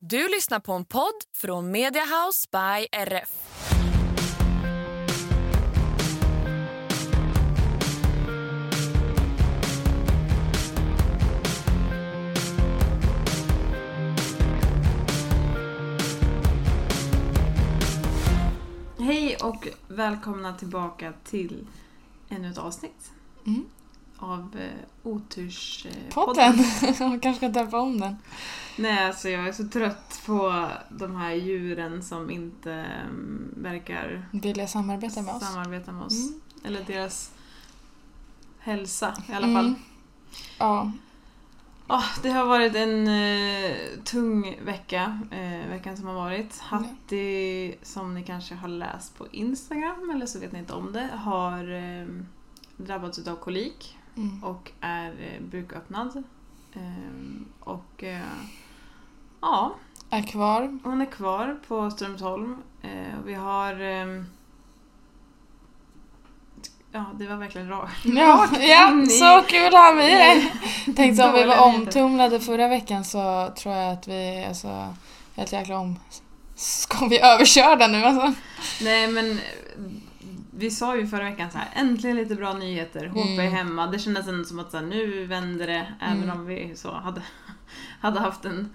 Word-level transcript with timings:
Du 0.00 0.28
lyssnar 0.28 0.60
på 0.60 0.72
en 0.72 0.84
podd 0.84 1.14
från 1.34 1.70
Mediahouse 1.70 2.48
by 2.52 2.86
RF. 2.92 3.28
Hej 18.98 19.36
och 19.42 19.68
välkomna 19.88 20.52
tillbaka 20.52 21.12
till 21.24 21.66
ännu 22.28 22.50
ett 22.50 22.58
avsnitt 22.58 23.12
Mm. 23.46 23.64
Av 24.18 24.56
eh, 24.60 25.08
Oturspodden. 25.10 26.10
Podden! 26.14 26.54
Man 27.08 27.20
kanske 27.20 27.34
ska 27.34 27.48
döpa 27.60 27.80
om 27.80 28.00
den. 28.00 28.16
Nej, 28.76 29.04
alltså 29.06 29.28
jag 29.28 29.48
är 29.48 29.52
så 29.52 29.68
trött 29.68 30.22
på 30.26 30.68
de 30.88 31.16
här 31.16 31.32
djuren 31.34 32.02
som 32.02 32.30
inte 32.30 32.86
um, 33.10 33.54
verkar 33.56 34.28
Vill 34.32 34.58
jag 34.58 34.70
samarbeta 34.70 35.22
med 35.22 35.34
oss? 35.34 35.42
samarbeta 35.42 35.92
med 35.92 36.04
oss. 36.06 36.28
Mm. 36.28 36.40
Eller 36.64 36.84
deras 36.84 37.30
hälsa 38.58 39.14
i 39.28 39.32
alla 39.32 39.46
Mm. 39.46 39.56
fall. 39.56 39.74
Ja. 40.58 40.92
Ah, 41.86 42.04
det 42.22 42.30
har 42.30 42.44
varit 42.46 42.74
en 42.74 43.08
eh, 43.08 43.76
tung 44.04 44.58
vecka, 44.64 45.20
eh, 45.30 45.68
veckan 45.70 45.96
som 45.96 46.06
har 46.06 46.14
varit. 46.14 46.58
Hatti, 46.58 47.74
som 47.82 48.14
ni 48.14 48.22
kanske 48.24 48.54
har 48.54 48.68
läst 48.68 49.18
på 49.18 49.26
Instagram, 49.32 50.10
eller 50.14 50.26
så 50.26 50.38
vet 50.38 50.52
ni 50.52 50.58
inte 50.58 50.72
om 50.72 50.92
det, 50.92 51.08
har 51.14 51.72
eh, 51.74 52.06
drabbats 52.76 53.28
av 53.28 53.36
kolik 53.36 53.98
Mm. 54.18 54.44
och 54.44 54.70
är 54.80 55.08
eh, 55.10 55.40
buköppnad. 55.40 56.22
Eh, 56.74 56.80
och 57.60 58.04
eh, 58.04 58.20
ja, 59.40 59.74
Är 60.10 60.22
kvar. 60.22 60.78
hon 60.84 61.00
är 61.00 61.06
kvar 61.06 61.58
på 61.68 61.90
Strömsholm. 61.90 62.56
Eh, 62.82 63.18
och 63.22 63.28
vi 63.28 63.34
har... 63.34 63.80
ehm, 63.80 64.24
ja, 66.92 67.04
det 67.18 67.26
var 67.26 67.36
verkligen. 67.36 67.68
Ja, 67.68 67.84
rakt 68.14 68.58
ja 68.68 69.02
i- 69.02 69.06
så 69.06 69.42
kul 69.48 69.74
har 69.74 69.94
vi 69.94 70.02
det! 70.10 70.52
Tänkte 70.96 71.24
om 71.24 71.32
vi 71.34 71.44
var 71.44 71.58
omtumlade 71.64 72.40
förra 72.40 72.68
veckan 72.68 73.04
så 73.04 73.52
tror 73.56 73.74
jag 73.74 73.92
att 73.92 74.08
vi 74.08 74.44
alltså 74.48 74.94
helt 75.36 75.52
jäkla 75.52 75.78
om... 75.78 75.96
Ska 76.54 77.06
vi 77.06 77.20
överkörda 77.20 77.86
nu 77.86 78.04
alltså? 78.04 78.32
Nej 78.84 79.08
men 79.08 79.40
vi 80.58 80.70
sa 80.70 80.96
ju 80.96 81.06
förra 81.06 81.24
veckan 81.24 81.50
så 81.50 81.58
här, 81.58 81.68
äntligen 81.74 82.16
lite 82.16 82.34
bra 82.34 82.52
nyheter. 82.52 83.06
HP 83.06 83.16
är 83.38 83.40
Mm. 83.40 83.52
hemma. 83.52 83.86
Det 83.86 83.98
kändes 83.98 84.28
ändå 84.28 84.44
som 84.44 84.58
att 84.58 84.70
så 84.70 84.76
här, 84.76 84.84
nu 84.84 85.24
vänder 85.26 85.66
det. 85.66 85.92
Även 86.00 86.22
Mm. 86.22 86.36
om 86.40 86.46
vi 86.46 86.72
så 86.76 86.92
hade, 86.94 87.22
hade 88.00 88.20
haft 88.20 88.44
en 88.44 88.70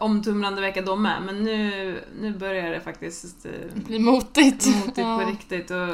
omtumlande 0.00 0.60
vecka 0.60 0.82
då 0.82 0.96
med. 0.96 1.22
Men 1.26 1.44
nu, 1.44 2.00
nu 2.20 2.32
börjar 2.38 2.70
det 2.70 2.80
faktiskt 2.80 3.46
eh, 3.46 3.52
blir 3.84 4.00
motigt. 4.00 4.66
motigt 4.66 4.98
Ja. 4.98 5.18
på 5.24 5.30
riktigt. 5.30 5.70
Och, 5.70 5.88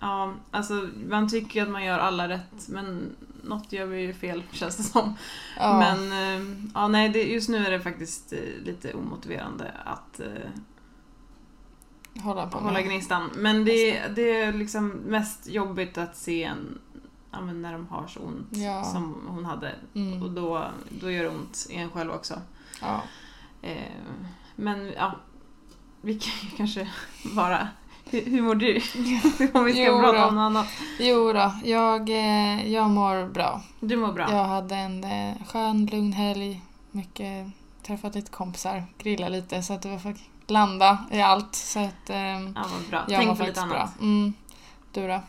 ja, 0.00 0.34
alltså, 0.50 0.88
man 1.08 1.28
tycker 1.28 1.60
ju 1.60 1.66
att 1.66 1.72
man 1.72 1.84
gör 1.84 1.98
alla 1.98 2.28
rätt 2.28 2.68
men 2.68 3.16
något 3.42 3.72
gör 3.72 3.86
vi 3.86 4.00
ju 4.00 4.14
fel 4.14 4.42
känns 4.52 4.76
det 4.76 4.82
som. 4.82 5.16
Ja. 5.58 5.78
Men 5.78 6.12
eh, 6.12 6.46
ja, 6.74 6.88
nej, 6.88 7.08
det, 7.08 7.22
just 7.22 7.48
nu 7.48 7.66
är 7.66 7.70
det 7.70 7.80
faktiskt 7.80 8.32
eh, 8.32 8.38
lite 8.64 8.92
omotiverande 8.94 9.72
att 9.84 10.20
Hålla 12.22 12.46
på 12.46 12.58
hålla 12.58 12.82
gnistan. 12.82 13.30
Men 13.36 13.64
det, 13.64 14.00
det 14.16 14.40
är 14.40 14.52
liksom 14.52 14.88
mest 14.88 15.46
jobbigt 15.48 15.98
att 15.98 16.16
se 16.16 16.44
en, 16.44 16.78
ja, 17.30 17.40
men 17.40 17.62
när 17.62 17.72
de 17.72 17.86
har 17.86 18.06
så 18.06 18.20
ont 18.20 18.48
Ja. 18.50 18.84
som 18.84 19.26
hon 19.28 19.44
hade. 19.44 19.72
Och 19.92 19.96
Mm. 20.00 20.34
då, 20.34 20.64
då 21.00 21.10
gör 21.10 21.22
det 21.22 21.28
ont 21.30 21.66
i 21.70 21.76
en 21.76 21.90
själv 21.90 22.10
också. 22.10 22.40
Ja. 22.80 23.00
Eh, 23.62 23.92
men 24.56 24.92
ja, 24.96 25.12
vi 26.00 26.14
kan 26.18 26.32
ju 26.50 26.56
kanske 26.56 26.88
bara... 27.36 27.68
Hur, 28.10 28.20
hur 28.24 28.42
mår 28.42 28.54
du? 28.54 28.74
Om 29.58 29.64
vi 29.64 29.72
ska 29.72 29.82
Jo 29.84 29.98
prata 30.00 30.28
om 30.28 30.34
något 30.34 30.40
annat. 30.42 30.66
Jo 30.98 31.32
då, 31.32 31.52
jag, 31.64 32.08
eh, 32.10 32.72
jag 32.72 32.90
mår 32.90 33.28
bra. 33.28 33.62
Du 33.80 33.96
mår 33.96 34.12
bra? 34.12 34.26
Jag 34.30 34.44
hade 34.44 34.74
en 34.76 35.04
eh, 35.04 35.34
skön, 35.46 35.86
lugn 35.86 36.12
helg. 36.12 36.62
Mycket, 36.90 37.46
träffat 37.86 38.14
lite 38.14 38.30
kompisar, 38.30 38.84
grilla 38.98 39.28
lite 39.28 39.62
så 39.62 39.72
att 39.72 39.82
för 39.82 40.10
att 40.10 40.50
landa 40.50 41.06
i 41.10 41.20
allt. 41.20 41.54
Så 41.54 41.78
att 41.78 42.10
eh, 42.10 42.16
Ja, 42.16 42.42
vad 42.72 42.88
bra. 42.90 43.04
jag 43.08 43.20
Tänk 43.20 43.38
på 43.38 43.44
lite 43.44 43.44
faktiskt 43.44 43.68
bra. 43.68 43.78
annat. 43.80 44.00
Mm. 44.00 44.32
Du 44.92 45.08
då? 45.08 45.20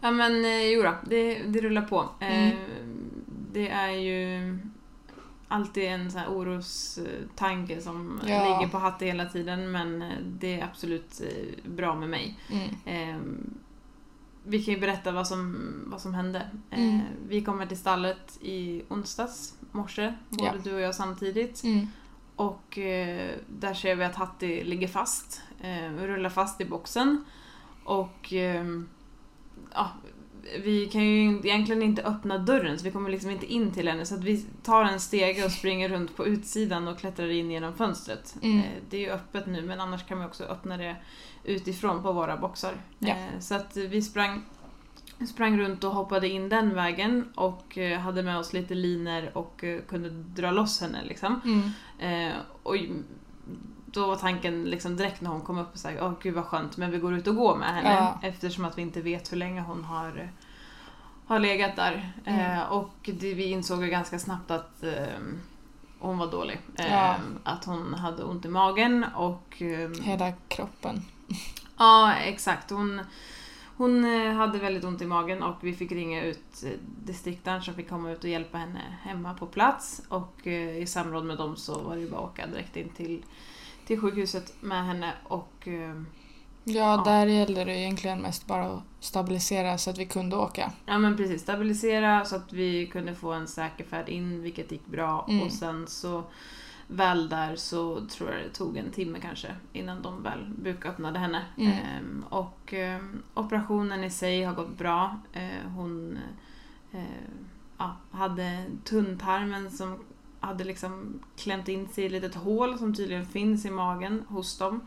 Ja 0.00 0.10
men 0.10 0.44
eh, 0.44 0.60
jo 0.64 0.82
då, 0.82 0.94
det, 1.06 1.34
det 1.42 1.60
rullar 1.60 1.82
på. 1.82 2.08
Eh, 2.20 2.42
Mm. 2.52 2.56
Det 3.54 3.68
är 3.68 3.90
ju 3.90 4.58
alltid 5.48 5.84
en 5.84 6.10
sån 6.10 6.20
här 6.20 6.28
orostanke 6.28 7.80
som 7.80 8.20
Ja. 8.26 8.42
ligger 8.58 8.68
på 8.72 8.78
Hatte 8.78 9.04
hela 9.06 9.24
tiden 9.26 9.70
men 9.72 10.02
eh, 10.02 10.08
det 10.22 10.60
är 10.60 10.64
absolut 10.64 11.20
eh, 11.20 11.70
bra 11.70 11.94
med 11.94 12.08
mig. 12.08 12.38
Mm. 12.50 12.68
Eh, 12.84 13.20
vi 14.44 14.62
kan 14.62 14.74
ju 14.74 14.80
berätta 14.80 15.12
vad 15.12 15.28
som, 15.28 15.58
vad 15.86 16.00
som 16.00 16.14
hände. 16.14 16.50
Eh, 16.70 16.78
Mm. 16.78 17.00
Vi 17.28 17.42
kommer 17.42 17.66
till 17.66 17.78
stallet 17.78 18.38
i 18.42 18.82
onsdags 18.88 19.54
morse, 19.72 20.14
både 20.28 20.44
Ja. 20.44 20.54
du 20.64 20.74
och 20.74 20.80
jag 20.80 20.94
samtidigt. 20.94 21.64
Mm. 21.64 21.86
Och 22.36 22.78
eh, 22.78 23.30
där 23.48 23.74
ser 23.74 23.96
vi 23.96 24.04
att 24.04 24.14
Hatti 24.14 24.64
ligger 24.64 24.88
fast, 24.88 25.42
eh, 25.60 25.92
rullar 25.92 26.30
fast 26.30 26.60
i 26.60 26.64
boxen. 26.64 27.24
Och 27.84 28.32
eh, 28.32 28.64
ja, 29.74 29.90
vi 30.64 30.86
kan 30.86 31.02
ju 31.02 31.38
egentligen 31.38 31.82
inte 31.82 32.02
öppna 32.02 32.38
dörren 32.38 32.78
så 32.78 32.84
vi 32.84 32.90
kommer 32.90 33.10
liksom 33.10 33.30
inte 33.30 33.46
in 33.52 33.70
till 33.70 33.88
henne 33.88 34.06
så 34.06 34.14
att 34.14 34.24
vi 34.24 34.46
tar 34.62 34.84
en 34.84 35.00
stege 35.00 35.44
och 35.44 35.50
springer 35.50 35.88
runt 35.88 36.16
på 36.16 36.26
utsidan 36.26 36.88
och 36.88 36.98
klättrar 36.98 37.30
in 37.30 37.50
genom 37.50 37.74
fönstret. 37.74 38.36
Mm. 38.42 38.58
Eh, 38.58 38.64
det 38.90 38.96
är 38.96 39.00
ju 39.00 39.10
öppet 39.10 39.46
nu 39.46 39.62
men 39.62 39.80
annars 39.80 40.06
kan 40.06 40.18
vi 40.20 40.26
också 40.26 40.44
öppna 40.44 40.76
det 40.76 40.96
utifrån 41.44 42.02
på 42.02 42.12
våra 42.12 42.36
boxar. 42.36 42.74
Ja. 42.98 43.08
Eh, 43.08 43.40
så 43.40 43.54
att 43.54 43.76
vi 43.76 44.02
sprang 44.02 44.42
sprang 45.26 45.58
runt 45.58 45.84
och 45.84 45.90
hoppade 45.90 46.28
in 46.28 46.48
den 46.48 46.74
vägen 46.74 47.32
och 47.34 47.78
eh, 47.78 48.00
hade 48.00 48.22
med 48.22 48.38
oss 48.38 48.52
lite 48.52 48.74
liner 48.74 49.36
och 49.36 49.64
eh, 49.64 49.80
kunde 49.88 50.10
dra 50.10 50.50
loss 50.50 50.80
henne 50.80 51.04
liksom. 51.04 51.40
Mm. 51.44 51.70
Eh, 52.28 52.36
och 52.62 52.76
då 53.86 54.06
var 54.06 54.16
tanken 54.16 54.64
liksom 54.64 54.96
direkt 54.96 55.20
när 55.20 55.30
hon 55.30 55.40
kom 55.40 55.58
upp 55.58 55.72
och 55.72 55.78
sa 55.78 55.90
åh 56.00 56.12
gud 56.22 56.34
vad 56.34 56.44
skönt 56.44 56.76
men 56.76 56.90
vi 56.90 56.98
går 56.98 57.14
ut 57.14 57.26
och 57.26 57.36
går 57.36 57.56
med 57.56 57.74
henne 57.74 57.94
Ja. 57.94 58.28
eftersom 58.28 58.64
att 58.64 58.78
vi 58.78 58.82
inte 58.82 59.00
vet 59.00 59.32
hur 59.32 59.36
länge 59.36 59.60
hon 59.60 59.84
har, 59.84 60.30
har 61.26 61.38
legat 61.38 61.76
där. 61.76 62.12
Mm. 62.24 62.58
Eh, 62.58 62.62
och 62.62 62.94
det, 63.04 63.34
vi 63.34 63.44
insåg 63.44 63.84
ju 63.84 63.90
ganska 63.90 64.18
snabbt 64.18 64.50
att 64.50 64.82
eh, 64.82 65.06
hon 65.98 66.18
var 66.18 66.30
dålig. 66.30 66.60
Ja. 66.76 67.16
Att 67.44 67.64
hon 67.64 67.94
hade 67.94 68.22
ont 68.22 68.44
i 68.44 68.48
magen 68.48 69.06
och 69.16 69.62
eh, 69.62 69.90
Hela 70.02 70.32
kroppen. 70.48 71.02
Ja, 71.78 72.14
exakt. 72.14 72.70
Hon, 72.70 73.00
hon 73.76 74.04
eh, 74.04 74.32
hade 74.32 74.58
väldigt 74.58 74.84
ont 74.84 75.02
i 75.02 75.06
magen 75.06 75.42
och 75.42 75.56
vi 75.60 75.72
fick 75.74 75.92
ringa 75.92 76.24
ut 76.24 76.62
eh, 76.64 76.70
distriktaren 77.04 77.62
som 77.62 77.74
fick 77.74 77.88
komma 77.88 78.10
ut 78.10 78.24
och 78.24 78.30
hjälpa 78.30 78.58
henne 78.58 78.80
hemma 79.02 79.34
på 79.34 79.46
plats. 79.46 80.02
Och 80.08 80.46
eh, 80.46 80.76
i 80.78 80.86
samråd 80.86 81.24
med 81.24 81.38
dem 81.38 81.56
så 81.56 81.78
var 81.78 81.96
det 81.96 82.10
bara 82.10 82.20
att 82.20 82.30
åka 82.30 82.46
direkt 82.46 82.76
in 82.76 82.88
till, 82.88 83.24
till 83.86 84.00
sjukhuset 84.00 84.54
med 84.60 84.86
henne 84.86 85.12
och 85.24 85.68
Ja, 86.64 86.96
Ja. 86.96 87.02
där 87.04 87.26
gällde 87.26 87.64
det 87.64 87.76
egentligen 87.78 88.20
mest 88.22 88.46
bara 88.46 88.66
att 88.66 88.82
stabilisera 89.00 89.78
så 89.78 89.90
att 89.90 89.98
vi 89.98 90.06
kunde 90.06 90.36
åka. 90.36 90.72
ja 90.86 90.98
men 90.98 91.16
precis 91.16 91.42
stabilisera 91.42 92.24
så 92.24 92.36
att 92.36 92.52
vi 92.52 92.86
kunde 92.86 93.14
få 93.14 93.32
en 93.32 93.46
säker 93.48 93.84
färd 93.84 94.08
in 94.08 94.42
vilket 94.42 94.72
gick 94.72 94.86
bra 94.86 95.26
Mm. 95.28 95.46
och 95.46 95.52
sen 95.52 95.86
så 95.88 96.24
väl 96.92 97.28
där 97.28 97.56
så 97.56 98.06
tror 98.06 98.30
jag 98.30 98.42
det 98.42 98.50
tog 98.50 98.76
en 98.76 98.90
timme 98.90 99.20
kanske 99.20 99.54
innan 99.72 100.02
de 100.02 100.22
väl 100.22 100.46
buköppnade 100.58 101.18
henne. 101.18 101.44
Mm. 101.56 101.72
Ehm, 101.72 102.24
och 102.28 102.74
ehm, 102.74 103.22
operationen 103.34 104.04
i 104.04 104.10
sig 104.10 104.42
har 104.42 104.54
gått 104.54 104.78
bra. 104.78 105.20
Eh, 105.32 105.70
hon 105.76 106.18
eh, 106.92 107.02
ja, 107.78 107.96
hade 108.10 108.64
tunntarmen 108.84 109.70
som 109.70 110.04
hade 110.40 110.64
liksom 110.64 111.20
klämt 111.36 111.68
in 111.68 111.88
sig 111.88 112.04
i 112.04 112.06
ett 112.06 112.12
litet 112.12 112.34
hål 112.34 112.78
som 112.78 112.94
tydligen 112.94 113.26
finns 113.26 113.64
i 113.64 113.70
magen 113.70 114.24
hos 114.28 114.58
dem. 114.58 114.80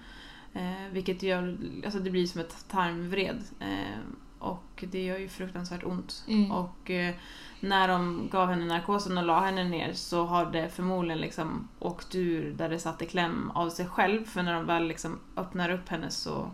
Eh, 0.53 0.91
vilket 0.91 1.23
gör, 1.23 1.57
alltså 1.85 1.99
det 1.99 2.11
blir 2.11 2.27
som 2.27 2.41
ett 2.41 2.65
tarmvred. 2.69 3.43
Och 4.39 4.83
det 4.91 5.03
gör 5.03 5.17
ju 5.17 5.29
fruktansvärt 5.29 5.83
ont. 5.83 6.23
Mm. 6.27 6.51
Och 6.51 6.91
eh, 6.91 7.15
när 7.59 7.87
de 7.87 8.29
gav 8.31 8.49
henne 8.49 8.65
narkosen 8.65 9.17
och 9.17 9.23
la 9.23 9.39
henne 9.39 9.63
ner 9.63 9.93
så 9.93 10.25
har 10.25 10.45
det 10.45 10.69
förmodligen 10.69 11.21
liksom 11.21 11.67
åkt 11.79 12.15
ur 12.15 12.53
där 12.53 12.69
det 12.69 12.79
satt 12.79 13.01
i 13.01 13.05
kläm 13.05 13.51
av 13.51 13.69
sig 13.69 13.87
själv. 13.87 14.25
För 14.25 14.43
när 14.43 14.53
de 14.53 14.65
väl 14.65 14.87
liksom 14.87 15.19
öppnar 15.37 15.69
upp 15.69 15.89
henne 15.89 16.09
så, 16.11 16.51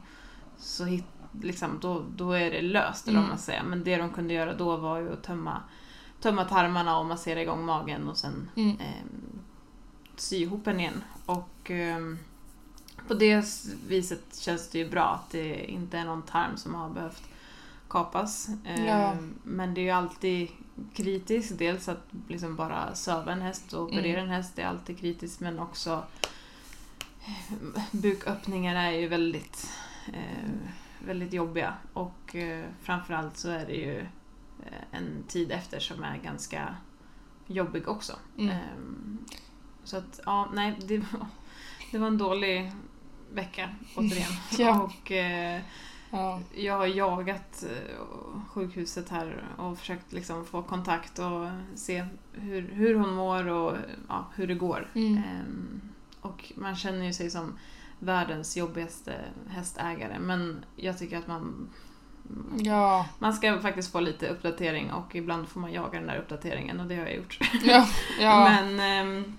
så 0.58 0.86
hit, 0.86 1.06
liksom, 1.42 1.78
då, 1.82 2.04
då 2.16 2.32
är 2.32 2.52
det 2.52 2.62
löst, 2.62 3.08
eller 3.08 3.18
Mm. 3.20 3.30
man 3.30 3.38
säger. 3.40 3.64
Men 3.64 3.84
det 3.84 3.98
de 3.98 4.10
kunde 4.10 4.34
göra 4.34 4.54
då 4.54 4.78
var 4.78 4.98
ju 5.00 5.14
att 5.14 5.24
tömma, 5.24 5.62
tömma 6.22 6.46
tarmarna 6.46 7.00
och 7.00 7.06
massera 7.06 7.42
igång 7.42 7.66
magen 7.66 8.10
och 8.10 8.18
sen 8.18 8.50
Mm. 8.56 8.78
eh, 8.80 9.06
sy 10.16 10.36
ihop 10.38 10.66
henne 10.66 10.80
igen. 10.82 11.04
Och 11.26 11.72
eh, 11.72 12.00
på 13.08 13.14
det 13.14 13.46
viset 13.88 14.36
känns 14.40 14.70
det 14.70 14.78
ju 14.80 14.90
bra 14.90 15.04
att 15.06 15.30
det 15.32 15.72
inte 15.72 15.98
är 15.98 16.06
någon 16.06 16.22
tarm 16.22 16.58
som 16.58 16.76
har 16.76 16.90
behövt 16.90 17.24
kapas. 17.92 18.50
Eh, 18.66 18.86
Ja. 18.86 19.16
Men 19.44 19.74
det 19.74 19.82
är 19.82 19.84
ju 19.84 19.90
alltid 19.90 20.48
kritiskt. 20.94 21.58
Dels 21.60 21.90
att 21.90 22.08
liksom 22.28 22.56
bara 22.56 22.96
söva 22.96 23.32
en 23.32 23.42
häst 23.42 23.74
och 23.74 23.84
operera 23.84 24.20
Mm. 24.20 24.24
en 24.24 24.36
häst 24.36 24.60
är 24.60 24.66
alltid 24.66 25.00
kritiskt 25.00 25.40
men 25.40 25.60
också 25.60 26.04
eh, 27.26 27.58
buköppningarna 27.92 28.82
är 28.92 29.00
ju 29.00 29.08
väldigt, 29.08 29.70
eh, 30.14 30.50
väldigt 31.06 31.34
jobbiga. 31.34 31.74
Och 31.94 32.36
eh, 32.36 32.66
framförallt 32.82 33.38
så 33.38 33.50
är 33.50 33.66
det 33.66 33.74
ju 33.76 34.06
en 34.92 35.24
tid 35.28 35.52
efter 35.52 35.80
som 35.80 36.04
är 36.04 36.18
ganska 36.18 36.76
jobbig 37.48 37.88
också. 37.88 38.14
Mm. 38.38 38.50
Ehm, 38.50 39.18
Så 39.84 39.98
att, 39.98 40.20
ja, 40.26 40.50
nej, 40.54 40.80
det 40.88 40.98
var, 40.98 41.26
det 41.92 41.98
var 41.98 42.08
en 42.08 42.18
dålig 42.18 42.72
vecka 43.34 43.70
återigen. 43.96 44.32
Ja. 44.58 44.82
Och 44.82 45.12
Ja. 46.12 46.40
jag 46.56 46.78
har 46.78 46.88
jagat 46.88 47.64
eh, 47.64 47.98
sjukhuset 48.50 49.10
här 49.10 49.44
och 49.58 49.78
försökt 49.78 50.12
liksom 50.14 50.46
få 50.46 50.62
kontakt 50.64 51.20
och 51.20 51.48
se 51.76 52.06
hur, 52.34 52.72
hur 52.74 52.96
hon 52.96 53.14
mår 53.14 53.48
och 53.48 53.78
ja, 54.08 54.26
hur 54.36 54.48
det 54.48 54.56
går. 54.56 54.88
Mm. 54.94 55.18
Ehm, 55.18 55.82
och 56.22 56.52
man 56.56 56.76
känner 56.76 57.06
ju 57.06 57.14
sig 57.14 57.30
som 57.30 57.54
världens 58.00 58.58
jobbigaste 58.58 59.14
hästägare 59.50 60.20
men 60.20 60.66
jag 60.76 60.98
tycker 60.98 61.18
att 61.18 61.28
man 61.28 61.70
Ja. 62.58 63.06
man 63.20 63.34
ska 63.34 63.60
faktiskt 63.60 63.92
få 63.92 64.00
lite 64.00 64.28
uppdatering 64.28 64.92
och 64.92 65.16
ibland 65.16 65.50
får 65.50 65.60
man 65.60 65.74
jaga 65.74 66.00
den 66.00 66.08
där 66.08 66.18
uppdateringen 66.18 66.80
och 66.80 66.86
det 66.86 66.96
har 66.96 67.04
jag 67.04 67.16
gjort. 67.16 67.40
Ja. 67.64 67.88
ja. 68.20 68.50
Men 68.50 68.80
ehm, 68.80 69.38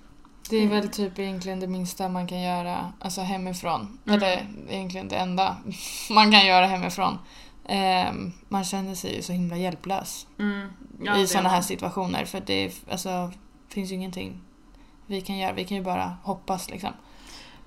Det 0.53 0.65
är 0.65 0.69
väl 0.69 0.89
typ 0.89 1.19
egentligen 1.19 1.61
det 1.61 1.67
minsta 1.67 2.09
man 2.09 2.27
kan 2.27 2.41
göra 2.43 2.93
alltså 2.99 3.21
hemifrån. 3.21 3.99
Mm. 4.07 4.17
Eller 4.17 4.47
egentligen 4.69 5.09
det 5.09 5.17
enda 5.17 5.57
man 6.11 6.33
kan 6.33 6.47
göra 6.47 6.67
hemifrån. 6.67 7.19
Ehm, 7.67 8.33
man 8.49 8.65
känner 8.65 8.95
sig 8.95 9.17
ju 9.17 9.23
så 9.23 9.33
himla 9.33 9.57
hjälplös 9.57 10.27
mm, 10.39 10.69
ja, 11.03 11.19
i 11.19 11.27
sådana 11.27 11.49
här 11.49 11.61
situationer. 11.63 12.25
För 12.25 12.43
det 12.47 12.65
är, 12.65 12.73
alltså, 12.91 13.33
finns 13.69 13.91
ju 13.91 13.95
ingenting 13.95 14.41
vi 15.07 15.21
kan 15.21 15.39
göra. 15.39 15.53
Vi 15.53 15.65
kan 15.65 15.77
ju 15.77 15.83
bara 15.83 16.17
hoppas 16.23 16.71
liksom. 16.71 16.91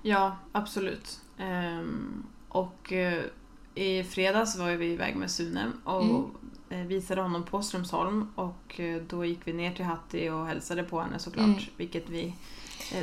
Ja, 0.02 0.36
absolut. 0.52 1.20
Ehm, 1.38 2.26
och 2.48 2.92
eh, 2.92 3.22
i 3.74 4.04
fredags 4.04 4.56
var 4.58 4.70
vi 4.70 4.86
iväg 4.86 5.16
med 5.16 5.30
Sune 5.30 5.72
och 5.84 6.02
Mm. 6.02 6.30
eh, 6.70 6.78
visade 6.86 7.20
honom 7.22 7.42
på 7.42 7.62
Strömsholm 7.62 8.28
och 8.34 8.80
eh, 8.80 9.02
då 9.08 9.24
gick 9.24 9.40
vi 9.44 9.52
ner 9.52 9.72
till 9.72 9.84
Hatti 9.84 10.28
och 10.28 10.46
hälsade 10.46 10.82
på 10.82 11.00
henne 11.00 11.18
såklart. 11.18 11.46
Mm. 11.46 11.60
Vilket 11.76 12.08
vi, 12.08 12.34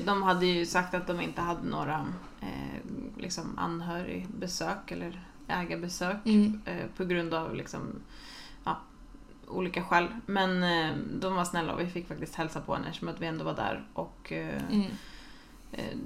de 0.06 0.24
hade 0.24 0.46
ju 0.46 0.66
sagt 0.66 0.94
att 0.94 1.08
de 1.08 1.22
inte 1.22 1.42
hade 1.42 1.64
några 1.70 2.06
eh, 2.42 2.80
liksom 3.18 3.58
anhörigbesök 3.60 4.92
eller 4.92 5.22
ägarbesök 5.48 6.18
Mm. 6.26 6.62
eh, 6.66 6.86
på 6.98 7.06
grund 7.06 7.34
av 7.34 7.56
liksom, 7.56 7.82
ja, 8.64 8.78
olika 9.48 9.84
skäl. 9.84 10.08
Men 10.26 10.64
eh, 10.64 10.96
de 11.20 11.36
var 11.36 11.46
snälla 11.46 11.74
och 11.74 11.80
vi 11.80 11.88
fick 11.88 12.08
faktiskt 12.08 12.36
hälsa 12.36 12.62
på 12.62 12.74
henne 12.76 12.88
eftersom 12.88 13.08
att 13.10 13.22
vi 13.22 13.26
ändå 13.28 13.46
var 13.46 13.56
där. 13.56 13.88
Och 13.94 14.32
eh, 14.32 14.62
Mm. 14.72 14.86
Eh, 15.72 15.98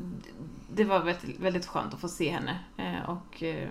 det 0.72 0.84
var 0.84 1.00
väldigt, 1.00 1.40
väldigt 1.40 1.66
skönt 1.66 1.94
att 1.94 2.00
få 2.00 2.08
se 2.08 2.30
henne 2.30 2.60
eh, 2.78 3.10
och 3.10 3.44
eh, 3.44 3.70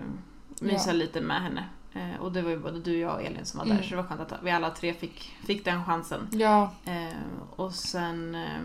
mysa 0.61 0.89
Ja. 0.89 0.93
lite 0.93 1.21
med 1.21 1.41
henne. 1.41 1.63
Eh, 1.93 2.19
Och 2.21 2.31
det 2.31 2.41
var 2.41 2.49
ju 2.49 2.59
både 2.59 2.79
du, 2.79 2.97
jag 2.97 3.13
och 3.13 3.21
Elin 3.21 3.45
som 3.45 3.57
var 3.57 3.65
där 3.65 3.71
Mm. 3.73 3.83
så 3.83 3.89
det 3.89 3.95
var 3.95 4.03
skönt 4.03 4.31
att 4.31 4.43
vi 4.43 4.51
alla 4.51 4.69
tre 4.69 4.93
fick, 4.93 5.35
fick 5.45 5.65
den 5.65 5.85
chansen. 5.85 6.27
Ja. 6.31 6.71
Eh, 6.85 7.17
Och 7.55 7.73
sen 7.73 8.35
eh, 8.35 8.61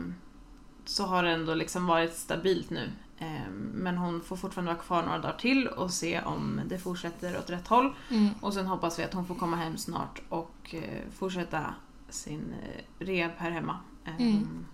så 0.84 1.06
har 1.06 1.22
det 1.22 1.30
ändå 1.30 1.54
liksom 1.54 1.86
varit 1.86 2.14
stabilt 2.14 2.70
nu. 2.70 2.90
Eh, 3.18 3.50
Men 3.74 3.96
hon 3.98 4.20
får 4.20 4.36
fortfarande 4.36 4.72
vara 4.72 4.82
kvar 4.82 5.02
några 5.02 5.18
dagar 5.18 5.36
till 5.38 5.68
och 5.68 5.90
se 5.90 6.20
om 6.20 6.60
det 6.66 6.78
fortsätter 6.78 7.38
åt 7.38 7.50
rätt 7.50 7.68
håll. 7.68 7.94
Mm. 8.10 8.28
Och 8.40 8.54
sen 8.54 8.66
hoppas 8.66 8.98
vi 8.98 9.04
att 9.04 9.14
hon 9.14 9.26
får 9.26 9.34
komma 9.34 9.56
hem 9.56 9.76
snart 9.76 10.22
och 10.28 10.74
eh, 10.74 11.00
fortsätta 11.18 11.74
sin 12.08 12.54
eh, 12.62 13.04
rehab 13.04 13.32
här 13.36 13.50
hemma. 13.50 13.78
Eh, 14.04 14.16
Mm. 14.18 14.66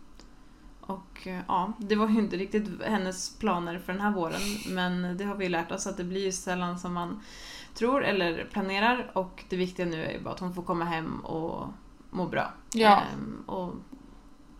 Och 0.81 1.27
eh, 1.27 1.41
ja, 1.49 1.73
det 1.79 1.97
var 1.97 2.09
ju 2.09 2.19
inte 2.19 2.37
riktigt 2.37 2.83
hennes 2.85 3.39
planer 3.39 3.79
för 3.79 3.93
den 3.93 4.03
här 4.03 4.11
våren 4.11 4.41
men 4.69 5.17
det 5.17 5.25
har 5.25 5.35
vi 5.35 5.49
lärt 5.49 5.73
oss 5.73 5.87
att 5.87 5.97
det 5.97 6.05
blir 6.05 6.25
ju 6.25 6.33
sällan 6.33 6.79
som 6.79 6.93
man 6.95 7.21
tror 7.75 8.05
eller 8.05 8.49
planerar 8.53 9.11
och 9.15 9.45
det 9.49 9.57
viktiga 9.57 9.87
nu 9.87 10.05
är 10.05 10.13
ju 10.13 10.23
bara 10.23 10.35
att 10.35 10.41
hon 10.41 10.55
får 10.55 10.63
komma 10.63 10.85
hem 10.85 11.21
och 11.21 11.67
må 12.11 12.27
bra. 12.27 12.53
Ja. 12.73 13.03
Ehm, 13.13 13.43
och 13.47 13.75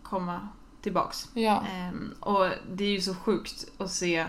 komma 0.03 0.49
tillbaks. 0.89 1.29
Ja. 1.35 1.65
Ehm, 1.73 2.15
och 2.21 2.47
det 2.73 2.85
är 2.85 2.91
ju 2.91 3.01
så 3.01 3.15
sjukt 3.15 3.65
att 3.79 3.91
se 3.91 4.27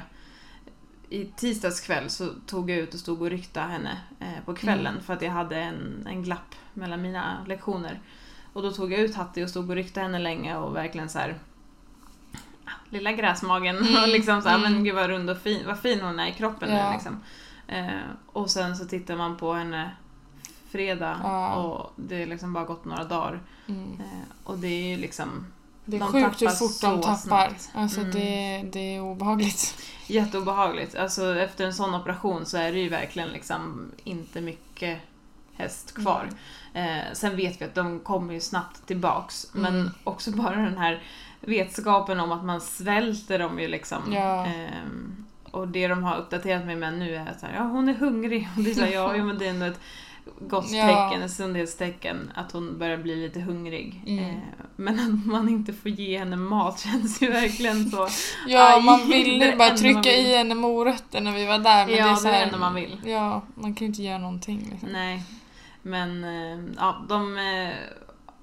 i 1.09 1.25
tisdags 1.25 1.79
kväll 1.81 2.09
så 2.09 2.27
tog 2.45 2.69
jag 2.69 2.77
ut 2.77 2.93
och 2.93 2.99
stod 2.99 3.21
och 3.21 3.29
ryckte 3.29 3.59
henne 3.59 3.97
eh, 4.19 4.43
på 4.45 4.55
kvällen 4.55 4.93
Mm. 4.93 5.03
för 5.03 5.13
att 5.13 5.21
jag 5.21 5.31
hade 5.31 5.55
en, 5.57 6.07
en 6.09 6.23
glapp 6.23 6.55
mellan 6.73 7.01
mina 7.01 7.45
lektioner. 7.47 7.99
Och 8.53 8.61
då 8.61 8.71
tog 8.71 8.93
jag 8.93 8.99
ut 8.99 9.15
Hattie 9.15 9.43
och 9.43 9.49
stod 9.49 9.69
och 9.69 9.75
ryckte 9.75 10.01
henne 10.01 10.19
länge 10.19 10.57
och 10.57 10.75
verkligen 10.75 11.09
så 11.09 11.19
här 11.19 11.37
ah, 12.65 12.71
lilla 12.89 13.11
gräsmagen 13.11 13.77
Mm, 13.87 14.03
och 14.03 14.07
liksom 14.09 14.41
så 14.41 14.49
här, 14.49 14.57
mm. 14.59 14.73
men 14.73 14.83
gud 14.83 14.95
vad 14.95 15.07
rund 15.09 15.29
och 15.29 15.37
fin, 15.37 15.63
vad 15.67 15.79
fin 15.79 16.01
hon 16.01 16.19
är 16.19 16.27
i 16.27 16.33
kroppen 16.33 16.69
Ja. 16.75 16.87
nu 16.87 16.93
liksom. 16.93 17.23
Eh, 17.67 18.09
och 18.25 18.49
sen 18.51 18.75
så 18.77 18.85
tittar 18.85 19.15
man 19.15 19.37
på 19.37 19.53
henne 19.53 19.91
fredag 20.69 21.19
Ja. 21.23 21.55
och 21.55 21.93
det 21.95 22.15
är 22.23 22.25
liksom 22.27 22.53
bara 22.53 22.65
gått 22.65 22.85
några 22.85 23.03
dagar. 23.03 23.39
Mm. 23.67 23.93
Eh, 23.99 24.27
och 24.43 24.57
det 24.57 24.67
är 24.67 24.89
ju 24.89 24.97
liksom 24.97 25.45
Det 25.89 25.97
är 25.97 25.99
De 25.99 26.11
sjukt 26.11 26.41
hur 26.41 26.47
fort 26.49 26.81
de 26.81 27.01
tappar. 27.01 27.15
snabbt. 27.15 27.69
Alltså 27.73 27.99
Mm. 27.99 28.11
det, 28.11 28.63
det 28.73 28.95
är 28.95 29.01
obehagligt. 29.01 29.75
Jätteobehagligt. 30.07 30.95
Alltså 30.95 31.39
efter 31.39 31.65
en 31.65 31.73
sån 31.73 31.95
operation 31.95 32.45
så 32.45 32.57
är 32.57 32.71
det 32.71 32.79
ju 32.79 32.89
verkligen 32.89 33.29
liksom 33.29 33.91
inte 34.03 34.41
mycket 34.41 34.99
häst 35.55 35.93
kvar. 35.95 36.29
Eh, 36.73 36.97
sen 37.13 37.35
vet 37.35 37.61
vi 37.61 37.65
att 37.65 37.75
de 37.75 37.99
kommer 37.99 38.33
ju 38.33 38.39
snabbt 38.39 38.87
tillbaks. 38.87 39.47
Men 39.53 39.75
Mm. 39.79 39.91
också 40.03 40.31
bara 40.31 40.55
den 40.55 40.77
här 40.77 41.03
vetskapen 41.41 42.19
om 42.19 42.31
att 42.31 42.43
man 42.43 42.61
svälter 42.61 43.39
dem 43.39 43.59
ju 43.59 43.67
liksom. 43.67 44.13
Ja. 44.13 44.45
Ehm, 44.45 45.25
och 45.51 45.67
det 45.67 45.87
de 45.87 46.03
har 46.03 46.15
uppdaterat 46.17 46.65
mig 46.65 46.75
med 46.75 46.93
nu 46.93 47.15
är 47.15 47.21
att 47.21 47.41
här, 47.41 47.53
ja, 47.55 47.63
hon 47.63 47.89
är 47.89 47.93
hungrig. 47.93 48.47
Och 48.57 48.63
det 48.63 48.71
är 48.71 48.75
så 48.75 48.81
här, 48.81 48.91
ja, 48.91 49.13
men 49.23 49.37
det 49.37 49.45
är 49.45 49.49
ändå 49.49 49.65
ett 49.65 49.79
gott 50.39 50.71
Ja. 50.71 51.27
sundhetstecken 51.29 52.31
att 52.35 52.51
hon 52.51 52.77
börjar 52.79 52.97
bli 52.97 53.15
lite 53.15 53.39
hungrig. 53.39 54.03
Mm. 54.07 54.23
Eh, 54.25 54.35
men 54.75 54.99
att 54.99 55.25
man 55.25 55.49
inte 55.49 55.73
får 55.73 55.91
ge 55.91 56.17
henne 56.19 56.35
mat 56.35 56.79
känns 56.83 57.21
ju 57.21 57.29
verkligen 57.31 57.89
så 57.91 58.07
Ja, 58.47 58.75
Aj, 58.75 58.83
man 58.83 59.07
ville 59.07 59.55
bara 59.55 59.77
trycka 59.77 60.01
vill. 60.01 60.25
i 60.25 60.35
henne 60.37 60.55
morötter 60.55 61.21
när 61.21 61.33
vi 61.35 61.45
var 61.45 61.59
där. 61.59 61.85
Men 61.85 61.95
Ja, 61.95 62.05
det 62.05 62.11
är 62.11 62.15
så 62.15 62.27
är 62.27 62.31
här, 62.31 62.39
det 62.39 62.45
enda 62.45 62.57
man 62.57 62.75
vill. 62.75 62.97
Ja, 63.05 63.41
man 63.55 63.73
kan 63.75 63.85
ju 63.85 63.85
inte 63.85 64.03
göra 64.03 64.17
någonting. 64.17 64.67
Liksom. 64.71 64.89
Nej, 64.89 65.23
men 65.81 66.23
eh, 66.23 66.59
ja, 66.77 67.05
de 67.09 67.37
eh, 67.37 67.73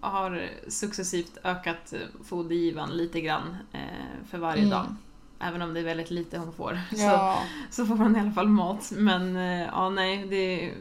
har 0.01 0.49
successivt 0.69 1.39
ökat 1.45 1.95
fodergivan 2.25 2.91
lite 2.91 3.21
grann 3.21 3.57
för 4.31 4.39
varje 4.39 4.59
Mm. 4.63 4.71
dag. 4.71 4.87
Även 5.41 5.63
om 5.63 5.75
det 5.75 5.81
är 5.81 5.85
väldigt 5.85 6.11
lite 6.11 6.39
hon 6.39 6.53
får. 6.53 6.81
Så, 6.91 6.97
Ja, 7.03 7.39
så 7.71 7.87
får 7.87 7.95
man 7.95 8.17
i 8.17 8.21
alla 8.21 8.33
fall 8.33 8.49
mat. 8.49 8.93
Men 8.97 9.35
ja, 9.73 9.91
nej, 9.91 10.27
det, 10.31 10.73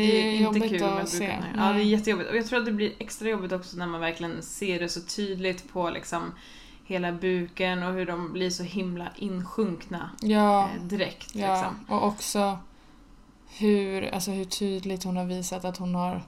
det 0.00 0.36
är 0.36 0.42
jobbigt 0.42 0.82
att 0.82 0.94
med 0.94 1.08
se. 1.08 1.38
Ja, 1.56 1.72
det 1.72 1.80
är 1.80 1.84
jättejobbigt. 1.84 2.30
Och 2.30 2.36
jag 2.36 2.46
tror 2.46 2.58
att 2.58 2.64
det 2.66 2.72
blir 2.72 2.92
extra 2.98 3.28
jobbigt 3.28 3.52
också 3.52 3.76
när 3.76 3.86
man 3.86 4.00
verkligen 4.00 4.42
ser 4.42 4.80
det 4.80 4.88
så 4.88 5.00
tydligt 5.00 5.72
på 5.72 5.90
liksom 5.90 6.32
hela 6.84 7.12
buken 7.12 7.82
och 7.82 7.92
hur 7.92 8.06
de 8.06 8.32
blir 8.32 8.50
så 8.50 8.62
himla 8.62 9.08
insjunkna 9.16 10.10
Ja, 10.22 10.62
eh, 10.62 10.82
direkt. 10.82 11.34
ja. 11.34 11.52
Liksom. 11.54 11.84
och 11.88 12.06
också 12.06 12.58
hur, 13.58 14.14
alltså 14.14 14.30
hur 14.30 14.44
tydligt 14.44 15.04
hon 15.04 15.16
har 15.16 15.24
visat 15.24 15.64
att 15.64 15.76
hon 15.76 15.94
har 15.94 16.22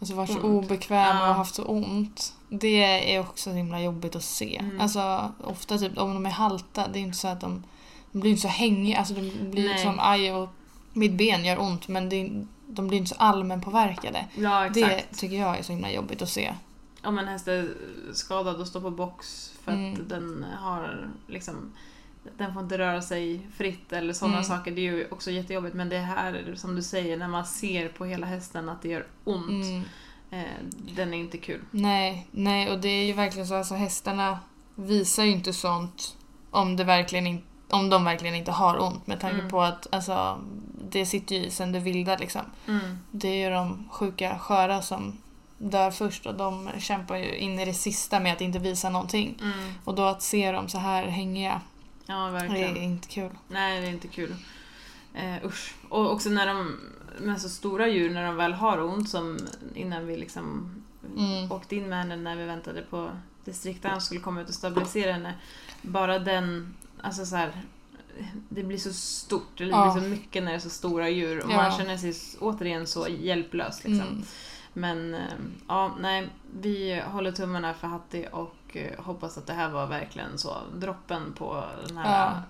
alltså 0.00 0.14
varit 0.14 0.30
så 0.30 0.40
Ont. 0.40 0.64
obekväm 0.64 1.16
Ja. 1.16 1.28
och 1.28 1.34
haft 1.34 1.54
så 1.54 1.64
ont. 1.64 2.32
Det 2.48 3.14
är 3.14 3.20
också 3.20 3.50
så 3.50 3.56
himla 3.56 3.80
jobbigt 3.82 4.16
att 4.16 4.24
se. 4.24 4.56
Mm. 4.56 4.80
Alltså 4.80 5.32
ofta 5.44 5.78
typ 5.78 5.98
om 5.98 6.14
de 6.14 6.26
är 6.26 6.30
halta, 6.30 6.88
det 6.88 6.98
är 6.98 7.00
inte 7.00 7.18
så 7.18 7.28
att 7.28 7.40
de, 7.40 7.62
de 8.12 8.20
blir 8.20 8.30
inte 8.30 8.42
så 8.42 8.48
hängiga, 8.48 8.98
alltså 8.98 9.14
de 9.14 9.50
blir 9.50 9.68
Nej. 9.68 9.78
som 9.78 9.96
aj 9.98 10.32
och 10.32 10.48
mitt 10.92 11.12
ben 11.12 11.44
gör 11.44 11.60
ont 11.60 11.88
men 11.88 12.08
det, 12.08 12.44
de 12.74 12.88
blir 12.88 12.98
inte 12.98 13.08
så 13.08 13.14
allmänpåverkade. 13.18 14.26
Ja. 14.34 14.68
Det 14.74 15.02
tycker 15.16 15.36
jag 15.36 15.58
är 15.58 15.62
så 15.62 15.72
himla 15.72 15.90
jobbigt 15.92 16.22
att 16.22 16.28
se. 16.28 16.54
Om 17.02 17.18
en 17.18 17.28
häst 17.28 17.48
är 17.48 17.68
skadad 18.12 18.60
och 18.60 18.66
står 18.66 18.80
på 18.80 18.90
box 18.90 19.50
för 19.64 19.72
att 19.72 19.78
Mm. 19.78 20.08
den 20.08 20.44
har 20.58 21.08
liksom 21.26 21.72
den 22.38 22.54
får 22.54 22.62
inte 22.62 22.78
röra 22.78 23.02
sig 23.02 23.46
fritt 23.56 23.92
eller 23.92 24.12
sådana 24.12 24.34
Mm. 24.34 24.44
saker. 24.44 24.70
Det 24.70 24.80
är 24.80 24.92
ju 24.92 25.06
också 25.10 25.30
jättejobbigt 25.30 25.74
men 25.74 25.88
det 25.88 25.98
här 25.98 26.52
som 26.56 26.76
du 26.76 26.82
säger 26.82 27.16
när 27.16 27.28
man 27.28 27.44
ser 27.46 27.88
på 27.88 28.04
hela 28.04 28.26
hästen 28.26 28.68
att 28.68 28.82
det 28.82 28.88
gör 28.88 29.06
ont. 29.24 29.48
Mm. 29.50 29.82
Eh, 30.30 30.44
den 30.96 31.14
är 31.14 31.18
inte 31.18 31.38
kul. 31.38 31.60
Nej, 31.70 32.26
nej, 32.30 32.70
och 32.70 32.80
det 32.80 32.88
är 32.88 33.04
ju 33.04 33.12
verkligen 33.12 33.46
så, 33.48 33.54
alltså 33.54 33.74
hästarna 33.74 34.38
visar 34.74 35.24
ju 35.24 35.30
inte 35.30 35.52
sånt 35.52 36.16
om, 36.50 36.76
det 36.76 36.84
verkligen 36.84 37.26
in, 37.26 37.42
om 37.72 37.90
de 37.90 38.04
verkligen 38.04 38.34
inte 38.34 38.52
har 38.52 38.82
ont 38.82 39.06
med 39.06 39.20
tanke 39.20 39.38
Mm. 39.38 39.50
på 39.50 39.62
att 39.62 39.86
alltså, 39.94 40.40
det 40.90 41.06
sitter 41.06 41.36
ju 41.36 41.44
i 41.44 41.50
sen 41.50 41.72
det 41.72 41.78
vilda 41.78 42.16
liksom. 42.16 42.42
Mm. 42.68 42.98
Det 43.10 43.28
är 43.28 43.48
ju 43.48 43.54
de 43.54 43.88
sjuka 43.90 44.38
sköra 44.38 44.82
som 44.82 45.18
dör 45.58 45.90
först 45.90 46.26
och 46.26 46.34
de 46.34 46.70
kämpar 46.78 47.16
ju 47.16 47.36
in 47.36 47.58
i 47.58 47.64
det 47.64 47.74
sista 47.74 48.20
med 48.20 48.32
att 48.32 48.40
inte 48.40 48.58
visa 48.58 48.90
någonting. 48.90 49.38
Mm. 49.42 49.72
Och 49.84 49.94
då 49.94 50.02
att 50.04 50.22
se 50.22 50.52
dem 50.52 50.68
så 50.68 50.78
här 50.78 51.04
hängiga, 51.06 51.60
Ja, 52.06 52.30
det 52.50 52.60
är 52.60 52.76
inte 52.76 53.08
kul. 53.08 53.30
Nej, 53.48 53.80
det 53.80 53.86
är 53.86 53.90
inte 53.90 54.08
kul. 54.08 54.34
Eh, 55.14 55.44
usch. 55.44 55.74
Och 55.88 56.12
också 56.12 56.28
när 56.28 56.46
de, 56.46 56.80
med 57.20 57.40
så 57.40 57.48
stora 57.48 57.88
djur, 57.88 58.10
när 58.10 58.26
de 58.26 58.36
väl 58.36 58.52
har 58.52 58.82
ont, 58.82 59.08
som 59.10 59.38
innan 59.74 60.06
vi 60.06 60.16
liksom 60.16 60.74
Mm. 61.16 61.52
åkte 61.52 61.76
in 61.76 61.88
med 61.88 61.98
henne 61.98 62.16
när 62.16 62.36
vi 62.36 62.44
väntade 62.44 62.82
på 62.82 63.10
distrikten 63.44 64.00
skulle 64.00 64.20
komma 64.20 64.40
ut 64.40 64.48
och 64.48 64.54
stabilisera 64.54 65.12
henne. 65.12 65.34
Bara 65.82 66.18
den, 66.18 66.74
alltså 67.02 67.26
så 67.26 67.36
här, 67.36 67.52
det 68.48 68.62
blir 68.62 68.78
så 68.78 68.92
stort, 68.92 69.48
det 69.58 69.64
blir 69.64 69.74
Ja. 69.74 69.94
så 69.94 70.00
mycket 70.00 70.42
när 70.42 70.50
det 70.50 70.56
är 70.56 70.60
så 70.60 70.70
stora 70.70 71.08
djur 71.08 71.44
och 71.44 71.50
Ja. 71.52 71.56
man 71.56 71.72
känner 71.72 71.96
sig 71.96 72.14
återigen 72.40 72.86
så 72.86 73.08
hjälplös. 73.08 73.84
Liksom. 73.84 74.08
Mm. 74.08 74.22
Men 74.72 75.14
eh, 75.14 75.20
ja, 75.68 75.94
nej, 76.00 76.28
vi 76.60 77.02
håller 77.06 77.32
tummarna 77.32 77.74
för 77.74 77.86
Hattie 77.88 78.28
och 78.28 78.56
eh, 78.76 79.00
hoppas 79.04 79.38
att 79.38 79.46
det 79.46 79.52
här 79.52 79.68
var 79.70 79.86
verkligen 79.86 80.38
så 80.38 80.56
droppen 80.74 81.32
på 81.38 81.64
den 81.88 81.96
här 81.96 82.20
Ja. 82.20 82.42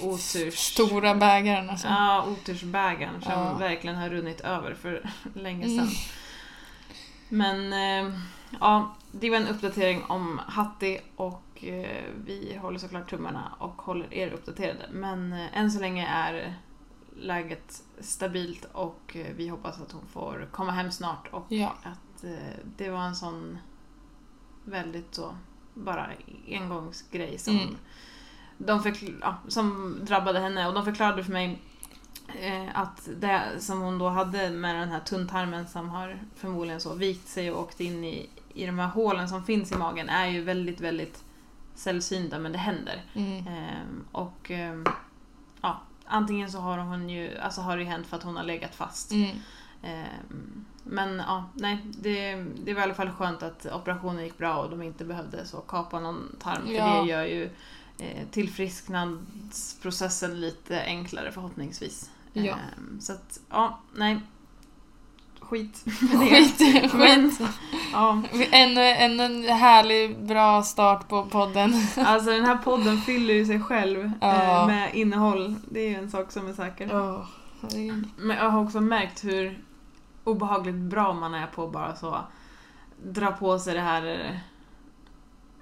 ja. 0.00 0.06
oturs... 0.06 0.54
Stora 0.58 1.14
bägaren 1.14 1.70
alltså. 1.70 1.86
Ja, 1.88 2.26
otursbägaren 2.28 3.22
som 3.22 3.32
Ja. 3.32 3.54
verkligen 3.54 3.96
har 3.96 4.08
runnit 4.08 4.40
över 4.40 4.74
för 4.74 5.10
länge 5.34 5.68
sedan. 5.68 5.78
Mm. 5.78 5.90
Men 7.28 7.72
eh, 8.06 8.18
ja, 8.60 8.94
det 9.12 9.30
var 9.30 9.36
en 9.36 9.48
uppdatering 9.48 10.04
om 10.04 10.40
Hattie 10.46 11.00
och 11.16 11.42
eh, 11.42 11.43
vi 12.24 12.58
håller 12.62 12.78
såklart 12.78 13.10
tummarna 13.10 13.52
och 13.58 13.82
håller 13.82 14.14
er 14.14 14.30
uppdaterade. 14.32 14.88
Men 14.92 15.32
eh, 15.32 15.58
än 15.58 15.70
så 15.70 15.80
länge 15.80 16.06
är 16.06 16.54
läget 17.16 17.82
stabilt 18.00 18.68
och 18.72 19.16
eh, 19.16 19.26
vi 19.36 19.48
hoppas 19.48 19.80
att 19.80 19.92
hon 19.92 20.06
får 20.06 20.48
komma 20.52 20.72
hem 20.72 20.90
snart 20.90 21.28
och 21.30 21.44
Ja. 21.48 21.74
att 21.82 22.24
eh, 22.24 22.54
det 22.76 22.90
var 22.90 23.02
en 23.02 23.14
sån 23.16 23.58
väldigt 24.64 25.14
så 25.14 25.36
bara 25.74 26.06
engångsgrej 26.48 27.38
som, 27.38 27.54
Mm. 27.58 27.76
de 28.58 28.80
förkl- 28.80 29.18
ja, 29.20 29.36
som 29.48 29.98
drabbade 30.02 30.40
henne 30.40 30.68
och 30.68 30.74
de 30.74 30.84
förklarade 30.84 31.24
för 31.24 31.32
mig 31.32 31.62
eh, 32.40 32.78
att 32.78 33.08
det 33.20 33.42
som 33.58 33.80
hon 33.80 33.98
då 33.98 34.08
hade 34.08 34.50
med 34.50 34.74
den 34.76 34.88
här 34.88 35.00
tunntarmen 35.00 35.66
som 35.68 35.88
har 35.90 36.18
förmodligen 36.36 36.80
så 36.80 36.94
vikt 36.94 37.28
sig 37.28 37.50
och 37.50 37.60
åkt 37.60 37.80
in 37.80 38.04
i, 38.04 38.28
i 38.54 38.66
de 38.66 38.78
här 38.78 38.88
hålen 38.88 39.28
som 39.28 39.44
finns 39.44 39.72
i 39.72 39.76
magen 39.76 40.08
är 40.08 40.26
ju 40.26 40.42
väldigt, 40.42 40.80
väldigt 40.80 41.24
sällsynta 41.74 42.38
men 42.38 42.52
det 42.52 42.58
händer. 42.58 43.02
Mm. 43.14 43.46
Ehm, 43.46 44.04
och 44.12 44.50
ehm, 44.50 44.84
ja, 45.62 45.80
antingen 46.04 46.50
så 46.50 46.58
har 46.58 46.78
hon 46.78 47.08
ju, 47.08 47.38
alltså 47.38 47.60
har 47.60 47.76
det 47.76 47.82
ju 47.82 47.88
hänt 47.88 48.06
för 48.06 48.16
att 48.16 48.22
hon 48.22 48.36
har 48.36 48.44
legat 48.44 48.74
fast. 48.74 49.12
Mm. 49.12 49.30
Ehm, 49.82 50.64
men 50.84 51.16
ja, 51.18 51.44
nej, 51.54 51.78
det, 51.84 52.34
det 52.64 52.74
var 52.74 52.80
i 52.80 52.84
alla 52.84 52.94
fall 52.94 53.10
skönt 53.10 53.42
att 53.42 53.66
operationen 53.66 54.24
gick 54.24 54.38
bra 54.38 54.54
och 54.56 54.70
de 54.70 54.82
inte 54.82 55.04
behövde 55.04 55.46
så 55.46 55.60
kapa 55.60 56.00
någon 56.00 56.36
tarm. 56.40 56.66
För 56.66 56.72
Ja. 56.72 57.02
det 57.02 57.08
gör 57.08 57.24
ju 57.24 57.50
eh, 57.98 58.26
tillfrisknadsprocessen 58.30 60.40
lite 60.40 60.82
enklare 60.82 61.32
förhoppningsvis. 61.32 62.10
Ja. 62.32 62.42
Ehm, 62.42 63.00
så 63.00 63.12
att, 63.12 63.40
ja, 63.50 63.80
nej. 63.94 64.20
Skit. 65.48 65.84
Skit, 66.20 66.60
Men, 66.94 67.30
skit. 67.30 67.48
ja, 67.92 68.22
Ännu 68.50 68.80
en, 68.80 69.20
en 69.20 69.44
härlig, 69.44 70.24
bra 70.26 70.62
start 70.62 71.08
på 71.08 71.24
podden. 71.26 71.74
alltså 71.96 72.30
den 72.30 72.44
här 72.44 72.56
podden 72.56 72.98
fyller 73.00 73.34
ju 73.34 73.46
sig 73.46 73.60
själv 73.60 74.12
Ja. 74.20 74.60
eh, 74.60 74.66
med 74.66 74.94
innehåll. 74.94 75.54
Det 75.70 75.80
är 75.80 75.88
ju 75.88 75.94
en 75.96 76.10
sak 76.10 76.32
som 76.32 76.48
är 76.48 76.52
säker. 76.52 76.86
Oh. 76.88 77.26
Men 78.16 78.36
jag 78.36 78.50
har 78.50 78.62
också 78.64 78.80
märkt 78.80 79.24
hur 79.24 79.64
obehagligt 80.24 80.74
bra 80.74 81.12
man 81.12 81.34
är 81.34 81.46
på 81.46 81.64
att 81.64 81.72
bara 81.72 81.96
så 81.96 82.18
dra 83.04 83.32
på 83.32 83.58
sig 83.58 83.74
det 83.74 83.80
här... 83.80 84.06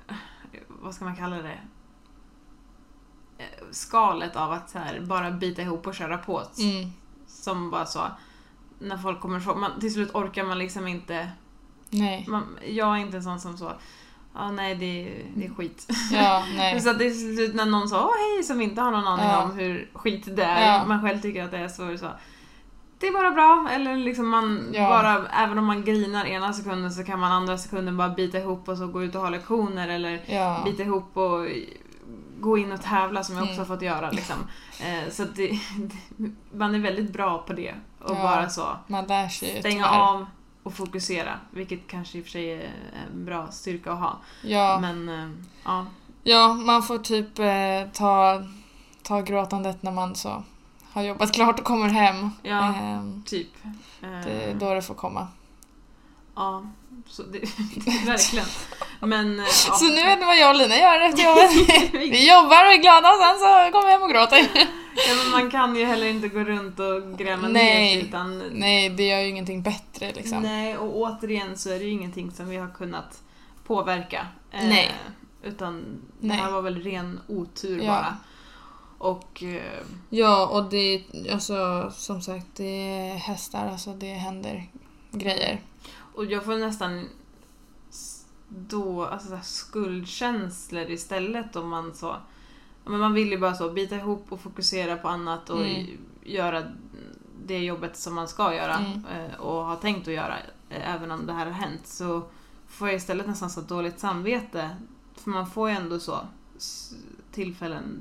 eh, 0.09 0.15
Vad 0.69 0.95
ska 0.95 1.05
man 1.05 1.17
kalla 1.17 1.37
det? 1.37 1.59
Eh, 3.39 3.45
Skalet 3.71 4.37
av 4.37 4.53
att 4.53 4.73
här, 4.75 5.01
bara 5.01 5.31
bita 5.31 5.63
ihop 5.63 5.87
och 5.87 5.95
köra 5.95 6.19
på. 6.19 6.43
Mm. 6.59 6.91
Som 7.27 7.71
bara 7.71 7.87
så... 7.87 8.01
När 8.83 8.97
folk 8.97 9.21
kommer 9.21 9.39
ifrån, 9.39 9.61
man, 9.61 9.81
till 9.81 9.93
slut 9.93 10.15
orkar 10.15 10.45
man 10.45 10.59
liksom 10.59 10.87
inte... 10.89 11.29
Nej. 11.91 12.25
Man, 12.29 12.59
jag 12.69 12.89
är 12.97 12.97
inte 13.01 13.17
en 13.17 13.23
sån 13.23 13.41
som 13.41 13.57
så... 13.59 13.73
Ja, 14.35 14.51
nej, 14.51 14.75
det, 14.75 14.85
är- 15.09 15.25
det 15.35 15.47
är 15.47 15.55
skit. 15.55 15.87
Ja, 16.13 16.45
nej. 16.57 16.81
Så 16.81 16.91
att 16.91 16.99
det 16.99 17.07
är 17.07 17.11
till 17.11 17.37
slut 17.37 17.55
när 17.55 17.67
någon 17.67 17.89
sa 17.89 18.05
åh 18.07 18.13
hej 18.35 18.43
som 18.43 18.61
inte 18.61 18.81
har 18.81 18.91
någon 18.91 19.07
aning 19.07 19.27
Ja. 19.27 19.43
om 19.43 19.51
hur 19.59 19.91
skit 19.95 20.37
det 20.37 20.45
är, 20.45 20.67
Ja. 20.79 20.85
man 20.87 21.03
själv 21.03 21.21
tycker 21.21 21.45
att 21.45 21.51
det 21.51 21.59
är 21.59 21.69
så, 21.69 21.99
så. 21.99 22.09
Det 22.99 23.07
är 23.09 23.13
bara 23.13 23.31
bra, 23.31 23.69
eller 23.73 23.97
liksom 23.97 24.29
man 24.29 24.71
Ja. 24.73 24.89
bara, 24.89 25.27
även 25.29 25.59
om 25.59 25.65
man 25.67 25.85
grinar 25.85 26.25
ena 26.25 26.53
sekunden 26.53 26.93
så 26.93 27.05
kan 27.05 27.19
man 27.21 27.33
andra 27.33 27.59
sekunden 27.59 27.97
bara 27.97 28.09
bita 28.09 28.39
ihop 28.39 28.69
och 28.69 28.79
så 28.79 28.87
gå 28.87 29.03
ut 29.03 29.15
och 29.15 29.21
ha 29.21 29.29
lektioner 29.31 29.89
eller 29.89 30.21
Ja. 30.27 30.63
bita 30.65 30.83
ihop 30.83 31.17
och 31.17 31.47
gå 32.41 32.59
in 32.59 32.73
och 32.73 32.83
tävla 32.83 33.23
som 33.25 33.35
jag 33.37 33.43
också 33.43 33.55
Mm. 33.55 33.69
har 33.69 33.77
fått 33.77 33.83
göra 33.83 34.11
liksom. 34.11 34.37
Eh, 34.81 35.11
så 35.11 35.23
att 35.23 35.37
det, 35.37 35.59
man 36.55 36.75
är 36.75 36.79
väldigt 36.79 37.13
bra 37.13 37.39
på 37.39 37.53
det. 37.53 37.75
Och 38.05 38.15
Ja. 38.17 38.23
bara 38.23 38.49
så 38.49 38.77
Man 38.87 39.05
lär 39.07 39.29
sig 39.29 39.61
stänga 39.61 39.85
tyvärr. 39.85 40.01
av 40.01 40.27
och 40.63 40.75
fokusera, 40.75 41.39
vilket 41.51 41.87
kanske 41.89 42.19
i 42.19 42.21
och 42.21 42.25
för 42.25 42.31
sig 42.31 42.53
är 42.53 42.71
en 43.07 43.25
bra 43.25 43.47
styrka 43.51 43.93
att 43.93 43.99
ha. 44.01 44.17
Ja. 44.43 44.79
Men 44.81 45.09
eh, 45.09 45.31
ja, 45.65 45.87
ja, 46.23 46.55
man 46.55 46.83
får 46.83 46.99
typ 46.99 47.39
eh, 47.39 47.93
ta, 47.93 48.43
ta 49.03 49.21
gråtandet 49.21 49.83
när 49.83 49.93
man 49.93 50.15
så 50.17 50.43
har 50.93 51.03
jobbat 51.03 51.33
klart 51.35 51.59
och 51.59 51.65
kommer 51.65 51.89
hem. 51.89 52.31
Ja. 52.43 52.75
Ehm, 52.75 53.23
Typ. 53.27 53.49
Eh, 54.03 54.09
det 54.25 54.31
är 54.45 54.55
då 54.55 54.75
det 54.75 54.83
får 54.83 54.95
komma. 54.95 55.29
Ja, 56.37 56.63
så 57.09 57.23
det, 57.23 57.39
verkligen. 58.07 58.47
Men 59.01 59.39
eh, 59.41 59.45
ja. 59.45 59.75
Så 59.75 59.85
nu 59.85 60.05
vet 60.05 60.19
ni 60.19 60.25
vad 60.27 60.39
jag 60.39 60.51
och 60.51 60.57
Lina 60.57 60.77
gör 60.77 61.01
efter 61.01 61.25
jobbet. 61.25 61.51
Vi 61.93 62.29
jobbar 62.33 62.65
och 62.67 62.73
är 62.73 62.83
glada 62.83 63.09
och 63.11 63.19
sen 63.21 63.39
så 63.39 63.73
kommer 63.73 63.87
vi 63.87 63.93
hem 63.93 64.03
och 64.03 64.11
gråter. 64.11 64.49
Ja, 64.97 65.15
men 65.23 65.31
man 65.31 65.51
kan 65.51 65.77
ju 65.77 65.85
heller 65.85 66.07
inte 66.07 66.29
gå 66.29 66.41
runt 66.41 66.81
och 66.81 67.19
gräma 67.19 67.49
ner 67.49 67.75
sig 67.75 68.03
utan 68.09 68.39
Nej, 68.53 68.91
det 68.91 69.07
gör 69.09 69.21
ju 69.21 69.29
ingenting 69.29 69.63
bättre 69.63 70.13
liksom. 70.13 70.43
Nej, 70.43 70.79
och 70.79 70.97
återigen 70.97 71.59
så 71.59 71.71
är 71.71 71.79
det 71.79 71.85
ju 71.85 71.91
ingenting 71.91 72.31
som 72.31 72.49
vi 72.49 72.57
har 72.57 72.69
kunnat 72.71 73.23
påverka. 73.65 74.27
Eh, 74.51 74.69
Nej. 74.69 74.93
Utan 75.43 75.85
Nej. 76.21 76.37
det 76.37 76.43
här 76.43 76.51
var 76.51 76.63
väl 76.63 76.83
ren 76.83 77.21
otur 77.29 77.79
Ja. 77.79 77.87
bara. 77.87 78.17
Och 78.99 79.43
eh, 79.43 79.83
Ja, 80.11 80.47
och 80.47 80.71
det 80.71 81.05
alltså 81.33 81.91
som 81.95 82.23
sagt, 82.23 82.47
det 82.55 82.65
är 82.65 83.15
hästar, 83.15 83.67
alltså 83.69 83.91
det 83.91 84.15
händer 84.15 84.67
grejer. 85.11 85.61
Och 86.15 86.25
jag 86.25 86.45
får 86.45 86.57
nästan 86.57 87.09
då, 88.49 89.05
alltså 89.05 89.29
så 89.29 89.35
här 89.35 89.43
skuldkänslor 89.43 90.91
istället 90.91 91.57
om 91.57 91.69
man 91.69 91.95
så... 91.95 92.17
Men 92.85 93.01
man 93.01 93.13
vill 93.15 93.31
ju 93.31 93.39
bara 93.39 93.55
så 93.55 93.71
bita 93.71 93.97
ihop 93.97 94.27
och 94.29 94.41
fokusera 94.41 94.97
på 94.97 95.09
annat 95.09 95.51
och 95.51 95.61
Mm. 95.67 95.87
göra 96.23 96.63
det 97.47 97.59
jobbet 97.59 97.97
som 97.97 98.15
man 98.15 98.29
ska 98.29 98.55
göra 98.55 98.75
Mm. 98.75 99.05
eh, 99.07 99.41
och 99.41 99.65
har 99.65 99.77
tänkt 99.77 100.09
att 100.09 100.15
göra 100.15 100.37
eh, 100.71 100.95
även 100.95 101.11
om 101.11 101.27
det 101.27 101.33
här 101.33 101.47
har 101.47 101.53
hänt. 101.53 101.87
Så 101.87 102.23
får 102.69 102.89
jag 102.89 102.97
istället 102.97 103.27
nästan 103.27 103.51
så 103.51 103.61
dåligt 103.61 104.01
samvete. 104.01 104.71
För 105.17 105.31
man 105.31 105.47
får 105.47 105.71
ju 105.71 105.77
ändå 105.77 106.01
så 106.01 106.19
tillfällen 107.33 108.01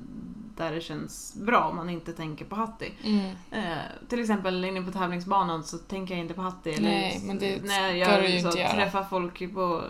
där 0.57 0.71
det 0.71 0.81
känns 0.81 1.33
bra 1.35 1.59
om 1.69 1.75
man 1.75 1.89
inte 1.89 2.13
tänker 2.13 2.45
på 2.45 2.55
Hattie. 2.55 2.91
Mm. 3.03 3.35
Eh, 3.51 3.77
till 4.09 4.19
exempel 4.19 4.65
inne 4.65 4.81
på 4.81 4.91
tävlingsbanan 4.91 5.63
så 5.63 5.77
tänker 5.77 6.13
jag 6.13 6.21
inte 6.21 6.33
på 6.33 6.41
Hattie. 6.41 6.73
Eller 6.73 6.89
Nej, 6.89 7.21
men 7.25 7.39
det 7.39 7.63
när 7.63 7.89
jag 7.93 8.21
du 8.23 8.27
ju 8.27 8.41
så, 8.41 8.51
träffar 8.51 9.03
folk 9.03 9.53
på 9.53 9.83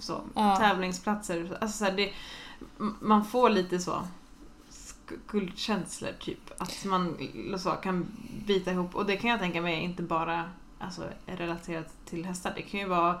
så, 0.00 0.20
Ja. 0.34 0.56
tävlingsplatser. 0.56 1.58
Alltså, 1.60 1.78
så 1.78 1.84
här, 1.84 1.92
det, 1.92 2.12
man 3.00 3.24
får 3.24 3.50
lite 3.50 3.78
så 3.78 4.02
skuldkänslor 5.26 6.10
typ. 6.20 6.50
Att 6.58 6.84
man 6.84 7.16
så, 7.58 7.70
kan 7.70 8.06
bita 8.46 8.70
ihop. 8.70 8.94
Och 8.94 9.06
det 9.06 9.16
kan 9.16 9.30
jag 9.30 9.40
tänka 9.40 9.60
mig 9.60 9.82
inte 9.82 10.02
bara 10.02 10.44
alltså, 10.78 11.02
är 11.26 11.36
relaterat 11.36 11.86
till 12.06 12.24
hästar. 12.24 12.52
Det 12.56 12.62
kan 12.62 12.80
ju 12.80 12.86
vara 12.88 13.20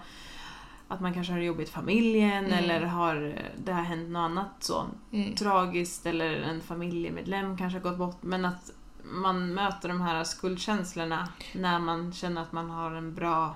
att 0.88 1.00
man 1.00 1.14
kanske 1.14 1.32
har 1.32 1.38
det 1.40 1.44
jobbigt 1.46 1.68
i 1.68 1.72
familjen 1.72 2.44
Mm. 2.46 2.58
eller 2.58 2.80
har 2.80 3.34
det 3.64 3.72
har 3.72 3.82
hänt 3.82 4.10
något 4.10 4.20
annat 4.20 4.48
så 4.60 4.86
Mm. 5.12 5.34
tragiskt 5.34 6.06
eller 6.06 6.40
en 6.40 6.60
familjemedlem 6.60 7.56
kanske 7.58 7.78
har 7.78 7.82
gått 7.90 7.98
bort. 7.98 8.18
Men 8.22 8.44
att 8.44 8.70
man 9.04 9.54
möter 9.54 9.88
de 9.88 10.00
här 10.00 10.24
skuldkänslorna 10.24 11.28
när 11.54 11.78
man 11.78 12.12
känner 12.12 12.42
att 12.42 12.52
man 12.52 12.70
har 12.70 12.90
en 12.90 13.14
bra, 13.14 13.54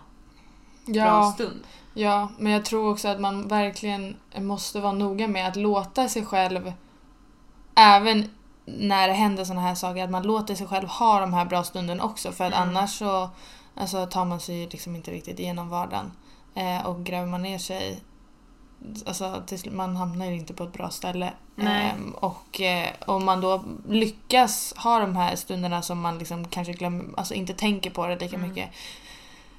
bra 0.87 0.95
Ja, 0.95 1.33
stund. 1.35 1.61
ja, 1.95 2.28
men 2.38 2.52
jag 2.52 2.64
tror 2.64 2.90
också 2.90 3.09
att 3.09 3.21
man 3.21 3.49
verkligen 3.49 4.16
måste 4.38 4.81
vara 4.81 4.93
noga 4.93 5.28
med 5.28 5.49
att 5.49 5.57
låta 5.57 6.09
sig 6.09 6.26
själv 6.26 6.73
även 7.76 8.30
när 8.64 9.09
det 9.09 9.14
händer 9.14 9.45
såna 9.45 9.61
här 9.61 9.75
saker, 9.75 10.04
att 10.04 10.11
man 10.11 10.23
låter 10.23 10.54
sig 10.54 10.66
själv 10.66 10.88
ha 10.88 11.21
de 11.21 11.33
här 11.35 11.45
bra 11.45 11.64
stunderna 11.64 12.04
också. 12.04 12.33
För 12.33 12.45
att 12.45 12.52
Mm. 12.54 12.68
annars 12.68 12.99
så 12.99 13.30
alltså, 13.75 14.06
tar 14.06 14.25
man 14.25 14.40
sig 14.40 14.66
liksom 14.66 14.97
inte 14.97 15.11
riktigt 15.11 15.38
igenom 15.38 15.68
vardagen. 15.68 16.12
Eh, 16.54 16.87
och 16.87 17.04
gräver 17.04 17.26
man 17.26 17.42
ner 17.42 17.59
sig, 17.59 18.00
alltså 19.06 19.42
till 19.47 19.59
slut, 19.59 19.75
man 19.75 19.97
hamnar 19.97 20.26
ju 20.26 20.37
inte 20.37 20.54
på 20.54 20.64
ett 20.64 20.73
bra 20.73 20.90
ställe. 20.90 21.33
Ehm, 21.59 22.11
och 22.11 22.61
eh, 22.61 22.88
om 23.06 23.25
man 23.25 23.40
då 23.40 23.64
lyckas 23.88 24.75
ha 24.76 24.99
de 24.99 25.16
här 25.16 25.37
stunderna 25.37 25.83
som 25.83 26.00
man 26.00 26.18
liksom 26.18 26.49
kanske 26.49 26.73
glömmer, 26.73 27.04
alltså 27.16 27.35
inte 27.35 27.54
tänker 27.54 27.90
på 27.90 28.06
det 28.06 28.18
lika 28.18 28.37
Mm. 28.37 28.49
mycket. 28.49 28.71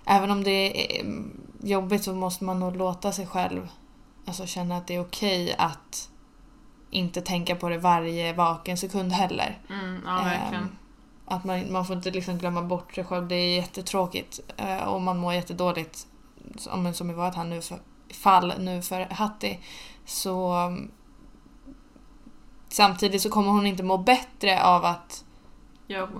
Även 0.05 0.31
om 0.31 0.43
det 0.43 0.51
är 0.97 1.01
mm, 1.01 1.41
jobbigt 1.63 2.03
så 2.03 2.13
måste 2.13 2.43
man 2.43 2.59
nog 2.59 2.75
låta 2.75 3.11
sig 3.11 3.27
själv 3.27 3.67
alltså, 4.25 4.45
känna 4.45 4.77
att 4.77 4.87
det 4.87 4.95
är 4.95 5.01
okej 5.01 5.55
att 5.57 6.09
inte 6.89 7.21
tänka 7.21 7.55
på 7.55 7.69
det 7.69 7.77
varje 7.77 8.33
vaken 8.33 8.77
sekund 8.77 9.11
heller. 9.11 9.57
Mm, 9.69 10.01
ja, 10.05 10.15
verkligen. 10.15 10.63
Ehm, 10.63 10.77
att 11.25 11.43
man, 11.43 11.71
man 11.71 11.85
får 11.85 11.95
inte 11.95 12.11
liksom 12.11 12.37
glömma 12.37 12.61
bort 12.61 12.95
sig 12.95 13.03
själv. 13.03 13.27
Det 13.27 13.35
är 13.35 13.55
jättetråkigt. 13.55 14.39
Eh, 14.57 14.83
och 14.83 15.01
man 15.01 15.17
mår 15.17 15.33
jättedåligt. 15.33 16.07
Som, 16.57 16.93
som 16.93 17.09
i 17.09 17.13
vårt 17.13 17.35
här 17.35 17.43
nu 17.43 17.61
för, 17.61 17.79
fall 18.13 18.53
nu 18.59 18.81
för 18.81 19.01
Hatti. 19.01 19.59
Så 20.05 20.65
um, 20.65 20.91
samtidigt 22.69 23.21
så 23.21 23.29
kommer 23.29 23.51
hon 23.51 23.67
inte 23.67 23.83
må 23.83 23.97
bättre 23.97 24.63
av 24.63 24.85
att 24.85 25.23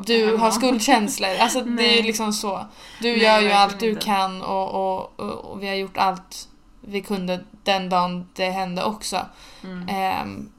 du 0.05 0.38
har 0.38 0.51
skuldkänslor. 0.51 1.36
Alltså 1.39 1.62
det 1.77 1.93
är 1.93 1.97
ju 1.97 2.03
liksom 2.03 2.33
så. 2.33 2.65
Du 3.01 3.12
Nej, 3.12 3.21
gör 3.21 3.39
ju 3.39 3.51
allt 3.51 3.79
du 3.79 3.89
inte. 3.89 4.01
kan 4.01 4.41
och, 4.41 4.69
och, 4.69 5.19
och, 5.19 5.51
och 5.51 5.63
vi 5.63 5.67
har 5.67 5.75
gjort 5.75 5.97
allt 5.97 6.50
vi 6.81 7.01
kunde 7.01 7.43
den 7.63 7.89
dagen 7.89 8.29
det 8.33 8.50
hände 8.50 8.83
också. 8.83 9.25
Mm. 9.63 9.89
Ehm, 9.89 10.50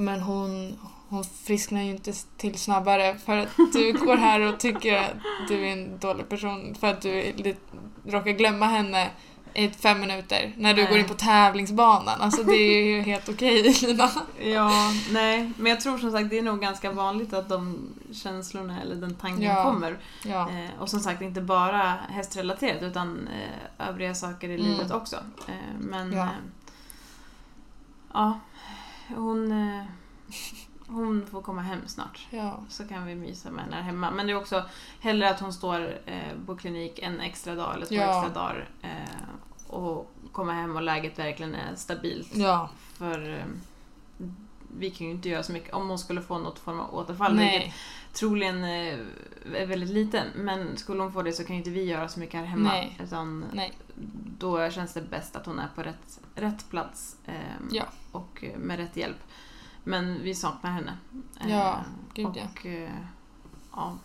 men 0.00 0.20
hon, 0.20 0.78
hon 1.08 1.24
frisknar 1.24 1.82
ju 1.82 1.90
inte 1.90 2.12
till 2.36 2.58
snabbare 2.58 3.18
för 3.18 3.36
att 3.36 3.48
du 3.72 3.92
går 3.92 4.16
här 4.16 4.40
och 4.40 4.60
tycker 4.60 4.96
att 4.96 5.10
du 5.48 5.66
är 5.68 5.72
en 5.72 5.98
dålig 5.98 6.28
person 6.28 6.74
för 6.80 6.86
att 6.86 7.00
du 7.02 7.32
lite, 7.36 7.60
råkar 8.06 8.30
glömma 8.30 8.66
henne 8.66 9.10
i 9.54 9.68
fem 9.70 10.00
minuter 10.00 10.52
när 10.56 10.74
du 10.74 10.82
Nej. 10.82 10.90
går 10.90 10.98
in 10.98 11.08
på 11.08 11.14
tävlingsbanan. 11.14 12.20
Alltså 12.20 12.42
det 12.42 12.52
är 12.52 12.84
ju 12.84 13.00
helt 13.00 13.28
okej 13.28 13.62
Lina. 13.82 14.10
Ja, 14.42 14.70
nej. 15.10 15.52
Men 15.56 15.70
jag 15.70 15.80
tror 15.80 15.98
som 15.98 16.12
sagt 16.12 16.30
det 16.30 16.38
är 16.38 16.42
nog 16.42 16.60
ganska 16.60 16.92
vanligt 16.92 17.32
att 17.32 17.48
de 17.48 17.88
känslorna 18.12 18.82
eller 18.82 18.94
den 18.96 19.14
tanken 19.14 19.42
Ja. 19.42 19.64
kommer. 19.64 19.98
Ja. 20.24 20.50
Eh, 20.50 20.80
och 20.80 20.88
som 20.88 21.00
sagt 21.00 21.22
inte 21.22 21.40
bara 21.40 21.94
hästrelaterat 22.08 22.82
utan 22.82 23.28
eh, 23.28 23.88
övriga 23.88 24.14
saker 24.14 24.48
i 24.48 24.54
Mm. 24.54 24.66
livet 24.66 24.90
också. 24.90 25.16
Eh, 25.48 25.54
men 25.80 26.12
Ja. 26.12 26.22
eh, 26.22 26.28
ja, 28.14 28.40
hon, 29.16 29.52
eh, 29.52 29.84
hon 30.86 31.26
får 31.26 31.42
komma 31.42 31.62
hem 31.62 31.80
snart. 31.86 32.26
ja. 32.30 32.60
Så 32.68 32.88
kan 32.88 33.06
vi 33.06 33.14
mysa 33.14 33.50
med 33.50 33.64
henne 33.64 33.76
här 33.76 33.82
hemma. 33.82 34.10
Men 34.10 34.26
det 34.26 34.32
är 34.32 34.36
också 34.36 34.64
hellre 35.00 35.30
att 35.30 35.40
hon 35.40 35.52
står 35.52 35.98
eh, 36.06 36.32
på 36.46 36.56
klinik 36.56 36.98
en 36.98 37.20
extra 37.20 37.54
dag 37.54 37.74
eller 37.74 37.86
två 37.86 37.94
Ja. 37.94 38.18
extra 38.26 38.42
dagar. 38.42 38.68
Eh, 38.82 39.70
och 39.74 40.12
komma 40.32 40.52
hem 40.52 40.76
och 40.76 40.82
läget 40.82 41.18
verkligen 41.18 41.54
är 41.54 41.74
stabilt. 41.76 42.36
Ja. 42.36 42.68
För 42.92 43.44
vi 44.78 44.90
kan 44.90 45.06
ju 45.06 45.12
inte 45.12 45.28
göra 45.28 45.42
så 45.42 45.52
mycket 45.52 45.74
om 45.74 45.88
hon 45.88 45.98
skulle 45.98 46.22
få 46.22 46.38
något 46.38 46.58
form 46.58 46.80
av 46.80 46.94
återfall. 46.94 47.38
Vilket 47.38 47.60
Nej. 47.60 47.74
Troligen 48.12 48.64
eh, 48.64 48.98
är 49.54 49.66
väldigt 49.66 49.90
liten. 49.90 50.26
Men 50.34 50.76
skulle 50.76 51.02
hon 51.02 51.12
få 51.12 51.22
det 51.22 51.32
så 51.32 51.44
kan 51.44 51.56
ju 51.56 51.58
inte 51.58 51.70
vi 51.70 51.84
göra 51.84 52.08
så 52.08 52.20
mycket 52.20 52.40
här 52.40 52.46
hemma. 52.46 52.68
Nej. 52.68 52.98
Utan 53.04 53.44
Nej. 53.52 53.72
då 54.38 54.70
känns 54.70 54.92
det 54.92 55.02
bäst 55.02 55.36
att 55.36 55.46
hon 55.46 55.58
är 55.58 55.68
på 55.74 55.82
rätt, 55.82 56.20
rätt 56.34 56.70
plats. 56.70 57.16
Eh, 57.26 57.34
Ja. 57.70 57.84
Och 58.12 58.44
med 58.56 58.76
rätt 58.78 58.96
hjälp. 58.96 59.16
Men 59.84 60.22
vi 60.22 60.34
saknar 60.34 60.70
henne. 60.70 60.92
Ja, 61.48 61.72
Eh, 61.72 61.80
gud 62.14 62.26
ja. 62.36 62.42
och, 62.52 62.66
eh, 62.66 62.90
ja. 63.72 63.98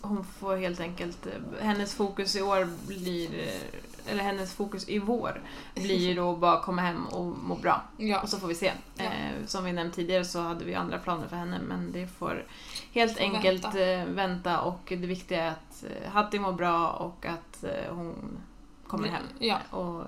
Hon 0.00 0.24
får 0.24 0.56
helt 0.56 0.80
enkelt... 0.80 1.26
eh, 1.26 1.64
Hennes 1.66 1.94
fokus 1.94 2.36
i 2.36 2.42
år 2.42 2.68
blir... 2.86 3.40
eh, 3.48 4.12
Eller 4.12 4.24
hennes 4.24 4.52
fokus 4.54 4.88
i 4.88 4.98
vår 4.98 5.42
blir 5.74 6.16
då 6.22 6.36
bara 6.36 6.60
komma 6.62 6.82
hem 6.82 7.06
och 7.06 7.24
må 7.26 7.56
bra. 7.56 7.82
Ja. 7.96 8.20
Och 8.20 8.28
så 8.28 8.38
får 8.38 8.48
vi 8.48 8.54
se. 8.54 8.72
Ja. 8.94 9.04
Eh, 9.04 9.07
som 9.50 9.64
vi 9.64 9.72
nämnt 9.72 9.94
tidigare 9.94 10.24
så 10.24 10.40
hade 10.40 10.64
vi 10.64 10.74
andra 10.74 10.98
planer 10.98 11.28
för 11.28 11.36
henne 11.36 11.58
men 11.68 11.92
det 11.92 12.06
får 12.06 12.44
helt 12.92 13.12
Får 13.16 13.20
enkelt 13.24 13.64
vänta. 13.64 13.78
vänta. 13.78 14.12
vänta 14.12 14.60
och 14.60 14.80
det 14.88 14.96
viktiga 14.96 15.42
är 15.44 15.48
att 15.50 15.84
eh, 15.84 16.10
Hattie 16.10 16.40
mår 16.40 16.52
bra 16.52 16.88
och 16.90 17.26
att 17.26 17.64
eh, 17.64 17.94
hon 17.94 18.38
kommer 18.86 19.08
hem 19.08 19.22
Ja. 19.38 19.58
och 19.70 20.04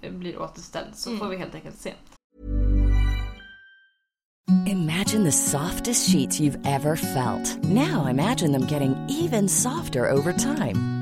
eh, 0.00 0.12
blir 0.12 0.38
återställd. 0.42 0.94
Så 0.96 1.10
Mm. 1.10 1.20
får 1.20 1.26
vi 1.28 1.36
helt 1.36 1.54
enkelt 1.54 1.76
se. 1.78 1.92
Imagine 4.66 5.24
the 5.24 5.32
softest 5.32 6.10
sheets 6.12 6.40
you've 6.40 6.60
ever 6.66 6.96
felt. 6.96 7.58
Now 7.64 8.08
imagine 8.10 8.52
them 8.52 8.66
getting 8.68 8.94
even 9.08 9.48
softer 9.48 10.10
over 10.12 10.32
time. 10.32 11.01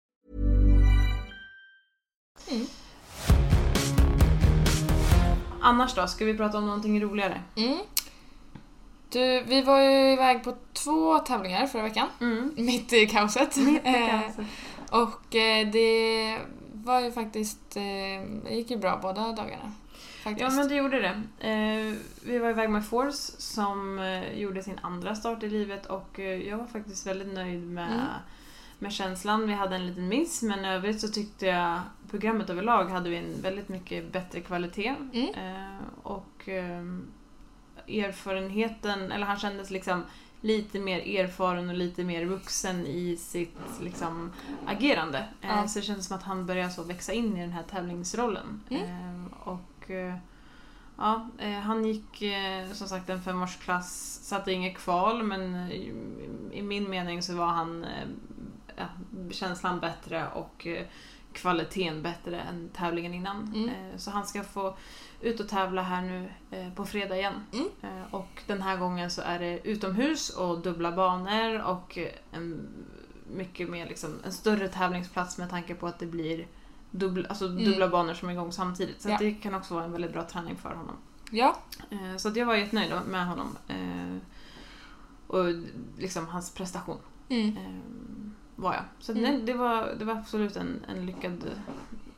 Annars 5.61 5.93
då, 5.95 6.07
ska 6.07 6.25
vi 6.25 6.37
prata 6.37 6.57
om 6.57 6.65
någonting 6.65 7.01
roligare? 7.03 7.41
Mm. 7.55 7.77
Du, 9.09 9.43
vi 9.43 9.61
var 9.61 9.79
ju 9.81 10.13
iväg 10.13 10.43
på 10.43 10.55
två 10.73 11.19
tävlingar 11.19 11.67
förra 11.67 11.83
veckan. 11.83 12.07
Mm. 12.21 12.53
Mitt 12.57 12.93
i 12.93 13.07
kaoset. 13.07 13.57
Mitt 13.57 13.85
i 13.85 13.87
Eh, 13.89 14.09
kaoset. 14.21 14.45
Och 14.91 15.35
eh, 15.35 15.67
det 15.71 16.37
var 16.73 16.99
ju 16.99 17.11
faktiskt... 17.11 17.77
eh, 17.77 17.81
Det 18.43 18.53
gick 18.55 18.71
ju 18.71 18.77
bra 18.77 18.99
båda 19.01 19.21
dagarna. 19.31 19.71
Faktiskt. 20.23 20.41
Ja 20.41 20.49
men 20.55 20.67
det 20.67 20.75
gjorde 20.75 21.01
det. 21.01 21.21
Vi 22.25 22.37
var 22.39 22.49
iväg 22.49 22.69
med 22.69 22.85
Force 22.85 23.31
som 23.41 23.99
gjorde 24.35 24.63
sin 24.63 24.79
andra 24.81 25.15
start 25.15 25.43
i 25.43 25.49
livet 25.49 25.85
och 25.85 26.19
jag 26.19 26.57
var 26.57 26.65
faktiskt 26.65 27.07
väldigt 27.07 27.33
nöjd 27.33 27.67
med, 27.67 27.87
Mm. 27.93 28.05
med 28.79 28.93
känslan. 28.93 29.47
Vi 29.47 29.53
hade 29.53 29.75
en 29.75 29.87
liten 29.87 30.07
miss 30.07 30.41
men 30.41 30.65
i 30.65 30.67
övrigt 30.67 31.01
så 31.01 31.07
tyckte 31.07 31.45
jag 31.45 31.79
programmet 32.11 32.49
överlag 32.49 32.85
hade 32.85 33.09
vi 33.09 33.17
en 33.17 33.41
väldigt 33.41 33.69
mycket 33.69 34.11
bättre 34.11 34.41
kvalitet. 34.41 34.95
Mm. 35.13 35.29
Eh, 35.29 35.83
och 36.03 36.49
eh, 36.49 36.83
erfarenheten, 37.87 39.11
eller 39.11 39.25
han 39.25 39.39
kändes 39.39 39.71
liksom 39.71 40.03
lite 40.41 40.79
mer 40.79 41.19
erfaren 41.19 41.69
och 41.69 41.75
lite 41.75 42.03
mer 42.03 42.25
vuxen 42.25 42.85
i 42.85 43.17
sitt 43.17 43.57
liksom, 43.81 44.31
agerande. 44.65 45.17
Eh, 45.41 45.49
Ja. 45.49 45.67
Så 45.67 45.79
det 45.79 45.85
kändes 45.85 46.07
som 46.07 46.17
att 46.17 46.23
han 46.23 46.45
började 46.45 46.69
så 46.69 46.83
växa 46.83 47.13
in 47.13 47.37
i 47.37 47.41
den 47.41 47.51
här 47.51 47.63
tävlingsrollen. 47.63 48.61
Mm. 48.69 49.27
Och 49.27 49.91
ja, 50.97 51.29
han 51.63 51.85
gick 51.85 52.23
som 52.73 52.87
sagt 52.87 53.09
en 53.09 53.21
femårsklass, 53.21 54.19
satte 54.23 54.51
inget 54.51 54.77
kval 54.77 55.23
men 55.23 55.71
i, 56.51 56.61
min 56.61 56.89
mening 56.89 57.21
så 57.21 57.35
var 57.35 57.47
han 57.47 57.85
ja, 58.75 58.85
känslan 59.31 59.79
bättre 59.79 60.27
och 60.27 60.67
kvaliteten 61.33 62.01
bättre 62.01 62.41
än 62.41 62.69
tävlingen 62.69 63.13
innan. 63.13 63.53
Mm. 63.55 63.69
Eh, 63.69 63.97
Så 63.97 64.11
han 64.11 64.27
ska 64.27 64.43
få 64.43 64.75
ut 65.21 65.39
och 65.39 65.47
tävla 65.49 65.81
här 65.81 66.01
nu 66.01 66.29
eh, 66.51 66.73
på 66.73 66.85
fredag 66.85 67.17
igen. 67.17 67.33
Mm. 67.53 67.67
Eh, 67.81 68.13
Och 68.13 68.43
den 68.47 68.61
här 68.61 68.77
gången 68.77 69.11
så 69.11 69.21
är 69.21 69.39
det 69.39 69.59
utomhus 69.67 70.29
och 70.29 70.59
dubbla 70.61 70.91
banor 70.91 71.61
och 71.61 71.97
en 72.31 72.67
mycket 73.35 73.69
mer 73.69 73.87
liksom, 73.87 74.19
en 74.25 74.31
större 74.33 74.67
tävlingsplats 74.67 75.37
med 75.37 75.49
tanke 75.49 75.75
på 75.75 75.87
att 75.87 75.99
det 75.99 76.05
blir 76.05 76.47
dubbla, 76.91 77.29
alltså 77.29 77.45
Mm. 77.45 77.63
dubbla 77.65 77.87
banor 77.87 78.13
som 78.13 78.29
är 78.29 78.33
igång 78.33 78.51
samtidigt. 78.51 79.01
Så 79.01 79.09
Ja. 79.09 79.17
det 79.19 79.31
kan 79.33 79.55
också 79.55 79.73
vara 79.73 79.83
en 79.85 79.91
väldigt 79.91 80.13
bra 80.13 80.23
träning 80.23 80.55
för 80.57 80.69
honom. 80.69 80.95
Ja. 81.31 81.57
Så 82.17 82.31
jag 82.35 82.45
var 82.45 82.55
jättenöjd 82.55 82.93
med 83.07 83.27
honom. 83.27 83.57
Och 85.27 85.45
liksom 85.97 86.27
hans 86.27 86.53
prestation 86.53 86.97
Mm. 87.29 87.55
Var 88.61 88.73
jag. 88.73 88.83
Så 88.99 89.11
Mm. 89.11 89.23
nej, 89.23 89.41
det, 89.41 89.53
var, 89.53 89.93
det 89.99 90.05
var 90.05 90.13
absolut 90.13 90.55
en, 90.55 90.85
en 90.89 91.05
lyckad 91.05 91.43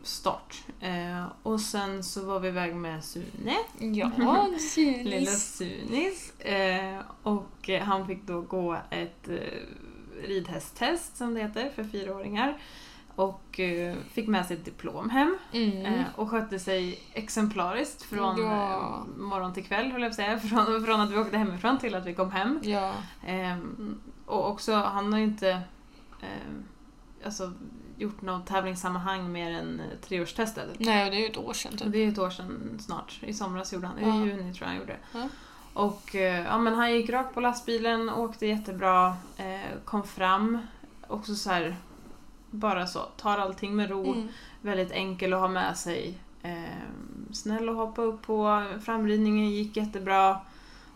start. 0.04 0.64
Eh, 0.80 1.26
och 1.44 1.60
sen 1.62 2.04
så 2.04 2.26
var 2.26 2.40
vi 2.40 2.48
iväg 2.48 2.76
med 2.76 3.04
Sune, 3.04 3.56
Ja, 3.80 4.12
lilla 4.18 4.60
Sunis. 4.60 5.58
Sunis. 5.58 6.40
Eh, 6.40 7.00
och 7.24 7.70
han 7.82 8.08
fick 8.08 8.24
då 8.24 8.42
gå 8.42 8.78
ett 8.90 9.30
eh, 9.30 9.38
ridhästtest 10.28 11.18
som 11.18 11.34
det 11.34 11.42
heter 11.42 11.70
för 11.76 11.84
fyraåringar. 11.84 12.58
Och 13.16 13.60
eh, 13.60 13.96
fick 14.12 14.28
med 14.28 14.46
sig 14.46 14.58
ett 14.58 14.66
diplom 14.66 15.10
hem. 15.10 15.38
Mm. 15.52 15.86
Eh, 15.86 16.04
och 16.16 16.30
skötte 16.30 16.60
sig 16.60 17.00
exemplariskt 17.14 18.02
från 18.04 18.42
Ja. 18.42 18.74
eh, 18.74 19.22
morgon 19.22 19.54
till 19.54 19.64
kväll, 19.66 19.92
höll 19.92 20.02
jag 20.02 20.12
på 20.12 20.16
säga. 20.16 20.40
Från, 20.50 20.86
från 20.86 21.02
att 21.02 21.12
vi 21.12 21.18
åkte 21.18 21.38
hemifrån 21.38 21.78
till 21.78 21.96
att 21.96 22.06
vi 22.06 22.14
kom 22.14 22.32
hem. 22.32 22.60
Ja. 22.64 22.92
Ehm, 23.26 24.00
och 24.26 24.50
också, 24.52 24.74
han 24.74 25.14
har 25.14 25.20
ju 25.20 25.26
inte 25.26 25.62
ehm, 26.24 26.64
alltså, 27.26 27.54
gjort 27.98 28.22
något 28.22 28.48
tävlingssammanhang 28.48 29.32
mer 29.32 29.52
än 29.52 29.80
eh, 29.80 30.00
treårstestet. 30.02 30.70
Nej, 30.78 31.06
och 31.06 31.12
det 31.12 31.18
är 31.18 31.20
ju 31.20 31.28
ett 31.28 31.38
år 31.38 31.54
sedan 31.54 31.78
typ. 31.78 31.92
det 31.92 31.98
är 31.98 32.08
ett 32.08 32.20
år 32.20 32.30
sedan 32.30 32.80
snart. 32.82 33.20
I 33.22 33.34
somras 33.34 33.74
gjorde 33.74 33.88
han 33.88 33.96
det. 33.96 34.02
Ja. 34.02 34.26
I 34.26 34.30
juni 34.30 34.54
tror 34.54 34.58
jag 34.60 34.68
han 34.68 34.78
gjorde 34.78 34.94
det. 34.94 35.20
Ja. 35.20 35.30
Och 35.74 36.16
eh, 36.16 36.46
ja, 36.46 36.58
men 36.58 36.74
han 36.74 36.94
gick 36.94 37.10
rakt 37.10 37.34
på 37.34 37.42
lastbilen, 37.42 38.10
åkte 38.10 38.48
jättebra, 38.48 39.16
eh, 39.38 39.78
kom 39.86 40.04
fram. 40.04 40.58
Också 41.08 41.36
så 41.36 41.50
här, 41.50 41.76
bara 42.52 42.88
så, 42.88 43.00
tar 43.00 43.38
allting 43.38 43.76
med 43.76 43.90
ro. 43.90 44.14
Mm. 44.14 44.28
Väldigt 44.62 44.92
enkel 44.92 45.34
att 45.34 45.40
ha 45.40 45.48
med 45.48 45.78
sig. 45.78 46.18
Eh, 46.44 46.64
snäll 47.32 47.70
att 47.70 47.76
hoppa 47.76 48.02
upp 48.02 48.22
på. 48.22 48.64
Framridningen 48.82 49.50
gick 49.50 49.78
jättebra. 49.78 50.40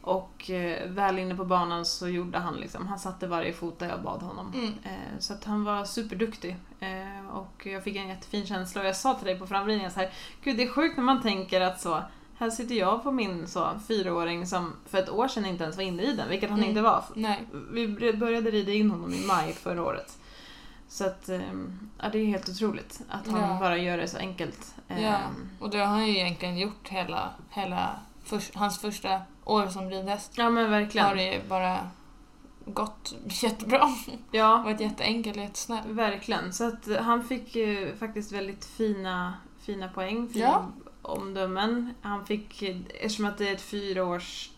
Och 0.07 0.49
eh, 0.49 0.87
väl 0.89 1.19
inne 1.19 1.35
på 1.35 1.45
banan 1.45 1.85
så 1.85 2.07
gjorde 2.09 2.37
han 2.39 2.55
liksom, 2.55 2.87
han 2.87 2.99
satte 2.99 3.27
varje 3.27 3.53
fot 3.53 3.79
där 3.79 3.89
jag 3.89 4.01
bad 4.01 4.21
honom. 4.21 4.51
Mm. 4.53 4.73
Eh, 4.83 5.19
så 5.19 5.33
att 5.33 5.43
han 5.43 5.63
var 5.63 5.85
superduktig. 5.85 6.55
Eh, 6.79 7.29
och 7.35 7.65
jag 7.65 7.83
fick 7.83 7.95
en 7.95 8.07
jättefin 8.07 8.45
känsla 8.45 8.81
och 8.81 8.87
jag 8.87 8.95
sa 8.95 9.13
till 9.13 9.25
dig 9.27 9.39
på 9.39 9.47
framridningen 9.47 9.91
så 9.91 9.99
här, 9.99 10.09
Gud 10.43 10.57
det 10.57 10.63
är 10.63 10.67
sjukt 10.69 10.97
när 10.97 11.03
man 11.03 11.21
tänker 11.21 11.61
att 11.61 11.81
så, 11.81 12.03
här 12.37 12.49
sitter 12.49 12.75
jag 12.75 13.03
på 13.03 13.11
min 13.11 13.47
så, 13.47 13.69
fyraåring 13.87 14.47
som 14.47 14.73
för 14.85 14.97
ett 14.97 15.09
år 15.09 15.27
sedan 15.27 15.45
inte 15.45 15.63
ens 15.63 15.77
var 15.77 15.83
inriden, 15.83 16.29
vilket 16.29 16.49
han 16.49 16.59
Mm. 16.59 16.69
inte 16.69 16.81
var. 16.81 17.03
Nej. 17.15 17.43
Vi 17.71 18.13
började 18.13 18.51
rida 18.51 18.71
in 18.71 18.91
honom 18.91 19.13
i 19.13 19.25
maj 19.25 19.53
förra 19.53 19.83
året. 19.83 20.17
Så 20.89 21.05
att, 21.05 21.29
ehm, 21.29 21.89
ja, 22.01 22.09
det 22.11 22.17
är 22.19 22.25
helt 22.25 22.49
otroligt 22.49 23.01
att 23.09 23.27
han 23.27 23.41
Ja. 23.41 23.57
bara 23.59 23.77
gör 23.77 23.97
det 23.97 24.07
så 24.07 24.17
enkelt. 24.17 24.75
Ja. 24.87 24.95
Ehm, 24.95 25.49
Och 25.59 25.69
det 25.69 25.77
har 25.77 25.85
han 25.85 26.07
ju 26.07 26.17
egentligen 26.19 26.57
gjort 26.57 26.87
hela, 26.87 27.29
hela 27.49 27.99
förs- 28.27 28.51
hans 28.55 28.79
första 28.79 29.21
år 29.45 29.67
som 29.67 29.89
ridhäst. 29.89 30.31
ja 30.37 30.49
men 30.49 30.63
Har 30.63 30.71
verkligen. 30.71 31.17
det 31.17 31.33
ju 31.33 31.41
bara 31.49 31.77
gått 32.65 33.15
jättebra. 33.43 33.89
Ja, 34.31 34.57
Varit 34.65 34.79
jätteenkel 34.81 35.37
och 35.37 35.43
jättesnäll. 35.43 35.83
verkligen. 35.87 36.53
Så 36.53 36.67
att 36.67 36.87
han 36.99 37.23
fick 37.23 37.55
ju 37.55 37.95
faktiskt 37.99 38.31
väldigt 38.31 38.65
fina, 38.65 39.33
fina 39.61 39.87
poäng, 39.87 40.29
fina 40.29 40.45
Ja. 40.45 40.65
omdömen. 41.01 41.93
Han 42.01 42.25
fick, 42.25 42.63
eftersom 43.01 43.25
att 43.25 43.37
det 43.37 43.49
är 43.49 43.53
ett 43.53 43.61
fyraårs 43.61 44.51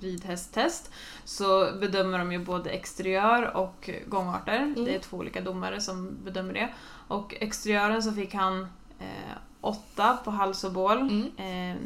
ridhästtest 0.00 0.90
så 1.24 1.70
bedömer 1.80 2.18
de 2.18 2.32
ju 2.32 2.38
både 2.38 2.70
exteriör 2.70 3.56
och 3.56 3.90
gångarter. 4.06 4.56
Mm. 4.58 4.84
Det 4.84 4.94
är 4.94 4.98
två 4.98 5.16
olika 5.16 5.40
domare 5.40 5.80
som 5.80 6.16
bedömer 6.24 6.52
det. 6.54 6.68
Och 7.08 7.34
exteriören 7.40 8.02
så 8.02 8.12
fick 8.12 8.34
han 8.34 8.60
eh, 8.98 9.36
åtta 9.60 10.16
på 10.24 10.30
hals 10.30 10.64
och 10.64 10.72
bål, 10.72 10.98
Mm. 10.98 11.30
eh, 11.76 11.82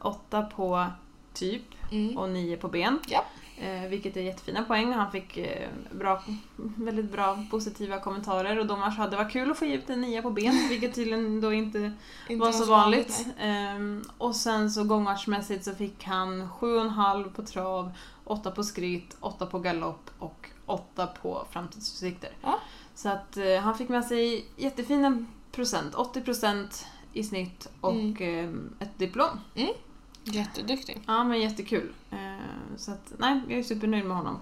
åtta 0.00 0.42
på 0.42 0.86
typ 1.34 1.62
Mm. 1.92 2.18
och 2.18 2.28
nio 2.30 2.56
på 2.56 2.68
ben. 2.68 2.98
Ja. 3.08 3.24
Eh, 3.58 3.88
vilket 3.88 4.16
är 4.16 4.20
jättefina 4.20 4.62
poäng. 4.62 4.92
Han 4.92 5.12
fick 5.12 5.36
eh, 5.36 5.68
bra, 5.92 6.22
väldigt 6.56 7.12
bra 7.12 7.44
positiva 7.50 7.98
kommentarer 8.00 8.58
och 8.58 8.66
domaren 8.66 8.92
sa 8.92 9.02
att 9.02 9.10
det 9.10 9.16
var 9.16 9.30
kul 9.30 9.50
att 9.50 9.58
få 9.58 9.64
ge 9.64 9.74
ut 9.74 9.90
en 9.90 10.00
nia 10.00 10.22
på 10.22 10.30
ben, 10.30 10.54
vilket 10.68 10.94
tydligen 10.94 11.40
då 11.40 11.52
inte 11.52 11.92
Inte 12.28 12.44
var 12.46 12.52
så 12.52 12.64
vanligt. 12.64 13.26
Ehm, 13.38 14.02
och 14.18 14.36
sen 14.36 14.70
så 14.70 14.84
gångartsmässigt 14.84 15.64
så 15.64 15.74
fick 15.74 16.04
han 16.04 16.48
7,5 16.48 17.30
på 17.32 17.42
trav, 17.42 17.92
8 18.24 18.50
på 18.50 18.62
skryt, 18.64 19.16
8 19.20 19.46
på 19.46 19.58
galopp 19.58 20.10
och 20.18 20.48
8 20.66 21.06
på 21.06 21.46
framtidsutsikter. 21.50 22.30
Ja. 22.42 22.58
Så 22.94 23.08
att 23.08 23.36
eh, 23.36 23.56
han 23.60 23.78
fick 23.78 23.88
med 23.88 24.04
sig 24.04 24.44
jättefina 24.56 25.24
procent, 25.52 25.94
80 25.94 26.20
procent 26.20 26.86
i 27.12 27.24
snitt 27.24 27.68
och 27.80 27.92
Mm. 27.92 28.16
ehm, 28.20 28.74
ett 28.80 28.98
diplom. 28.98 29.40
Jätteduktig. 30.34 31.02
Ja 31.06 31.24
men 31.24 31.40
jättekul. 31.40 31.92
Eh, 32.10 32.76
så 32.76 32.90
att 32.92 33.12
nej, 33.18 33.40
jag 33.48 33.58
är 33.58 33.62
supernöjd 33.62 34.04
med 34.04 34.16
honom. 34.16 34.38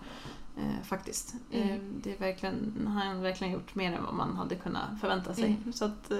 Eh, 0.57 0.87
faktiskt. 0.87 1.35
Mm. 1.53 1.69
Eh, 1.71 1.77
det 2.03 2.13
är 2.15 2.19
verkligen, 2.19 2.87
han 2.87 3.17
har 3.17 3.23
verkligen 3.23 3.53
gjort 3.53 3.75
mer 3.75 3.93
än 3.93 4.05
vad 4.05 4.15
man 4.15 4.37
hade 4.37 4.55
kunnat 4.55 5.01
förvänta 5.01 5.35
sig. 5.35 5.45
Mm. 5.45 5.73
Så 5.73 5.85
att 5.85 6.13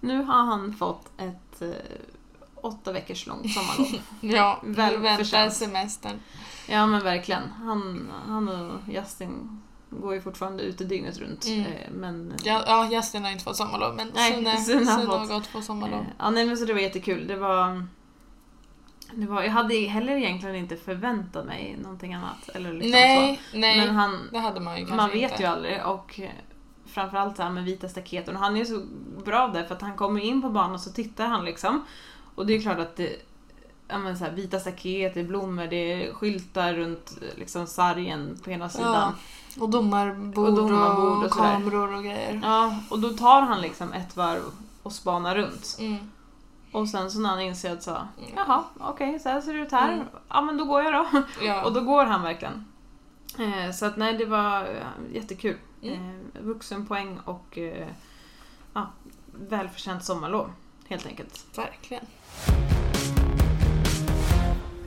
nu 0.00 0.22
har 0.22 0.42
han 0.44 0.74
fått 0.74 1.08
ett 1.16 1.62
åtta 2.54 2.92
veckors 2.92 3.26
långt 3.26 3.52
sommarlov. 3.52 4.00
Ja, 4.20 4.60
Väl 4.62 4.96
väntar 4.98 5.50
semestern. 5.50 6.20
ja 6.68 6.86
men 6.86 7.04
verkligen. 7.04 7.42
Han, 7.50 8.10
han 8.26 8.48
och 8.48 8.80
Justin 8.92 9.60
går 9.90 10.14
ju 10.14 10.20
fortfarande 10.20 10.62
ute 10.62 10.84
dygnet 10.84 11.18
runt. 11.18 11.46
Mm. 11.46 11.64
Men, 11.92 12.32
Ja, 12.44 12.62
ja, 12.66 12.92
Justin 12.92 13.24
har 13.24 13.30
inte 13.30 13.44
fått 13.44 13.56
sommarlov 13.56 13.96
men 13.96 14.10
Nej, 14.14 14.32
Sune, 14.34 14.56
Sune 14.56 14.90
har 14.90 15.18
fått. 15.18 15.28
gått 15.28 15.52
på 15.52 15.62
sommarlov. 15.62 16.06
Ja, 16.18 16.30
nej, 16.30 16.46
men 16.46 16.56
så 16.56 16.64
det 16.64 16.72
var 16.72 16.80
jättekul. 16.80 17.26
Det 17.26 17.36
var, 17.36 17.86
det 19.14 19.26
var, 19.26 19.42
jag 19.42 19.50
hade 19.50 19.74
heller 19.74 20.12
egentligen 20.12 20.56
inte 20.56 20.76
förväntat 20.76 21.46
mig 21.46 21.76
någonting 21.82 22.14
annat. 22.14 22.48
Eller 22.48 22.72
liksom 22.72 22.90
nej, 22.90 23.40
så. 23.52 23.58
nej. 23.58 23.86
Men 23.86 23.94
han, 23.94 24.28
det 24.32 24.38
hade 24.38 24.60
man 24.60 24.74
ju 24.78 24.86
kanske 24.86 24.96
man 24.96 25.10
vet 25.10 25.30
inte. 25.30 25.42
ju 25.42 25.48
aldrig 25.48 25.86
och 25.86 26.20
eh, 26.20 26.30
framförallt 26.86 27.36
så 27.36 27.42
här 27.42 27.50
med 27.50 27.64
vita 27.64 27.88
staketen. 27.88 28.36
Och 28.36 28.42
han 28.42 28.56
är 28.56 28.60
ju 28.60 28.66
så 28.66 28.82
bra 29.24 29.48
där 29.48 29.64
för 29.64 29.74
att 29.74 29.82
han 29.82 29.96
kommer 29.96 30.20
in 30.20 30.42
på 30.42 30.50
banan 30.50 30.72
och 30.72 30.80
så 30.80 30.90
tittar 30.90 31.26
han 31.26 31.44
liksom. 31.44 31.84
Och 32.34 32.46
det 32.46 32.56
är 32.56 32.60
klart 32.60 32.78
att 32.78 32.96
det, 32.96 33.16
ja, 33.88 33.98
men 33.98 34.18
så 34.18 34.24
här, 34.24 34.32
vita 34.32 34.60
staket, 34.60 35.14
det 35.14 35.20
är 35.20 35.24
blommor, 35.24 35.66
det 35.66 35.92
är 35.92 36.12
skyltar 36.12 36.74
runt 36.74 37.18
eh, 37.22 37.38
liksom 37.38 37.66
sargen 37.66 38.38
på 38.44 38.50
ena 38.50 38.68
sidan. 38.68 39.12
Och 39.60 39.70
domarbord 39.70 40.38
Och 40.38 40.48
och, 40.48 40.56
domarbord 40.56 41.24
och 41.24 41.32
sådär. 41.34 41.52
kameror 41.52 41.94
och 41.96 42.04
grejer. 42.04 42.40
Ja, 42.42 42.76
och 42.90 42.98
då 42.98 43.10
tar 43.10 43.42
han 43.42 43.60
liksom 43.60 43.92
ett 43.92 44.16
varv 44.16 44.42
och 44.82 44.92
spanar 44.92 45.34
runt. 45.34 45.76
Mm. 45.80 46.10
Och 46.72 46.88
sen 46.88 47.10
så 47.10 47.20
när 47.20 47.28
han 47.28 47.40
inser 47.40 47.72
att 47.72 47.82
så, 47.82 47.96
jaha, 48.36 48.64
okej, 48.78 49.18
så 49.18 49.28
här 49.28 49.40
ser 49.40 49.54
det 49.54 49.60
ut 49.60 49.72
här. 49.72 49.92
Mm. 49.92 50.06
Ja 50.28 50.40
men 50.40 50.56
då 50.56 50.64
går 50.64 50.82
jag 50.82 50.92
då. 50.92 51.22
Ja. 51.42 51.64
Och 51.64 51.72
då 51.72 51.80
går 51.80 52.04
han 52.04 52.22
verkligen. 52.22 52.64
Eh, 53.38 53.72
så 53.72 53.86
att 53.86 53.96
nej, 53.96 54.18
det 54.18 54.24
var 54.24 54.68
jättekul. 55.12 55.56
Mm. 55.82 56.30
Eh, 56.34 56.40
vuxenpoäng 56.40 57.18
och 57.24 57.58
eh, 57.58 57.88
ja, 58.72 58.90
välförtjänt 59.32 60.04
sommarlov. 60.04 60.52
Helt 60.88 61.06
enkelt. 61.06 61.58
Verkligen. 61.58 62.04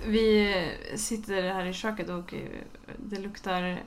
Vi 0.05 0.53
sitter 0.95 1.53
här 1.53 1.65
i 1.65 1.73
köket 1.73 2.09
och 2.09 2.33
eh, 2.33 2.49
det 2.97 3.19
luktar 3.19 3.83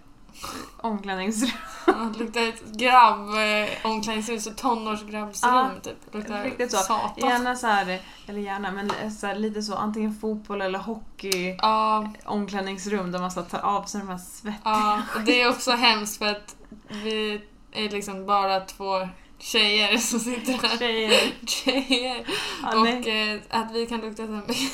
omklädningsrum. 0.81 1.51
Ja, 1.87 1.93
Det 1.93 2.19
luktar 2.19 2.41
ett 2.41 2.63
grabb, 2.65 3.29
eh, 3.29 4.39
så 4.39 4.51
tonårsgrabbsrum 4.51 5.55
Ja, 5.55 5.71
typ. 5.83 5.97
Det 6.13 6.19
luktar 6.19 6.45
riktigt 6.45 6.71
så. 6.71 6.77
satan. 6.77 7.29
Gärna 7.29 7.57
så 7.57 7.67
här, 7.67 8.01
eller 8.27 8.41
gärna, 8.41 8.71
men 8.71 9.11
så 9.11 9.27
här, 9.27 9.35
lite 9.35 9.63
så 9.63 9.75
antingen 9.75 10.15
fotboll 10.15 10.61
eller 10.63 10.79
hockey. 10.79 11.57
Ja, 11.63 12.13
Omklädningsrum 12.25 13.13
där 13.13 13.19
man 13.19 13.31
så 13.31 13.43
tar 13.43 13.61
av 13.61 13.85
sig 13.85 14.01
de 14.01 14.09
här 14.09 14.19
svett... 14.19 14.55
ja, 14.65 15.03
och 15.15 15.21
det 15.21 15.43
är 15.43 15.49
också 15.49 15.71
hemskt 15.71 16.19
för 16.19 16.27
att 16.27 16.57
vi 16.89 17.41
är 17.73 17.91
liksom 17.91 18.27
bara 18.27 18.61
två 18.61 19.09
tjejer 19.39 19.97
som 19.99 20.21
sitter 20.21 20.53
här. 20.53 20.79
Tjejer. 20.79 21.33
Tjejer. 21.47 22.27
Ja, 22.63 22.81
och 22.81 23.07
eh, 23.09 23.41
att 23.51 23.73
vi 23.73 23.87
kan 23.87 24.01
lukta 24.01 24.27
så 24.27 24.33
mycket. 24.33 24.57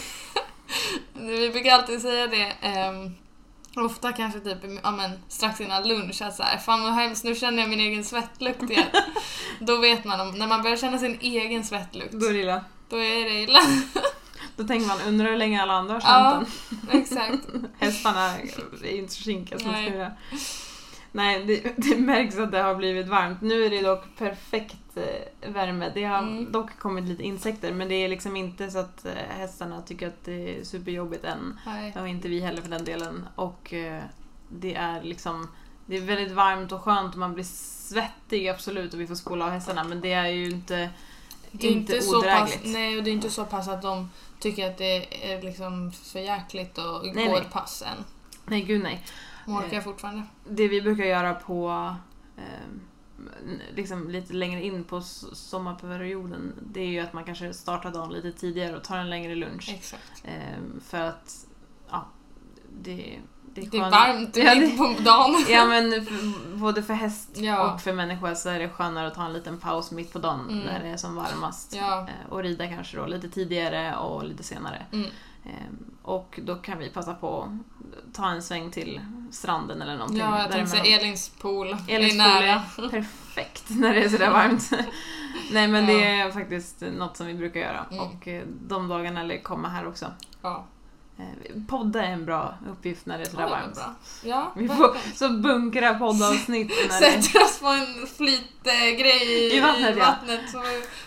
Vi 1.15 1.51
brukar 1.51 1.71
alltid 1.73 2.03
säga 2.03 2.27
det. 2.27 2.53
ehm, 2.61 3.15
ofta 3.77 4.13
kanske 4.13 4.41
typ 4.41 4.59
ja, 4.83 4.91
men, 4.91 5.11
strax 5.29 5.61
innan 5.61 5.89
lunch 5.89 6.23
att 6.23 6.35
så 6.37 6.43
här, 6.43 6.59
fan 6.59 6.83
vad 6.83 6.93
hemskt, 6.93 7.25
nu 7.25 7.35
känner 7.35 7.59
jag 7.63 7.71
min 7.71 7.81
egen 7.81 8.05
svettlukt 8.05 8.63
igen. 8.71 8.87
Då 9.61 9.77
vet 9.77 10.05
man, 10.05 10.21
om, 10.21 10.31
när 10.31 10.47
man 10.47 10.63
börjar 10.63 10.77
känna 10.77 10.99
sin 10.99 11.19
egen 11.21 11.65
svettlukt, 11.65 12.13
Då 12.13 12.27
är 12.27 12.33
det 12.33 12.41
illa. 12.41 12.65
då 12.89 12.97
är 12.97 13.25
det 13.25 13.43
illa. 13.43 13.61
Då 14.57 14.65
tänker 14.65 14.87
man, 14.87 15.01
undrar 15.07 15.27
hur 15.31 15.37
länge 15.37 15.63
alla 15.63 15.73
andra 15.73 15.95
har 15.95 16.01
Ja. 16.01 16.31
känt 16.31 16.49
den. 16.91 17.01
Exakt. 17.01 17.47
Hästarna 17.79 18.33
är 18.85 18.97
inte 18.97 19.13
så 19.13 19.23
kinkiga 19.23 19.59
som 19.59 19.71
Nej. 19.71 20.11
Nej, 21.13 21.45
det, 21.45 21.73
det 21.77 21.97
märks 21.97 22.39
att 22.39 22.53
det 22.53 22.63
har 22.63 22.75
blivit 22.75 23.09
varmt. 23.09 23.41
Nu 23.41 23.65
är 23.65 23.71
det 23.71 23.81
dock 23.83 24.05
perfekt 24.19 24.77
eh, 24.97 25.51
värme. 25.53 25.91
Det 25.95 26.05
har 26.05 26.19
Mm. 26.19 26.53
dock 26.53 26.79
kommit 26.79 27.05
lite 27.05 27.23
insekter 27.23 27.73
men 27.73 27.89
det 27.89 27.95
är 27.95 28.09
liksom 28.09 28.37
inte 28.37 28.71
så 28.71 28.79
att 28.79 29.05
eh, 29.05 29.13
hästarna 29.15 29.83
tycker 29.83 30.07
att 30.09 30.25
det 30.25 30.59
är 30.61 30.65
superjobbigt 30.65 31.25
än. 31.25 31.59
Nej. 31.67 31.95
Och 32.01 32.09
inte 32.09 32.29
vi 32.29 32.41
heller 32.41 32.63
för 32.63 32.71
den 32.71 32.85
delen. 32.85 33.27
Och 33.35 33.73
eh, 33.75 34.03
det 34.49 34.75
är 34.75 35.03
liksom 35.03 35.49
det 35.87 35.97
är 35.97 36.01
väldigt 36.01 36.33
varmt 36.33 36.73
och 36.73 36.81
skönt 36.81 37.13
och 37.15 37.19
man 37.21 37.35
blir 37.35 37.45
svettig 37.45 38.49
absolut 38.49 38.95
och 38.95 39.01
vi 39.01 39.07
får 39.07 39.15
spola 39.15 39.45
av 39.45 39.51
hästarna 39.51 39.85
men 39.85 40.01
det 40.01 40.13
är 40.13 40.27
ju 40.27 40.51
inte, 40.51 40.91
Det 41.51 41.67
är 41.67 41.71
inte, 41.73 41.93
inte 41.97 42.07
så 42.07 42.23
pass, 42.23 42.43
odrägligt. 42.43 42.73
nej, 42.75 42.99
och 42.99 43.05
det 43.05 43.11
är 43.11 43.13
inte 43.13 43.31
så 43.31 43.45
pass 43.45 43.69
att 43.69 43.83
de 43.83 44.11
tycker 44.41 44.71
att 44.71 44.79
det 44.79 45.33
är 45.33 45.43
liksom 45.43 45.93
för 45.93 46.21
jäkligt 46.21 46.79
att 46.79 47.03
Nej, 47.03 47.27
gå 47.27 47.33
nej. 47.33 47.41
ett 47.41 47.51
pass 47.53 47.83
än. 47.83 48.05
Nej, 48.47 48.63
gud 48.63 48.83
nej. 48.83 49.05
Hon 49.47 49.59
orkar 49.59 49.77
Eh. 49.77 49.83
fortfarande. 49.83 50.23
Det 50.49 50.69
vi 50.69 50.83
brukar 50.83 51.05
göra 51.05 51.35
på 51.35 51.95
eh, 52.37 52.43
liksom 53.75 54.11
lite 54.11 54.33
längre 54.33 54.63
in 54.65 54.85
på 54.85 55.01
sommarperioden 55.33 56.55
det 56.73 56.81
är 56.81 56.87
ju 56.89 57.01
att 57.01 57.13
man 57.13 57.25
kanske 57.25 57.55
startar 57.55 57.91
dagen 57.93 58.13
lite 58.13 58.33
tidigare 58.33 58.77
och 58.77 58.85
tar 58.85 58.97
en 58.99 59.11
längre 59.11 59.35
lunch. 59.35 59.71
Exakt. 59.75 60.23
Eh, 60.25 60.59
för 60.85 61.01
att 61.01 61.47
ja, 61.91 62.07
det, 62.83 63.19
det 63.55 63.61
är 63.61 63.71
Det 63.71 63.77
är 63.77 63.91
varmt 63.91 64.37
Ja, 64.37 64.55
det, 64.55 64.77
på 64.77 65.03
dagen. 65.03 65.45
ja 65.49 65.65
men 65.67 66.07
för, 66.07 66.57
både 66.57 66.83
för 66.83 66.95
häst 66.95 67.29
Ja. 67.35 67.75
och 67.75 67.81
för 67.81 67.93
människa 67.93 68.35
så 68.35 68.49
är 68.49 68.59
det 68.59 68.69
skönare 68.69 69.07
att 69.07 69.15
ta 69.15 69.25
en 69.25 69.33
liten 69.33 69.59
paus 69.59 69.91
mitt 69.91 70.13
på 70.13 70.19
dagen 70.19 70.41
Mm. 70.51 70.59
när 70.65 70.81
det 70.83 70.89
är 70.89 70.97
som 70.97 71.15
varmast. 71.15 71.75
Ja. 71.77 72.01
Eh, 72.01 72.33
och 72.33 72.43
rida 72.43 72.67
kanske 72.69 72.97
då 72.97 73.07
lite 73.07 73.29
tidigare 73.29 73.97
och 73.97 74.25
lite 74.25 74.43
senare. 74.43 74.87
Mm. 74.93 75.11
Ehm, 75.45 75.85
och 76.03 76.41
då 76.43 76.55
kan 76.57 76.79
vi 76.79 76.89
passa 76.91 77.15
på 77.15 77.43
att 77.43 78.15
ta 78.15 78.31
en 78.31 78.43
sväng 78.43 78.71
till 78.71 79.01
stranden 79.31 79.83
eller 79.83 79.93
någonting. 79.97 80.19
Ja, 80.19 80.39
jag 80.43 80.51
tänkte 80.53 80.77
säga. 80.77 81.01
Elins 81.01 81.29
pool. 81.29 81.77
Elins 81.89 82.13
det 82.15 82.19
är 82.25 82.41
nära. 82.41 82.63
är 82.77 82.89
perfekt 82.91 83.65
när 83.71 83.95
det 83.95 84.05
är 84.05 84.09
sådär 84.09 84.31
varmt. 84.31 84.71
Nej 85.53 85.69
men 85.69 85.87
det 85.87 85.93
Ja. 85.93 86.27
är 86.27 86.31
faktiskt 86.31 86.81
något 86.81 87.17
som 87.17 87.27
vi 87.27 87.35
brukar 87.35 87.61
göra 87.61 87.87
Mm. 87.91 88.05
och 88.05 88.29
eh, 88.29 88.43
de 88.69 88.89
dagarna 88.89 89.23
lär 89.23 89.43
komma 89.43 89.69
här 89.69 89.87
också. 89.89 90.07
Ja, 90.43 90.65
Podda 91.69 92.03
är 92.03 92.13
en 92.13 92.25
bra 92.25 92.55
uppgift 92.71 93.07
när 93.07 93.19
det 93.19 93.25
är 93.25 93.31
sådär 93.31 93.43
ja 93.43 93.49
varmt. 93.51 93.75
bra. 93.75 93.95
Ja, 94.25 94.53
Vi 94.57 94.69
får 94.69 94.97
så 95.17 95.29
bunkra 95.29 95.95
poddavsnitt 95.95 96.69
när 96.69 96.99
Sätter 97.01 97.43
oss 97.45 97.59
på 97.61 97.67
en 97.67 98.07
flytgrej 98.07 99.23
i, 99.23 99.57
I 99.57 99.61
vattnet, 99.61 99.97
ja. 99.99 100.05
vattnet 100.05 100.41
så, 100.51 100.63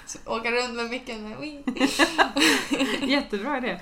så 0.06 0.18
åka 0.26 0.52
runt 0.52 0.76
med 0.76 0.90
micken. 0.90 1.36
Jättebra 3.10 3.58
idé. 3.58 3.80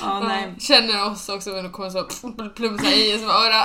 Ja, 0.00 0.20
nej. 0.20 0.54
Känner 0.58 1.10
oss 1.10 1.28
också 1.28 1.50
när 1.50 1.68
kommer 1.68 1.90
så 1.90 2.48
plumsa 2.54 2.90
i 2.92 3.16
oss 3.16 3.26
bara. 3.26 3.64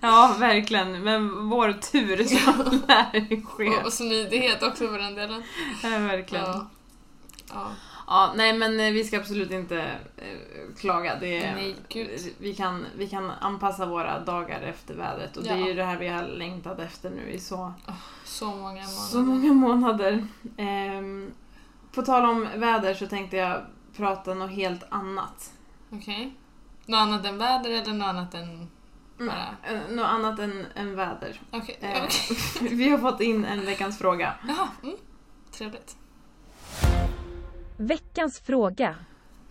ja, 0.00 0.36
verkligen. 0.38 1.02
Men 1.04 1.48
vår 1.48 1.72
tur 1.72 2.24
så 2.24 2.62
lär 2.88 3.44
ske. 3.44 3.84
Och 3.84 3.92
smidighet 3.92 4.62
också 4.62 4.88
för 4.88 4.98
den 4.98 5.14
delen. 5.14 5.42
Ja, 5.82 5.88
verkligen. 5.88 6.44
Ja. 7.48 7.70
Ja. 8.10 8.26
ja. 8.26 8.32
nej 8.36 8.58
men 8.58 8.80
eh, 8.80 8.92
vi 8.92 9.04
ska 9.04 9.16
absolut 9.16 9.50
inte 9.50 9.80
eh, 10.16 10.74
klaga. 10.80 11.16
Det 11.20 11.52
Nej, 11.52 11.76
vi, 12.38 12.54
kan, 12.54 12.86
vi 12.96 13.08
kan 13.08 13.30
anpassa 13.30 13.86
våra 13.86 14.20
dagar 14.20 14.60
efter 14.62 14.94
vädret 14.94 15.36
och 15.36 15.42
det 15.42 15.50
är 15.50 15.56
Ja. 15.58 15.66
ju 15.68 15.74
det 15.74 15.84
här 15.84 15.98
vi 15.98 16.08
har 16.08 16.22
längtat 16.22 16.78
efter 16.78 17.10
nu 17.10 17.30
i 17.30 17.38
så, 17.38 17.72
Så 18.24 18.46
många 18.46 18.60
månader. 18.62 18.86
så 18.86 19.18
många 19.18 19.52
månader. 19.52 20.26
Ehm, 20.56 21.32
på 21.92 22.02
tal 22.02 22.24
om 22.24 22.48
väder 22.56 22.94
så 22.94 23.06
tänkte 23.06 23.36
jag 23.36 23.60
prata 23.96 24.34
något 24.34 24.50
helt 24.50 24.84
annat. 24.88 25.52
Okej. 25.90 26.34
Något 26.86 26.98
annat 26.98 27.26
än 27.26 27.38
väder 27.38 27.70
eller 27.70 27.92
något 27.92 28.06
annat 28.08 28.34
än 28.34 28.68
bara... 29.18 29.56
Eh, 29.62 29.80
Något 29.90 30.06
annat 30.06 30.38
än, 30.38 30.66
än 30.74 30.96
väder. 30.96 31.40
Okej. 31.50 31.78
Eh, 31.80 32.02
okej. 32.04 32.36
vi 32.76 32.88
har 32.88 32.98
fått 32.98 33.20
in 33.20 33.44
en 33.44 33.66
veckans 33.66 33.98
fråga. 33.98 34.34
Jaha, 34.48 34.68
mm. 34.82 34.96
Trevligt. 35.52 35.96
Veckans 37.82 38.40
fråga. 38.40 38.94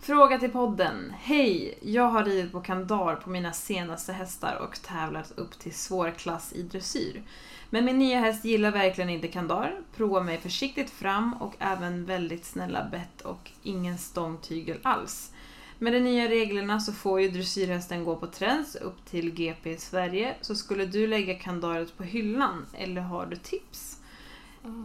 Fråga 0.00 0.38
till 0.38 0.50
podden. 0.50 1.12
Hej! 1.18 1.78
Jag 1.82 2.08
har 2.08 2.24
ridit 2.24 2.52
på 2.52 2.60
kandar 2.60 3.16
på 3.16 3.30
mina 3.30 3.52
senaste 3.52 4.12
hästar 4.12 4.56
och 4.56 4.82
tävlat 4.82 5.32
upp 5.36 5.58
till 5.58 5.74
svår 5.74 6.10
klass 6.10 6.52
i 6.52 6.62
dressyr. 6.62 7.22
Men 7.70 7.84
min 7.84 7.98
nya 7.98 8.20
häst 8.20 8.44
gillar 8.44 8.70
verkligen 8.70 9.10
inte 9.10 9.28
kandar, 9.28 9.80
provar 9.96 10.22
mig 10.22 10.38
försiktigt 10.38 10.90
fram 10.90 11.34
och 11.34 11.54
även 11.58 12.04
väldigt 12.04 12.44
snälla 12.44 12.88
bett 12.90 13.20
och 13.20 13.50
ingen 13.62 13.98
stångtygel 13.98 14.78
alls. 14.82 15.32
Med 15.78 15.92
de 15.92 16.00
nya 16.00 16.28
reglerna 16.28 16.80
så 16.80 16.92
får 16.92 17.20
ju 17.20 17.28
dressyrhästen 17.28 18.04
gå 18.04 18.16
på 18.16 18.26
träns 18.26 18.76
upp 18.76 19.04
till 19.04 19.30
GP 19.30 19.70
i 19.70 19.76
Sverige, 19.76 20.34
så 20.40 20.54
skulle 20.54 20.86
du 20.86 21.06
lägga 21.06 21.34
kandaret 21.34 21.96
på 21.96 22.02
hyllan 22.02 22.66
eller 22.74 23.00
har 23.00 23.26
du 23.26 23.36
tips? 23.36 23.96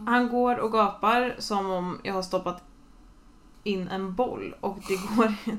Han 0.06 0.28
går 0.28 0.56
och 0.56 0.72
gapar 0.72 1.34
som 1.38 1.70
om 1.70 2.00
jag 2.02 2.14
har 2.14 2.22
stoppat 2.22 2.62
in 3.66 3.88
en 3.88 4.14
boll 4.14 4.54
och 4.60 4.78
det 4.88 5.16
går... 5.16 5.34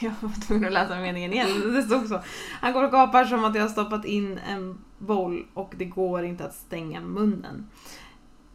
Jag 0.00 0.12
var 0.20 0.46
tvungen 0.46 0.64
att 0.64 0.72
läsa 0.72 1.00
meningen 1.00 1.32
igen, 1.32 1.72
det 1.74 1.82
stod 1.82 2.08
så. 2.08 2.20
Han 2.60 2.72
går 2.72 2.84
och 2.84 2.92
gapar 2.92 3.24
som 3.24 3.44
att 3.44 3.54
jag 3.54 3.62
har 3.62 3.68
stoppat 3.68 4.04
in 4.04 4.38
en 4.38 4.78
boll 4.98 5.46
och 5.54 5.74
det 5.76 5.84
går 5.84 6.24
inte 6.24 6.44
att 6.44 6.54
stänga 6.54 7.00
munnen. 7.00 7.70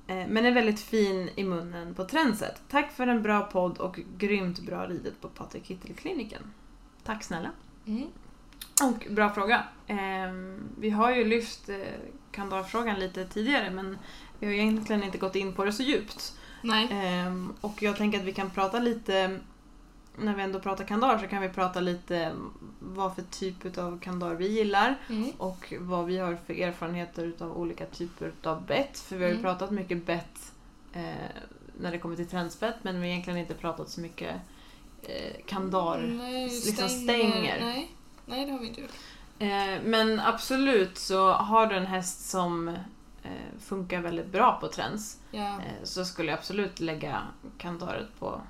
Eh, 0.08 0.28
Men 0.28 0.46
är 0.46 0.52
väldigt 0.52 0.80
fin 0.80 1.30
i 1.36 1.44
munnen 1.44 1.96
på 1.96 2.06
tränset. 2.06 2.62
Tack 2.70 2.92
för 2.92 3.08
en 3.08 3.22
bra 3.22 3.42
podd 3.42 3.78
och 3.78 4.00
grymt 4.18 4.60
bra 4.60 4.88
ridet 4.88 5.22
på 5.22 5.28
Patrik 5.28 5.66
Kittel-kliniken. 5.66 6.42
Tack 7.04 7.24
snälla. 7.24 7.52
Mm. 7.86 8.08
Och 8.84 9.14
bra 9.14 9.30
fråga. 9.30 9.64
Ehm, 9.88 10.64
vi 10.80 10.90
har 10.90 11.16
ju 11.16 11.26
lyft 11.26 11.70
eh, 11.70 11.78
kandarfrågan 12.32 13.00
lite 13.00 13.26
tidigare 13.26 13.70
men 13.70 13.98
vi 14.40 14.48
har 14.48 14.54
egentligen 14.54 15.04
inte 15.04 15.18
gått 15.18 15.36
in 15.36 15.54
på 15.54 15.66
det 15.66 15.74
så 15.74 15.84
djupt. 15.84 16.40
Nej. 16.62 16.88
Ehm, 16.92 17.54
och 17.62 17.82
jag 17.84 17.98
tänker 17.98 18.20
att 18.20 18.26
vi 18.26 18.34
kan 18.34 18.50
prata 18.50 18.80
lite, 18.80 19.40
när 20.18 20.36
vi 20.36 20.42
ändå 20.44 20.60
pratar 20.60 20.84
kandar 20.86 21.18
så 21.18 21.28
kan 21.28 21.42
vi 21.42 21.50
prata 21.50 21.80
lite 21.80 22.32
vad 22.80 23.16
för 23.16 23.22
typ 23.22 23.78
av 23.78 24.00
kandar 24.00 24.34
vi 24.36 24.48
gillar 24.48 24.96
Mm. 25.10 25.32
och 25.38 25.74
vad 25.80 26.06
vi 26.06 26.18
har 26.18 26.38
för 26.48 26.54
erfarenheter 26.54 27.24
utav 27.26 27.58
olika 27.58 27.86
typer 27.86 28.32
av 28.44 28.66
bett. 28.66 29.00
För 29.00 29.16
vi 29.16 29.24
har 29.24 29.30
ju 29.30 29.38
Mm. 29.38 29.44
pratat 29.44 29.72
mycket 29.72 30.06
bett 30.06 30.52
eh, 30.94 31.02
när 31.80 31.92
det 31.92 31.98
kommer 32.00 32.16
till 32.16 32.28
trendspett 32.30 32.76
men 32.82 32.96
vi 32.96 33.00
har 33.02 33.08
egentligen 33.08 33.40
inte 33.40 33.54
pratat 33.54 33.90
så 33.90 34.02
mycket 34.02 34.36
eh, 35.02 35.46
kandar. 35.46 35.98
Nej, 36.18 36.44
liksom 36.50 36.90
stänger. 36.90 37.60
Nej. 37.62 37.92
Nej, 38.26 38.46
det 38.46 38.52
har 38.52 38.60
vi 38.60 38.68
inte 38.68 38.82
gjort. 38.82 38.92
Eh, 39.40 39.82
men 39.84 40.20
absolut 40.20 40.98
så 40.98 41.32
har 41.32 41.68
du 41.68 41.76
en 41.76 41.86
häst 41.86 42.30
som 42.30 42.78
funkar 43.60 44.02
väldigt 44.02 44.32
bra 44.32 44.58
på 44.62 44.68
träns 44.68 45.20
Ja. 45.32 45.46
eh, 45.48 45.84
så 45.84 46.06
skulle 46.06 46.32
jag 46.32 46.38
absolut 46.40 46.80
lägga 46.80 47.22
kandaret 47.58 48.20
på, 48.20 48.42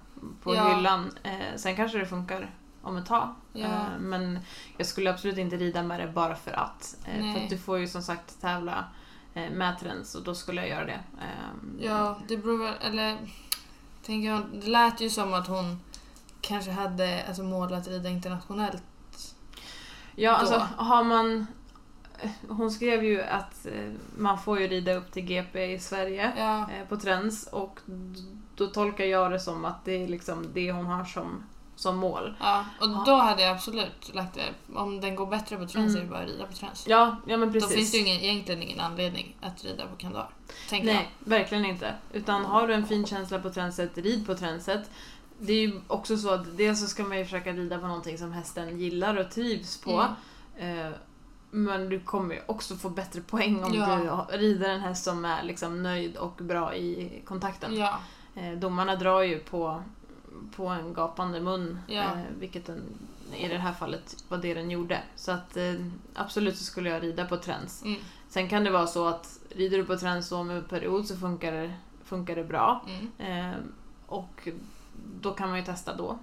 på 0.44 0.56
Ja. 0.56 0.76
hyllan. 0.76 1.12
Eh, 1.24 1.56
sen 1.56 1.76
kanske 1.76 1.98
det 1.98 2.06
funkar 2.06 2.52
om 2.82 2.98
ett 2.98 3.06
tag. 3.06 3.36
Ja. 3.54 3.66
Eh, 3.68 4.00
men 4.00 4.40
jag 4.78 4.88
skulle 4.88 5.10
absolut 5.10 5.38
inte 5.38 5.56
rida 5.56 5.84
med 5.84 6.00
det 6.00 6.08
bara 6.08 6.36
för 6.36 6.52
att. 6.52 6.98
Eh, 7.06 7.22
Nej. 7.22 7.34
för 7.34 7.44
att 7.44 7.50
du 7.50 7.58
får 7.58 7.78
ju 7.80 7.88
som 7.88 8.02
sagt 8.02 8.42
tävla 8.42 8.86
eh, 9.34 9.52
med 9.52 9.80
träns 9.80 10.16
och 10.16 10.24
då 10.24 10.36
skulle 10.36 10.62
jag 10.62 10.70
göra 10.70 10.86
det. 10.86 11.00
Eh, 11.22 11.86
Ja, 11.86 12.18
det 12.28 12.38
beror 12.38 12.64
väl... 12.64 12.74
Eller... 12.82 13.18
Tänker 14.06 14.30
jag, 14.30 14.42
det 14.54 14.68
lät 14.68 15.02
ju 15.02 15.10
som 15.10 15.34
att 15.34 15.48
hon 15.48 15.80
kanske 16.42 16.72
hade 16.72 17.24
alltså, 17.28 17.44
mål 17.44 17.74
att 17.74 17.88
rida 17.88 18.10
internationellt. 18.10 18.84
Ja, 20.16 20.32
då. 20.32 20.38
alltså 20.38 20.68
har 20.78 21.04
man... 21.04 21.48
Hon 22.48 22.72
skrev 22.72 23.04
ju 23.04 23.22
att 23.22 23.66
eh, 23.66 23.92
man 24.18 24.40
får 24.40 24.60
ju 24.60 24.68
rida 24.68 24.94
upp 24.94 25.12
till 25.12 25.24
GP 25.26 25.66
i 25.74 25.80
Sverige. 25.80 26.32
Ja. 26.38 26.60
eh, 26.60 26.88
på 26.90 26.98
Trends 26.98 27.48
och 27.48 27.80
då 28.56 28.68
tolkar 28.68 29.04
jag 29.06 29.32
det 29.32 29.40
som 29.40 29.66
att 29.66 29.86
det 29.86 30.04
är 30.04 30.08
liksom 30.08 30.48
det 30.54 30.72
hon 30.72 30.86
har 30.86 31.06
som, 31.06 31.44
som 31.76 31.98
mål. 31.98 32.36
ja. 32.40 32.66
Och 32.82 32.88
Ja. 32.88 33.04
då 33.06 33.16
hade 33.16 33.42
jag 33.42 33.52
absolut 33.52 34.12
lagt 34.14 34.36
det. 34.36 34.76
Om 34.80 35.02
den 35.02 35.16
går 35.16 35.26
bättre 35.26 35.58
på 35.58 35.66
träns 35.68 35.96
Mm. 35.96 35.98
är 35.98 36.02
det 36.02 36.10
bara 36.12 36.20
att 36.24 36.28
rida 36.30 36.46
på 36.48 36.54
träns. 36.54 36.86
Ja, 36.88 37.16
ja 37.28 37.38
men 37.38 37.48
Då 37.48 37.54
precis. 37.54 37.76
finns 37.76 37.92
det 37.92 37.98
ju 37.98 38.06
ingen, 38.08 38.22
egentligen 38.22 38.64
ingen 38.64 38.80
anledning 38.80 39.36
att 39.42 39.64
rida 39.66 39.88
på 39.88 39.96
kandar. 39.96 40.30
Tänker 40.70 40.86
Nej, 40.94 41.10
verkligen 41.20 41.66
inte. 41.66 41.94
Utan 42.14 42.46
har 42.46 42.68
du 42.68 42.74
en 42.74 42.86
fin 42.88 43.06
känsla 43.06 43.40
på 43.40 43.50
tränset, 43.50 43.98
rid 43.98 44.26
på 44.28 44.36
tränset. 44.36 44.90
Det 45.40 45.54
är 45.54 45.62
ju 45.68 45.82
också 45.88 46.18
så 46.18 46.30
att 46.30 46.58
dels 46.58 46.82
så 46.82 46.88
ska 46.88 47.04
man 47.04 47.18
ju 47.18 47.24
försöka 47.24 47.52
rida 47.54 47.78
på 47.80 47.88
någonting 47.88 48.18
som 48.18 48.32
hästen 48.32 48.80
gillar 48.80 49.16
och 49.18 49.32
trivs 49.32 49.82
jag. 49.86 49.94
på. 49.96 50.02
Eh, 50.64 50.90
men 51.56 51.90
du 51.90 52.00
kommer 52.00 52.36
ju 52.36 52.42
också 52.46 52.76
få 52.76 52.90
bättre 52.90 53.22
poäng 53.22 53.64
om 53.64 53.74
Ja. 53.74 54.28
du 54.32 54.38
rider 54.38 54.70
en 54.70 54.82
häst 54.82 55.04
som 55.04 55.26
är 55.26 55.44
liksom 55.44 55.84
nöjd 55.84 56.18
och 56.18 56.36
bra 56.36 56.76
i 56.76 57.22
kontakten. 57.26 57.76
Ja. 57.78 58.00
Eh, 58.36 58.52
domarna 58.52 58.96
drar 58.96 59.22
ju 59.22 59.40
på, 59.40 59.84
på 60.56 60.68
en 60.68 60.94
gapande 60.94 61.42
mun, 61.42 61.80
Ja. 61.88 62.04
eh, 62.04 62.20
vilket 62.40 62.66
den, 62.66 62.82
i 63.38 63.48
det 63.48 63.58
här 63.58 63.74
fallet 63.74 64.24
var 64.28 64.38
det 64.38 64.54
den 64.54 64.72
gjorde. 64.72 65.00
Så 65.16 65.32
att 65.32 65.58
eh, 65.58 65.74
absolut 66.14 66.58
så 66.58 66.64
skulle 66.64 66.90
jag 66.90 67.04
rida 67.04 67.26
på 67.26 67.38
träns. 67.38 67.84
Mm. 67.84 68.00
Sen 68.30 68.50
kan 68.50 68.64
det 68.64 68.70
vara 68.72 68.88
så 68.88 69.08
att 69.08 69.40
rider 69.50 69.78
du 69.78 69.86
på 69.86 69.98
träns 69.98 70.32
om 70.32 70.50
en 70.50 70.64
period 70.64 71.08
så 71.08 71.16
funkar 71.16 71.52
det, 71.52 71.74
funkar 72.04 72.36
det 72.36 72.44
bra. 72.44 72.86
Mm. 73.20 73.54
Och 74.06 74.48
då 75.22 75.32
kan 75.32 75.50
man 75.50 75.58
ju 75.60 75.66
testa 75.66 75.96
då. 75.96 76.20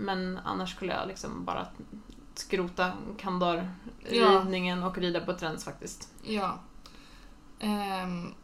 Men 0.00 0.38
annars 0.44 0.70
skulle 0.74 0.92
jag 0.92 1.08
liksom 1.08 1.44
bara 1.44 1.66
skrota 2.38 2.92
kandarridningen 3.18 4.82
och 4.82 4.98
rida 4.98 5.20
på 5.20 5.32
träns 5.32 5.64
faktiskt. 5.64 6.12
Ja. 6.22 6.58
Ehm, 7.60 8.34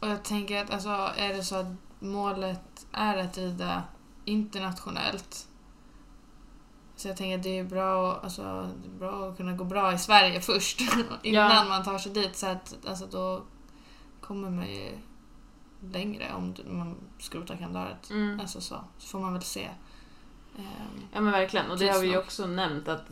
och 0.00 0.08
jag 0.08 0.24
tänker 0.24 0.64
att 0.64 0.70
alltså, 0.70 0.88
är 1.16 1.34
det 1.34 1.42
så 1.42 1.56
att 1.56 1.66
målet 1.98 2.86
är 2.92 3.16
att 3.16 3.38
rida 3.38 3.82
internationellt 4.24 5.48
så 6.96 7.08
jag 7.08 7.16
tänker 7.16 7.36
att 7.38 7.42
det 7.42 7.58
är 7.58 7.64
bra, 7.64 8.20
alltså, 8.22 8.42
det 8.82 8.88
är 8.88 8.98
bra 8.98 9.28
att 9.28 9.36
kunna 9.36 9.52
gå 9.52 9.64
bra 9.64 9.92
i 9.92 9.98
Sverige 9.98 10.40
först 10.40 10.80
innan 11.22 11.50
Ja. 11.56 11.64
man 11.68 11.84
tar 11.84 11.98
sig 11.98 12.12
dit. 12.12 12.36
Så 12.36 12.46
att 12.46 12.76
alltså, 12.88 13.06
då 13.06 13.42
kommer 14.20 14.50
man 14.50 14.66
ju 14.66 14.98
längre 15.92 16.32
om 16.34 16.54
man 16.66 16.96
skrotar 17.18 17.56
kandaret. 17.56 18.10
Mm. 18.10 18.40
Alltså 18.40 18.60
så. 18.60 18.80
Så 18.98 19.08
får 19.08 19.20
man 19.20 19.32
väl 19.32 19.42
se. 19.42 19.68
Ehm, 20.58 21.02
Ja 21.12 21.20
men 21.20 21.32
verkligen, 21.32 21.70
och 21.70 21.78
det 21.78 21.84
Tids 21.84 21.94
har 21.96 22.02
vi 22.02 22.08
ju 22.10 22.18
också 22.18 22.46
nämnt 22.46 22.88
att 22.88 23.02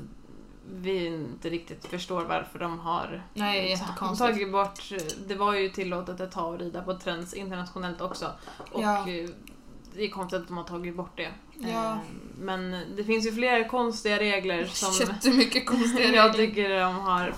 vi 0.74 1.06
inte 1.06 1.50
riktigt 1.50 1.84
förstår 1.86 2.24
varför 2.24 2.58
de 2.58 2.78
har 2.78 3.22
Nej, 3.34 3.76
tagit 4.18 4.52
bort... 4.52 4.80
Det 5.26 5.34
var 5.34 5.54
ju 5.54 5.68
tillåtet 5.68 6.20
ett 6.20 6.32
tag 6.32 6.54
att 6.54 6.60
rida 6.60 6.82
på 6.82 6.94
träns 6.98 7.34
internationellt 7.34 8.00
också. 8.00 8.30
Och 8.72 8.82
Ja. 8.82 8.98
eh, 9.08 9.28
det 9.96 10.04
är 10.04 10.08
konstigt 10.10 10.40
att 10.40 10.48
de 10.48 10.56
har 10.56 10.64
tagit 10.64 10.96
bort 10.96 11.16
det. 11.16 11.28
Ja. 11.58 11.92
Eh, 11.92 11.96
Men 12.38 12.84
det 12.96 13.04
finns 13.04 13.26
ju 13.26 13.32
flera 13.32 13.68
konstiga 13.68 14.18
regler 14.18 14.64
som 14.72 15.06
Jättemycket 15.08 15.66
konstiga 15.66 16.08
jag 16.14 16.28
regler. 16.28 16.46
tycker 16.46 16.80
de 16.80 16.94
har, 16.94 17.34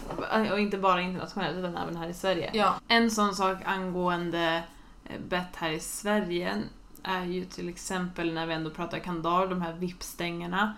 och 0.52 0.60
inte 0.60 0.78
bara 0.78 1.00
internationellt 1.00 1.56
utan 1.58 1.76
även 1.76 1.96
här 1.96 2.08
i 2.08 2.14
Sverige. 2.14 2.50
Ja. 2.54 2.74
En 2.88 3.10
sån 3.10 3.34
sak 3.34 3.58
angående 3.64 4.62
eh, 5.04 5.20
bett 5.28 5.56
här 5.56 5.70
i 5.70 5.80
Sverige 5.80 6.62
är 7.06 7.24
ju 7.24 7.44
till 7.44 7.68
exempel 7.68 8.32
när 8.34 8.46
vi 8.46 8.54
ändå 8.54 8.70
pratar 8.70 8.98
kandar, 8.98 9.46
de 9.46 9.62
här 9.62 9.72
vippstängerna 9.72 10.74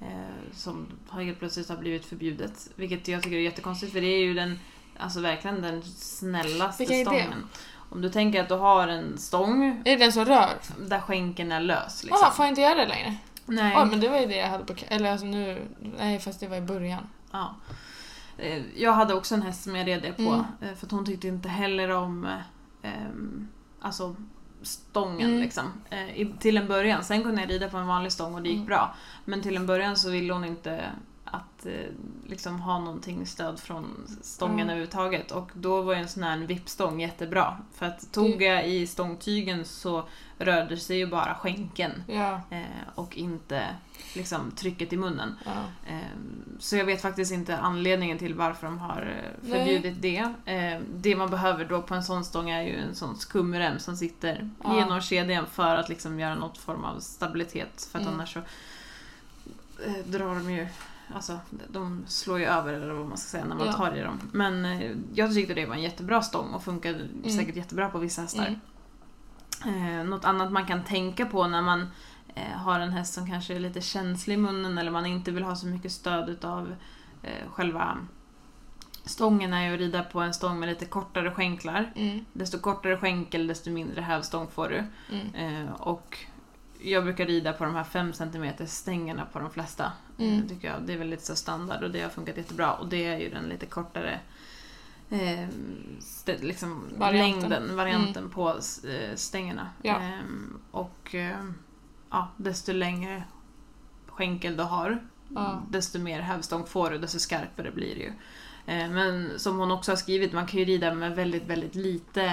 eh, 0.00 0.52
som 0.52 0.86
har 1.08 1.22
helt 1.22 1.38
plötsligt 1.38 1.68
har 1.68 1.76
blivit 1.76 2.04
förbjudet. 2.04 2.68
Vilket 2.76 3.08
jag 3.08 3.22
tycker 3.22 3.36
är 3.36 3.40
jättekonstigt 3.40 3.92
för 3.92 4.00
det 4.00 4.06
är 4.06 4.24
ju 4.24 4.34
den, 4.34 4.58
alltså 4.98 5.20
verkligen 5.20 5.62
den 5.62 5.82
snällaste 5.82 6.84
Vilka 6.84 7.10
stången. 7.10 7.46
Om 7.90 8.02
du 8.02 8.10
tänker 8.10 8.40
att 8.42 8.48
du 8.48 8.54
har 8.54 8.88
en 8.88 9.18
stång 9.18 9.82
Är 9.84 9.84
det 9.84 9.96
den 9.96 10.12
som 10.12 10.24
rör? 10.24 10.50
där 10.88 11.00
skänken 11.00 11.52
är 11.52 11.60
lös 11.60 12.04
liksom. 12.04 12.18
Jaha, 12.22 12.30
får 12.30 12.44
jag 12.44 12.52
inte 12.52 12.60
göra 12.60 12.74
det 12.74 12.86
längre? 12.86 13.16
Nej. 13.46 13.72
Ja, 13.72 13.84
men 13.84 14.00
det 14.00 14.08
var 14.08 14.18
ju 14.18 14.26
det 14.26 14.36
jag 14.36 14.48
hade 14.48 14.64
på... 14.64 14.74
Eller 14.88 15.10
alltså 15.10 15.26
nu... 15.26 15.66
Nej, 15.98 16.18
fast 16.18 16.40
det 16.40 16.48
var 16.48 16.56
i 16.56 16.60
början. 16.60 17.06
Ja. 17.32 17.54
Eh, 18.38 18.62
Jag 18.76 18.92
hade 18.92 19.14
också 19.14 19.34
en 19.34 19.42
häst 19.42 19.62
som 19.62 19.76
jag 19.76 19.86
red 19.86 20.02
det 20.02 20.12
på. 20.12 20.22
Mm. 20.22 20.44
eh, 20.60 20.74
För 20.74 20.86
att 20.86 20.92
hon 20.92 21.06
tyckte 21.06 21.28
inte 21.28 21.48
heller 21.48 21.88
om 21.88 22.24
eh, 22.24 22.38
ehm, 22.82 23.48
alltså 23.80 24.16
stången 24.62 25.28
Mm. 25.30 25.40
liksom. 25.42 25.64
Eh, 25.90 26.26
till 26.38 26.56
en 26.56 26.68
början. 26.68 27.04
Sen 27.04 27.22
kunde 27.22 27.40
jag 27.40 27.50
rida 27.50 27.68
på 27.68 27.76
en 27.76 27.86
vanlig 27.86 28.12
stång 28.12 28.34
och 28.34 28.42
det 28.42 28.48
gick 28.48 28.56
Mm. 28.56 28.66
bra. 28.66 28.94
Men 29.24 29.42
till 29.42 29.56
en 29.56 29.66
början 29.66 29.96
så 29.96 30.10
ville 30.10 30.32
hon 30.32 30.44
inte 30.44 30.80
att 31.62 31.66
eh, 31.66 32.30
liksom 32.30 32.60
ha 32.60 32.78
någonting 32.78 33.26
stöd 33.26 33.60
från 33.60 34.06
stången 34.22 34.54
Mm. 34.54 34.68
överhuvudtaget. 34.68 35.30
Och 35.30 35.50
då 35.54 35.82
var 35.82 35.94
ju 35.94 36.00
en 36.00 36.08
sån 36.08 36.22
här 36.22 36.38
vippstång 36.38 37.00
jättebra. 37.00 37.58
För 37.74 37.86
att 37.86 38.12
tog 38.12 38.42
jag 38.42 38.68
i 38.68 38.86
stångtygen 38.86 39.64
så 39.64 40.04
rörde 40.38 40.76
sig 40.76 40.96
ju 40.98 41.06
bara 41.06 41.34
skänken. 41.34 42.04
Ja. 42.06 42.40
Eh, 42.50 42.62
och 42.94 43.16
inte 43.16 43.66
liksom 44.14 44.50
trycket 44.50 44.92
i 44.92 44.96
munnen. 44.96 45.34
ja. 45.44 45.50
Ehm, 45.88 46.58
Så 46.58 46.76
jag 46.76 46.84
vet 46.84 47.02
faktiskt 47.02 47.32
inte 47.32 47.56
anledningen 47.58 48.18
till 48.18 48.34
varför 48.34 48.66
de 48.66 48.78
har 48.78 49.00
eh, 49.24 49.30
Nej. 49.48 49.58
förbjudit 49.58 50.02
det. 50.02 50.32
Ehm, 50.44 50.82
Det 50.94 51.16
man 51.16 51.30
behöver 51.30 51.64
då 51.64 51.82
på 51.82 51.94
en 51.94 52.04
sån 52.04 52.24
stång 52.24 52.50
är 52.50 52.62
ju 52.62 52.76
en 52.76 52.94
sån 52.94 53.16
skumrem 53.16 53.78
som 53.78 53.96
sitter 53.96 54.50
Ja. 54.64 54.76
genom 54.76 55.00
kedjan 55.00 55.46
för 55.46 55.76
att 55.76 55.88
liksom 55.88 56.20
göra 56.20 56.34
något 56.34 56.58
form 56.58 56.84
av 56.84 57.00
stabilitet. 57.00 57.88
För 57.92 57.98
att 57.98 58.02
Mm. 58.04 58.14
annars 58.14 58.32
så 58.34 58.40
drar 60.06 60.34
de 60.34 60.50
ju 60.52 60.66
Alltså, 61.14 61.38
de 61.68 62.04
slår 62.06 62.38
ju 62.38 62.44
över 62.44 62.72
eller 62.72 62.92
vad 62.92 63.06
man 63.06 63.18
ska 63.18 63.28
säga 63.28 63.44
när 63.44 63.56
man 63.56 63.66
Ja. 63.66 63.72
tar 63.72 63.96
i 63.96 64.00
dem. 64.00 64.20
Men 64.32 64.64
eh, 64.64 64.96
jag 65.14 65.34
tyckte 65.34 65.54
det 65.54 65.66
var 65.66 65.74
en 65.74 65.82
jättebra 65.82 66.22
stång 66.22 66.54
och 66.54 66.62
funkade 66.62 67.08
säkert 67.36 67.56
jättebra 67.56 67.88
på 67.88 67.98
vissa 67.98 68.22
hästar. 68.22 68.60
Mm. 69.64 69.98
Eh, 69.98 70.04
något 70.04 70.24
annat 70.24 70.52
man 70.52 70.66
kan 70.66 70.84
tänka 70.84 71.26
på 71.26 71.46
när 71.46 71.62
man 71.62 71.86
eh, 72.34 72.56
har 72.56 72.80
en 72.80 72.92
häst 72.92 73.14
som 73.14 73.26
kanske 73.30 73.54
är 73.54 73.60
lite 73.60 73.80
känslig 73.80 74.34
i 74.34 74.36
munnen 74.36 74.78
eller 74.78 74.90
man 74.90 75.06
inte 75.06 75.30
vill 75.30 75.44
ha 75.44 75.56
så 75.56 75.66
mycket 75.66 75.92
stöd 75.92 76.28
utav 76.28 76.74
eh, 77.22 77.50
själva 77.50 77.98
stången 79.04 79.52
är 79.52 79.68
ju 79.68 79.74
att 79.74 79.80
rida 79.80 80.02
på 80.02 80.20
en 80.20 80.34
stång 80.34 80.60
med 80.60 80.68
lite 80.68 80.84
kortare 80.84 81.30
skänklar. 81.30 81.92
Mm. 81.96 82.24
Desto 82.32 82.58
kortare 82.58 82.96
skänkel 82.96 83.46
desto 83.46 83.70
mindre 83.70 84.00
hävstång 84.00 84.48
får 84.48 84.68
du. 84.68 84.84
Mm. 85.16 85.64
Eh, 85.64 85.72
och 85.72 86.18
jag 86.84 87.04
brukar 87.04 87.26
rida 87.26 87.52
på 87.52 87.64
de 87.64 87.74
här 87.74 87.84
5 87.84 88.12
cm 88.12 88.46
stängerna 88.66 89.26
på 89.32 89.38
de 89.38 89.50
flesta. 89.50 89.92
Mm. 90.18 90.38
Eh, 90.42 90.46
tycker 90.48 90.68
jag. 90.68 90.82
Det 90.82 90.92
är 90.92 90.98
väl 90.98 91.08
lite 91.08 91.24
så 91.26 91.36
standard 91.36 91.82
och 91.82 91.90
det 91.90 92.00
har 92.02 92.10
funkat 92.10 92.36
jättebra. 92.36 92.72
Och 92.74 92.88
det 92.88 93.04
är 93.06 93.18
ju 93.18 93.30
den 93.30 93.44
lite 93.44 93.66
kortare 93.66 94.20
eh, 95.10 95.48
liksom 96.40 96.84
Varianten. 96.96 97.50
längden, 97.50 97.76
varianten 97.76 98.30
på 98.30 98.48
eh, 98.88 99.14
stängerna. 99.14 99.68
Ja. 99.82 100.00
Ehm, 100.00 100.60
och 100.70 101.14
eh, 101.14 101.36
ja, 102.10 102.28
desto 102.36 102.72
längre 102.72 103.24
skänkel 104.06 104.56
du 104.56 104.62
har, 104.62 105.06
Ja. 105.34 105.62
desto 105.70 105.98
mer 105.98 106.20
hävstång 106.20 106.66
får 106.66 106.90
du, 106.90 106.98
desto 106.98 107.18
skarpare 107.18 107.70
blir 107.70 107.94
det 107.94 108.00
ju. 108.00 108.12
Eh, 108.66 108.90
men 108.90 109.38
som 109.38 109.58
hon 109.58 109.70
också 109.70 109.92
har 109.92 109.96
skrivit, 109.96 110.32
man 110.32 110.46
kan 110.46 110.58
ju 110.60 110.64
rida 110.64 110.94
med 110.94 111.16
väldigt, 111.16 111.46
väldigt 111.46 111.74
lite 111.74 112.24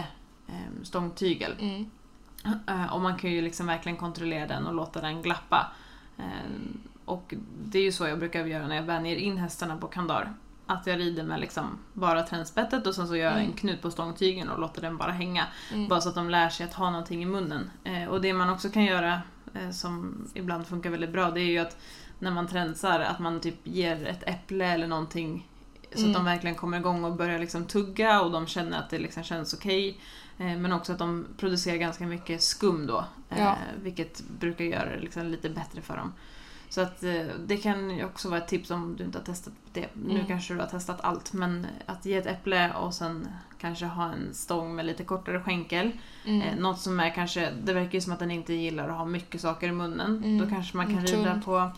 eh, 0.48 0.84
stångtygel. 0.84 1.56
Mm. 1.60 1.90
Eh, 2.68 2.94
Och 2.94 3.02
man 3.02 3.18
kan 3.18 3.32
ju 3.32 3.42
liksom 3.42 3.66
verkligen 3.68 3.98
kontrollera 3.98 4.48
den 4.48 4.68
och 4.68 4.74
låta 4.74 5.02
den 5.02 5.22
glappa. 5.22 5.72
Eh, 6.18 6.24
Och 7.06 7.34
det 7.66 7.80
är 7.80 7.84
ju 7.84 7.92
så 7.92 8.08
jag 8.08 8.20
brukar 8.20 8.46
göra 8.46 8.68
när 8.68 8.76
jag 8.76 8.84
vänjer 8.84 9.16
in 9.16 9.38
hästarna 9.38 9.78
på 9.78 9.88
kandar. 9.88 10.34
Att 10.66 10.88
jag 10.88 11.00
rider 11.00 11.24
med 11.24 11.40
liksom 11.40 11.78
bara 11.94 12.24
tränspettet 12.24 12.88
och 12.88 12.96
sen 12.96 13.08
så 13.08 13.16
gör 13.16 13.24
jag 13.26 13.34
en 13.40 13.40
Mm. 13.46 13.54
knut 13.54 13.82
på 13.82 13.92
stångtygen 13.92 14.50
och 14.50 14.60
låter 14.60 14.82
den 14.82 14.98
bara 14.98 15.12
hänga. 15.12 15.46
Mm. 15.74 15.88
Bara 15.88 16.02
så 16.02 16.10
att 16.10 16.16
de 16.16 16.30
lär 16.30 16.50
sig 16.50 16.66
att 16.66 16.74
ha 16.74 16.90
någonting 16.90 17.24
i 17.24 17.26
munnen. 17.26 17.70
Eh, 17.84 18.06
Och 18.06 18.22
det 18.22 18.34
man 18.34 18.50
också 18.50 18.70
kan 18.70 18.86
göra, 18.86 19.22
som 19.74 20.28
ibland 20.34 20.68
funkar 20.68 20.90
väldigt 20.90 21.10
bra, 21.12 21.32
det 21.32 21.42
är 21.42 21.46
ju 21.46 21.58
att 21.60 21.78
när 22.20 22.32
man 22.32 22.48
tränsar, 22.48 23.00
att 23.00 23.20
man 23.20 23.40
typ 23.40 23.56
ger 23.68 24.06
ett 24.08 24.24
äpple 24.28 24.66
eller 24.66 24.88
någonting 24.88 25.49
så 25.92 25.98
att 25.98 26.00
Mm. 26.04 26.14
de 26.14 26.26
verkligen 26.26 26.56
kommer 26.56 26.80
igång 26.80 27.04
och 27.04 27.16
börjar 27.16 27.40
liksom 27.40 27.66
tugga 27.66 28.22
och 28.22 28.32
de 28.32 28.48
känner 28.48 28.80
att 28.80 28.90
det 28.90 28.98
liksom 29.00 29.24
känns 29.24 29.54
okej. 29.54 29.98
Eh, 30.38 30.58
Men 30.58 30.72
också 30.74 30.92
att 30.94 31.00
de 31.00 31.26
producerar 31.38 31.78
ganska 31.78 32.06
mycket 32.08 32.42
skum 32.44 32.88
då. 32.88 33.06
eh, 33.30 33.40
Ja. 33.40 33.56
Vilket 33.84 34.22
brukar 34.40 34.66
göra 34.66 34.90
det 34.90 35.00
liksom 35.00 35.28
lite 35.28 35.50
bättre 35.50 35.82
för 35.82 35.98
dem. 35.98 36.14
Så 36.70 36.82
att 36.82 37.04
eh, 37.04 37.26
det 37.46 37.58
kan 37.58 37.90
ju 37.98 38.06
också 38.06 38.30
vara 38.30 38.40
ett 38.42 38.48
tips 38.48 38.72
om 38.72 38.96
du 38.98 39.04
inte 39.04 39.18
har 39.18 39.26
testat 39.26 39.54
det. 39.74 39.88
Nu 39.94 40.14
Mm. 40.14 40.26
kanske 40.28 40.54
du 40.54 40.60
har 40.60 40.68
testat 40.68 41.02
allt 41.02 41.34
men 41.34 41.68
att 41.86 42.06
ge 42.06 42.14
ett 42.18 42.26
äpple 42.26 42.74
och 42.74 42.94
sen 42.94 43.28
kanske 43.62 43.86
ha 43.86 44.06
en 44.14 44.34
stång 44.34 44.76
med 44.76 44.86
lite 44.86 45.04
kortare 45.04 45.42
skänkel. 45.42 45.92
Mm. 46.26 46.42
Eh, 46.42 46.56
något 46.60 46.80
som 46.80 47.00
är 47.00 47.10
kanske, 47.10 47.52
det 47.64 47.74
verkar 47.74 47.94
ju 47.94 48.02
som 48.02 48.14
att 48.14 48.20
den 48.20 48.32
inte 48.32 48.54
gillar 48.54 48.90
att 48.90 48.98
ha 48.98 49.06
mycket 49.06 49.42
saker 49.42 49.68
i 49.68 49.72
munnen. 49.72 50.18
Mm. 50.18 50.38
Då 50.38 50.48
kanske 50.50 50.78
man 50.78 50.86
kan 50.86 50.96
Mm, 50.98 51.06
rida 51.12 51.42
på 51.46 51.72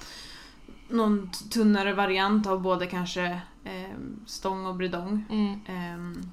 någon 0.90 1.32
tunnare 1.52 1.94
variant 1.94 2.48
av 2.48 2.62
både 2.62 2.86
kanske 2.88 3.40
stång 4.26 4.66
och 4.66 4.76
bridong. 4.76 5.26
Mm. 5.30 5.60
Ehm, 5.66 6.32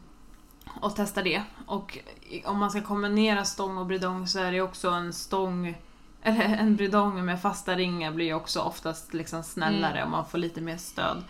och 0.81 0.97
testa 0.97 1.23
det. 1.23 1.43
Och 1.67 1.99
om 2.45 2.59
man 2.59 2.71
ska 2.71 2.83
kombinera 2.83 3.45
stång 3.45 3.79
och 3.79 3.87
bridong 3.87 4.27
så 4.27 4.39
är 4.39 4.53
det 4.53 4.61
också 4.61 4.91
en 4.91 5.13
stång 5.13 5.79
eller 6.23 6.57
en 6.57 6.77
bridong 6.77 7.25
med 7.25 7.43
fasta 7.43 7.77
ringar 7.77 8.13
blir 8.13 8.35
också 8.35 8.61
oftast 8.61 9.15
liksom 9.15 9.43
snällare 9.43 9.99
Mm. 9.99 10.05
och 10.05 10.11
man 10.11 10.27
får 10.27 10.39
lite 10.39 10.61
mer 10.61 10.77
stöd. 10.77 11.25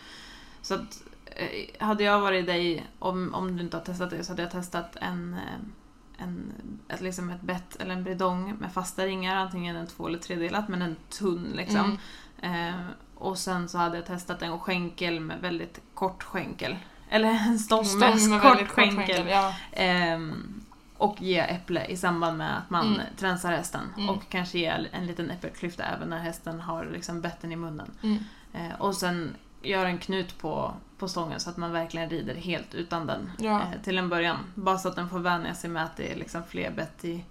Så 0.62 0.74
att 0.74 1.02
eh, 1.26 1.86
hade 1.86 2.04
jag 2.04 2.20
varit 2.20 2.46
dig, 2.46 2.86
om, 2.98 3.34
om 3.34 3.56
du 3.56 3.62
inte 3.62 3.76
har 3.76 3.84
testat 3.84 4.10
det, 4.10 4.24
så 4.24 4.32
hade 4.32 4.42
jag 4.42 4.50
testat 4.50 4.96
en, 5.00 5.34
eh, 5.34 6.22
en, 6.24 6.52
ett, 6.88 7.00
liksom 7.00 7.30
ett 7.30 7.40
bett 7.40 7.76
eller 7.76 7.94
en 7.94 8.04
bridong 8.04 8.56
med 8.60 8.72
fasta 8.72 9.06
ringar, 9.06 9.36
antingen 9.36 9.76
en 9.76 9.86
två 9.86 10.06
eller 10.06 10.18
tredelat 10.18 10.68
men 10.68 10.82
en 10.82 10.96
tunn 11.08 11.52
liksom. 11.54 11.98
Mm. 12.40 12.74
Eh, 12.74 12.80
och 13.18 13.38
sen 13.38 13.68
så 13.68 13.78
hade 13.78 13.96
jag 13.96 14.06
testat 14.06 14.42
en 14.42 14.58
skänkel 14.58 15.20
med 15.20 15.40
väldigt 15.40 15.80
kort 15.94 16.22
skänkel. 16.22 16.76
Eller 17.10 17.28
en 17.28 17.58
stång, 17.58 17.84
Stång 17.84 18.00
med, 18.00 18.28
med 18.28 18.40
kort 18.42 18.50
väldigt 18.50 18.66
kort 18.68 18.74
skänkel. 18.76 19.06
skänkel. 19.06 19.28
Ja. 19.28 19.54
Ehm, 19.72 20.60
och 20.96 21.22
ge 21.22 21.38
äpple 21.38 21.84
i 21.86 21.96
samband 21.96 22.38
med 22.38 22.58
att 22.58 22.70
man 22.70 22.86
Mm. 22.86 23.00
tränsar 23.16 23.52
hästen. 23.52 23.80
Mm. 23.96 24.10
Och 24.10 24.28
kanske 24.28 24.58
ge 24.58 24.66
en 24.92 25.06
liten 25.06 25.30
äppelklyfta 25.30 25.84
även 25.84 26.08
när 26.10 26.18
hästen 26.18 26.60
har 26.60 26.84
liksom 26.92 27.20
betten 27.20 27.52
i 27.52 27.56
munnen. 27.56 27.90
Mm. 28.02 28.18
Eh, 28.52 28.80
och 28.80 28.94
sen 28.94 29.34
göra 29.62 29.88
en 29.88 29.98
knut 29.98 30.38
på, 30.38 30.72
på 30.98 31.08
stången 31.08 31.40
så 31.40 31.50
att 31.50 31.56
man 31.56 31.72
verkligen 31.72 32.10
rider 32.10 32.34
helt 32.34 32.74
utan 32.74 33.06
den 33.06 33.30
Ja. 33.38 33.60
eh, 33.60 33.82
till 33.84 33.98
en 33.98 34.08
början. 34.08 34.36
Bara 34.54 34.78
så 34.78 34.88
att 34.88 34.96
den 34.96 35.08
får 35.10 35.18
vänja 35.18 35.54
sig 35.54 35.70
med 35.70 35.84
att 35.84 35.96
det 35.96 36.12
är 36.12 36.16
liksom 36.16 36.42
fler 36.48 36.70
bett 36.70 37.04
i, 37.04 37.24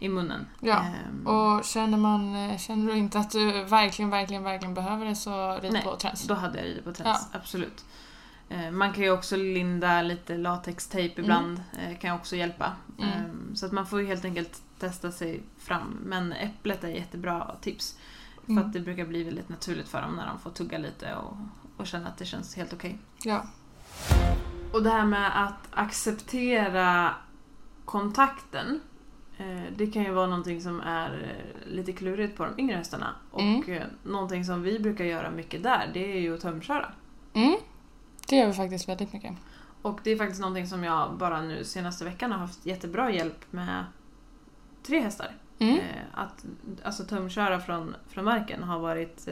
i 0.00 0.08
munnen. 0.08 0.46
Ja, 0.60 0.78
Ehm, 0.84 1.26
Och 1.26 1.64
känner, 1.64 1.98
man, 1.98 2.34
eh, 2.36 2.58
känner 2.58 2.92
du 2.92 2.98
inte 2.98 3.18
att 3.18 3.30
du 3.30 3.64
verkligen, 3.64 4.10
verkligen, 4.10 4.42
verkligen 4.42 4.74
behöver 4.74 5.06
det 5.06 5.14
så 5.16 5.58
rid 5.62 5.72
Nej, 5.72 5.82
på 5.82 5.96
träns. 5.96 6.26
Då 6.26 6.34
hade 6.34 6.58
jag 6.58 6.66
ridit 6.66 6.84
på 6.84 6.92
träns, 6.92 7.28
absolut. 7.32 7.84
Eh, 8.48 8.70
Man 8.70 8.92
kan 8.92 9.04
ju 9.04 9.10
också 9.10 9.36
linda 9.36 10.02
lite 10.02 10.36
latextejp 10.36 11.20
ibland, 11.20 11.62
eh, 11.78 11.98
kan 11.98 12.14
också 12.16 12.36
hjälpa. 12.36 12.72
Mm. 12.98 13.10
Eh, 13.10 13.54
Så 13.54 13.66
att 13.66 13.72
man 13.72 13.86
får 13.86 14.00
ju 14.00 14.06
helt 14.06 14.24
enkelt 14.24 14.62
testa 14.78 15.12
sig 15.12 15.42
fram. 15.58 15.98
Men 16.04 16.32
äpplet 16.32 16.84
är 16.84 16.88
jättebra 16.88 17.56
tips. 17.60 17.98
För 18.44 18.52
Mm. 18.52 18.66
att 18.66 18.72
det 18.72 18.80
brukar 18.80 19.04
bli 19.04 19.24
väldigt 19.24 19.48
naturligt 19.48 19.88
för 19.88 20.02
dem 20.02 20.16
när 20.16 20.26
de 20.26 20.38
får 20.38 20.50
tugga 20.50 20.78
lite 20.78 21.14
och, 21.14 21.36
och 21.76 21.86
känna 21.86 22.08
att 22.08 22.18
det 22.18 22.24
känns 22.24 22.56
helt 22.56 22.72
okej. 22.72 22.98
Ja. 23.24 23.44
Och 24.72 24.82
det 24.82 24.90
här 24.90 25.04
med 25.04 25.44
att 25.44 25.68
acceptera 25.70 27.14
kontakten. 27.84 28.80
Eh, 29.40 29.62
Det 29.76 29.86
kan 29.86 30.02
ju 30.02 30.10
vara 30.12 30.26
någonting 30.26 30.60
som 30.60 30.80
är 30.80 31.10
eh, 31.12 31.72
lite 31.72 31.92
klurigt 31.92 32.36
på 32.36 32.44
de 32.44 32.58
yngre 32.62 32.76
hästarna. 32.76 33.14
Och 33.30 33.40
Mm. 33.40 33.72
eh, 33.72 33.82
någonting 34.02 34.44
som 34.44 34.62
vi 34.62 34.78
brukar 34.78 35.04
göra 35.04 35.30
mycket 35.30 35.62
där, 35.62 35.90
det 35.94 36.12
är 36.12 36.20
ju 36.20 36.34
att 36.34 36.40
tömköra. 36.40 36.92
Mm. 37.34 37.56
Det 38.28 38.36
gör 38.36 38.46
vi 38.46 38.52
faktiskt 38.52 38.88
väldigt 38.88 39.12
mycket. 39.12 39.32
Och 39.82 40.00
det 40.02 40.10
är 40.10 40.16
faktiskt 40.16 40.40
någonting 40.40 40.66
som 40.66 40.84
jag 40.84 41.14
bara 41.14 41.42
nu 41.42 41.64
senaste 41.64 42.04
veckan 42.04 42.32
har 42.32 42.38
haft 42.38 42.66
jättebra 42.66 43.10
hjälp 43.12 43.44
med 43.52 43.84
tre 44.82 45.00
hästar. 45.00 45.34
Mm. 45.58 45.78
Att 46.12 46.44
alltså, 46.82 47.04
tömköra 47.04 47.60
från, 47.60 47.94
från 48.08 48.24
marken 48.24 48.62
har 48.62 48.78
varit 48.78 49.28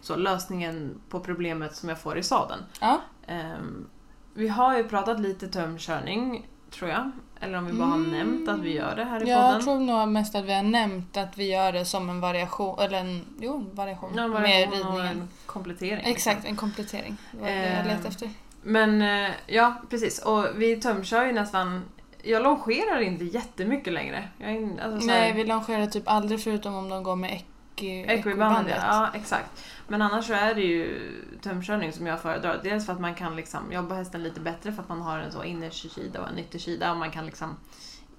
så, 0.00 0.16
lösningen 0.16 1.00
på 1.08 1.20
problemet 1.20 1.76
som 1.76 1.88
jag 1.88 2.00
får 2.00 2.18
i 2.18 2.22
sadeln. 2.22 2.62
Ja. 2.80 3.00
Ehm, 3.26 3.86
vi 4.34 4.48
har 4.48 4.76
ju 4.76 4.84
pratat 4.84 5.20
lite 5.20 5.48
tömkörning, 5.48 6.48
tror 6.70 6.90
jag. 6.90 7.10
Eller 7.42 7.58
om 7.58 7.66
vi 7.66 7.72
bara 7.72 7.88
har 7.88 7.96
Mm. 7.96 8.10
nämnt 8.10 8.48
att 8.48 8.60
vi 8.60 8.72
gör 8.74 8.96
det 8.96 9.04
här 9.04 9.26
i 9.26 9.30
Jag 9.30 9.46
podden. 9.46 9.62
tror 9.64 9.80
nog 9.80 10.08
mest 10.08 10.34
att 10.34 10.44
vi 10.44 10.54
har 10.54 10.62
nämnt 10.62 11.16
att 11.16 11.38
vi 11.38 11.50
gör 11.52 11.72
det 11.72 11.84
som 11.84 12.10
en 12.10 12.20
variation, 12.20 12.78
eller 12.78 12.98
en, 12.98 13.24
jo, 13.40 13.56
en 13.70 13.74
variation, 13.76 14.10
Ja, 14.16 14.22
en 14.24 14.30
med 14.30 14.40
variation 14.42 14.86
och 14.86 14.92
ridningen. 14.98 15.20
en 15.20 15.28
komplettering. 15.46 16.02
Exakt, 16.04 16.36
liksom. 16.36 16.50
en 16.50 16.56
komplettering. 16.56 17.16
Det 17.32 17.38
var 17.40 17.46
det 17.48 17.54
jag 17.56 17.66
Ehm, 17.80 17.86
letade 17.86 18.08
efter. 18.08 18.30
Men 18.62 19.02
eh, 19.02 19.30
ja, 19.46 19.74
precis. 19.90 20.18
Och 20.22 20.46
vi 20.56 20.76
tömkör 20.80 21.26
ju 21.26 21.32
nästan... 21.32 21.82
Jag 22.22 22.42
longerar 22.42 23.00
inte 23.00 23.24
jättemycket 23.24 23.92
längre. 23.92 24.28
Jag 24.38 24.78
alltså, 24.82 25.06
Nej, 25.06 25.32
vi 25.32 25.44
longerar 25.44 25.86
typ 25.86 26.02
aldrig 26.08 26.42
förutom 26.42 26.74
om 26.74 26.88
de 26.88 27.02
går 27.02 27.16
med 27.16 27.40
Equibandet, 27.76 28.18
equibandet. 28.18 28.76
ja 28.82 29.08
exakt. 29.14 29.64
Men 29.88 30.02
annars 30.02 30.26
så 30.26 30.32
är 30.32 30.54
det 30.54 30.60
ju 30.60 31.12
tömkörning 31.42 31.92
som 31.92 32.06
jag 32.06 32.20
föredrar. 32.20 32.60
Dels 32.62 32.86
för 32.86 32.92
att 32.92 33.00
man 33.00 33.14
kan 33.14 33.36
liksom 33.36 33.72
jobba 33.72 33.94
hästen 33.94 34.22
lite 34.22 34.40
bättre 34.40 34.72
för 34.72 34.82
att 34.82 34.88
man 34.88 35.00
har 35.02 35.18
en 35.18 35.32
så 35.32 35.44
innersida 35.44 36.20
och 36.20 36.28
en 36.28 36.38
yttersida 36.38 36.90
och 36.92 36.96
man 36.98 37.10
kan 37.10 37.26
liksom 37.26 37.56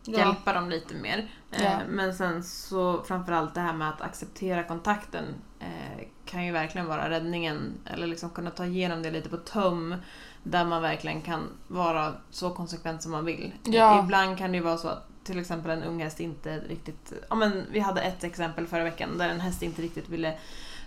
Ja. 0.06 0.18
hjälpa 0.20 0.54
dem 0.54 0.70
lite 0.70 0.96
mer. 0.96 1.32
Eh, 1.52 1.64
Ja. 1.64 1.80
Men 1.90 2.14
sen 2.14 2.44
så 2.44 3.04
framförallt 3.04 3.54
det 3.56 3.62
här 3.62 3.74
med 3.74 3.90
att 3.90 4.02
acceptera 4.02 4.64
kontakten 4.64 5.26
eh, 5.60 6.06
kan 6.26 6.46
ju 6.46 6.52
verkligen 6.52 6.88
vara 6.88 7.10
räddningen. 7.10 7.74
Eller 7.94 8.08
liksom 8.08 8.30
kunna 8.30 8.50
ta 8.52 8.66
igenom 8.66 9.04
det 9.04 9.12
lite 9.12 9.30
på 9.30 9.38
töm. 9.38 9.96
Där 10.44 10.66
man 10.66 10.82
verkligen 10.82 11.22
kan 11.22 11.50
vara 11.68 12.14
så 12.30 12.50
konsekvent 12.50 13.04
som 13.04 13.12
man 13.12 13.26
vill. 13.26 13.54
Eh, 13.68 13.76
Ja. 13.76 14.04
Ibland 14.04 14.38
kan 14.38 14.52
det 14.52 14.58
ju 14.58 14.64
vara 14.64 14.78
så 14.78 14.88
att 14.88 15.10
till 15.24 15.40
exempel 15.40 15.72
en 15.72 15.84
ung 15.84 16.02
häst 16.04 16.20
inte 16.20 16.60
riktigt... 16.60 17.14
Ja, 17.30 17.36
men 17.36 17.66
vi 17.72 17.80
hade 17.80 18.02
ett 18.02 18.24
exempel 18.24 18.68
förra 18.68 18.84
veckan 18.84 19.18
där 19.18 19.30
en 19.30 19.40
häst 19.40 19.62
inte 19.64 19.82
riktigt 19.82 20.10
ville 20.10 20.38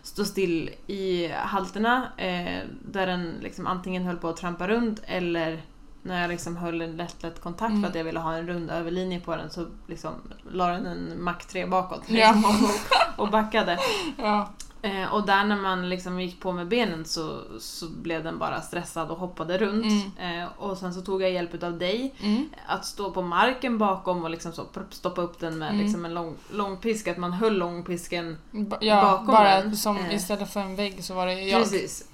stå 0.02 0.24
still 0.24 0.70
i 0.86 1.28
halterna. 1.28 2.08
Eh, 2.16 2.60
där 2.82 3.06
den 3.06 3.34
liksom 3.40 3.66
antingen 3.66 4.04
höll 4.04 4.16
på 4.16 4.28
att 4.28 4.36
trampa 4.36 4.68
runt 4.68 5.00
eller 5.06 5.62
när 6.02 6.20
jag 6.22 6.28
liksom 6.28 6.56
höll 6.56 6.80
en 6.80 6.96
lätt, 6.96 7.22
lätt 7.22 7.40
kontakt 7.40 7.70
Mm. 7.70 7.82
för 7.82 7.88
att 7.90 7.94
jag 7.96 8.04
ville 8.04 8.18
ha 8.20 8.34
en 8.36 8.46
rund 8.46 8.70
överlinje 8.70 9.20
på 9.20 9.36
den 9.36 9.50
så 9.50 9.66
liksom 9.86 10.12
la 10.52 10.68
den 10.68 10.86
en 10.86 11.22
Mac 11.24 11.34
3 11.48 11.66
bakåt 11.66 12.02
Ja. 12.06 12.32
liksom, 12.34 12.64
och, 13.16 13.24
och 13.24 13.30
backade. 13.30 13.78
Ja. 14.18 14.50
Eh, 14.82 15.14
och 15.14 15.26
där 15.26 15.44
när 15.44 15.56
man 15.56 15.88
liksom 15.88 16.20
gick 16.20 16.40
på 16.40 16.52
med 16.52 16.68
benen 16.68 17.04
så, 17.04 17.40
så 17.60 17.88
blev 17.88 18.24
den 18.24 18.38
bara 18.38 18.60
stressad 18.60 19.10
och 19.10 19.18
hoppade 19.18 19.58
runt. 19.58 19.86
Eh, 20.18 20.48
och 20.58 20.78
sen 20.78 20.94
så 20.94 21.00
tog 21.00 21.22
jag 21.22 21.30
hjälp 21.30 21.62
av 21.62 21.78
dig 21.78 22.14
Mm. 22.22 22.48
att 22.66 22.84
stå 22.86 23.10
på 23.10 23.22
marken 23.22 23.78
bakom 23.78 24.24
och 24.24 24.30
liksom 24.30 24.52
så 24.52 24.66
stoppa 24.90 25.22
upp 25.22 25.38
den 25.40 25.58
med 25.58 25.68
Mm. 25.70 25.82
liksom 25.82 26.04
en 26.04 26.14
lång, 26.14 26.34
lång 26.52 26.76
pisk, 26.76 27.08
att 27.08 27.16
man 27.16 27.32
höll 27.32 27.56
långpisken 27.58 28.38
Ba- 28.50 28.76
Ja, 28.80 29.02
Bakom 29.02 29.26
bara 29.26 29.60
den. 29.60 29.76
som 29.76 29.96
Eh. 29.96 30.14
istället 30.14 30.52
för 30.52 30.60
en 30.60 30.76
vägg 30.76 31.04
så 31.04 31.14
var 31.14 31.26
det 31.26 31.32
jag. 31.42 31.62
Precis. 31.62 32.08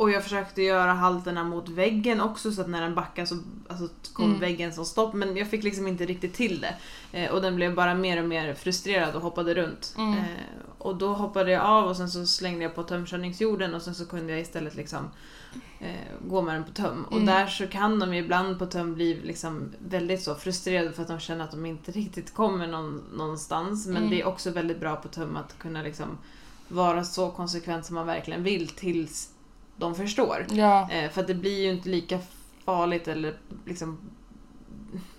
Och 0.00 0.10
jag 0.10 0.22
försökte 0.22 0.62
göra 0.62 0.92
halterna 0.92 1.44
mot 1.44 1.68
väggen 1.68 2.20
också 2.20 2.52
så 2.52 2.60
att 2.60 2.68
när 2.68 2.80
den 2.82 2.94
backade 2.94 3.26
så 3.26 3.38
alltså, 3.68 3.88
kom 4.12 4.24
Mm. 4.24 4.40
väggen 4.40 4.72
som 4.72 4.84
stopp. 4.84 5.14
Men 5.14 5.36
jag 5.36 5.50
fick 5.50 5.64
liksom 5.64 5.86
inte 5.86 6.06
riktigt 6.06 6.34
till 6.34 6.60
det. 6.60 6.74
Eh, 7.18 7.30
och 7.30 7.42
den 7.42 7.56
blev 7.56 7.74
bara 7.74 7.94
mer 7.94 8.22
och 8.22 8.28
mer 8.28 8.54
frustrerad 8.54 9.14
och 9.14 9.22
hoppade 9.22 9.54
runt. 9.54 9.94
Mm. 9.98 10.18
Eh, 10.18 10.24
och 10.78 10.96
då 10.96 11.14
hoppade 11.14 11.50
jag 11.50 11.62
av 11.64 11.84
och 11.84 11.96
sen 11.96 12.10
så 12.10 12.26
slängde 12.26 12.62
jag 12.64 12.74
på 12.74 12.82
tömkörningsjorden 12.82 13.74
och 13.74 13.82
sen 13.82 13.94
så 13.94 14.06
kunde 14.06 14.32
jag 14.32 14.40
istället 14.40 14.74
liksom 14.74 15.10
eh, 15.80 15.94
gå 16.28 16.42
med 16.42 16.54
den 16.54 16.64
på 16.64 16.70
töm. 16.72 17.04
Och 17.04 17.12
Mm. 17.12 17.26
där 17.26 17.46
så 17.46 17.66
kan 17.66 17.98
de 17.98 18.12
ibland 18.12 18.58
på 18.58 18.66
töm 18.66 18.94
bli 18.94 19.20
liksom 19.24 19.72
väldigt 19.88 20.22
så 20.22 20.34
frustrerade 20.34 20.92
för 20.92 21.02
att 21.02 21.08
de 21.08 21.18
känner 21.20 21.44
att 21.44 21.50
de 21.50 21.66
inte 21.66 21.92
riktigt 21.92 22.34
kommer 22.34 22.66
någon, 22.66 23.02
någonstans. 23.16 23.86
Men 23.86 23.96
Mm. 23.96 24.10
det 24.10 24.20
är 24.20 24.26
också 24.26 24.50
väldigt 24.50 24.80
bra 24.80 24.96
på 24.96 25.08
töm 25.08 25.36
att 25.36 25.58
kunna 25.58 25.82
liksom 25.82 26.18
vara 26.68 27.04
så 27.04 27.30
konsekvent 27.30 27.86
som 27.86 27.94
man 27.94 28.06
verkligen 28.06 28.42
vill 28.42 28.68
tills 28.68 29.28
de 29.80 29.94
förstår. 29.94 30.46
Ja. 30.50 30.90
Eh, 30.90 31.10
för 31.10 31.20
att 31.20 31.26
det 31.26 31.34
blir 31.34 31.62
ju 31.64 31.70
inte 31.70 31.88
lika 31.88 32.18
farligt 32.64 33.08
eller 33.08 33.34
liksom 33.66 33.98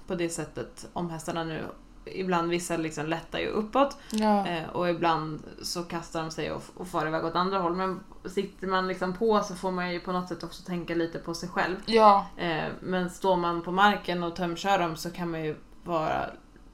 på 0.08 0.16
det 0.16 0.30
sättet 0.30 0.88
om 0.94 1.10
hästarna 1.10 1.44
nu 1.44 1.66
Ibland 2.06 2.50
vissa 2.50 2.78
liksom 2.78 3.06
lättar 3.06 3.40
ju 3.40 3.48
uppåt 3.48 3.98
Ja. 4.12 4.48
eh, 4.48 4.70
och 4.70 4.90
ibland 4.90 5.44
så 5.62 5.84
kastar 5.84 6.22
de 6.22 6.32
sig 6.32 6.52
och, 6.52 6.64
och 6.76 6.88
far 6.88 7.08
iväg 7.08 7.26
åt 7.26 7.36
andra 7.36 7.60
håll. 7.60 7.76
Men 7.76 8.00
sitter 8.26 8.68
man 8.68 8.88
liksom 8.88 9.14
på 9.14 9.42
så 9.44 9.56
får 9.56 9.72
man 9.72 9.94
ju 9.94 10.00
på 10.00 10.12
något 10.12 10.30
sätt 10.30 10.44
också 10.44 10.64
tänka 10.64 10.96
lite 10.96 11.20
på 11.20 11.34
sig 11.34 11.50
själv. 11.50 11.76
Ja. 11.86 12.26
Eh, 12.38 12.64
men 12.82 13.10
står 13.10 13.36
man 13.36 13.62
på 13.62 13.72
marken 13.72 14.24
och 14.24 14.36
tömkör 14.36 14.80
dem 14.80 14.96
så 14.96 15.10
kan 15.12 15.32
man 15.32 15.44
ju 15.44 15.56
vara 15.84 16.26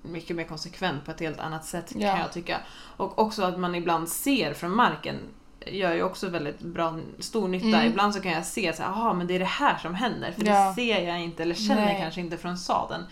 mycket 0.02 0.36
mer 0.36 0.44
konsekvent 0.44 1.06
på 1.06 1.12
ett 1.12 1.20
helt 1.20 1.40
annat 1.40 1.66
sätt 1.66 1.92
Ja. 1.96 2.12
kan 2.12 2.20
jag 2.20 2.32
tycka. 2.34 2.58
Och 2.98 3.20
också 3.20 3.44
att 3.44 3.60
man 3.60 3.76
ibland 3.76 4.10
ser 4.10 4.54
från 4.54 4.72
marken 4.76 5.16
gör 5.72 5.94
ju 5.94 6.04
också 6.04 6.30
väldigt 6.30 6.60
bra, 6.60 7.00
stor 7.20 7.48
nytta. 7.48 7.68
Mm. 7.68 7.88
Ibland 7.88 8.16
så 8.16 8.22
kan 8.22 8.32
jag 8.32 8.46
se 8.46 8.74
så 8.74 8.84
här, 8.84 9.14
men 9.14 9.28
det 9.28 9.36
är 9.36 9.40
det 9.40 9.46
här 9.46 9.78
som 9.78 9.96
händer. 9.96 10.32
För 10.32 10.46
Ja. 10.46 10.68
det 10.68 10.74
ser 10.74 11.08
jag 11.08 11.22
inte 11.22 11.44
eller 11.44 11.56
känner 11.56 11.86
Nej. 11.86 11.98
kanske 12.02 12.22
inte 12.22 12.38
från 12.38 12.58
sadeln. 12.58 13.04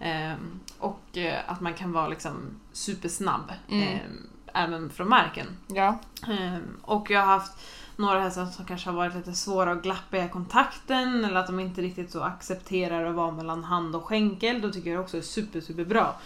Ehm, 0.00 0.60
och 0.78 1.16
eh, 1.16 1.38
att 1.46 1.60
man 1.60 1.74
kan 1.74 1.92
vara 1.92 2.08
liksom 2.08 2.32
supersnabb. 2.72 3.52
Mm. 3.68 3.82
ehm, 3.82 4.28
även 4.54 4.90
från 4.90 5.08
marken. 5.08 5.46
Ja. 5.66 5.98
Ehm, 6.28 6.76
och 6.82 7.10
jag 7.10 7.20
har 7.20 7.26
haft 7.26 7.52
några 7.96 8.20
hästar 8.20 8.46
som 8.46 8.64
kanske 8.64 8.90
har 8.90 8.96
varit 8.96 9.14
lite 9.14 9.32
svåra 9.32 9.72
att 9.72 9.82
glappa 9.82 10.18
i 10.18 10.28
kontakten 10.28 11.24
eller 11.24 11.40
att 11.40 11.46
de 11.46 11.60
inte 11.60 11.82
riktigt 11.82 12.10
så 12.10 12.22
accepterar 12.22 13.04
att 13.06 13.14
vara 13.14 13.30
mellan 13.30 13.64
hand 13.64 13.96
och 13.96 14.04
skänkel. 14.04 14.60
Då 14.60 14.70
tycker 14.70 14.90
jag 14.90 15.00
också 15.00 15.16
det 15.16 15.20
är 15.20 15.22
super, 15.22 15.60
super 15.60 15.84
bra 15.84 16.16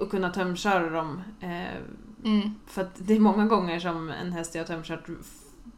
att 0.00 0.10
kunna 0.10 0.30
tömköra 0.30 0.90
dem. 0.90 1.22
Ehm, 1.40 1.66
Mm. 2.24 2.54
för 2.66 2.82
att 2.82 2.90
det 2.98 3.14
är 3.16 3.20
många 3.20 3.44
gånger 3.46 3.80
som 3.80 4.10
en 4.10 4.32
häst 4.32 4.54
jag 4.54 4.62
har 4.62 4.66
tömkört 4.66 5.06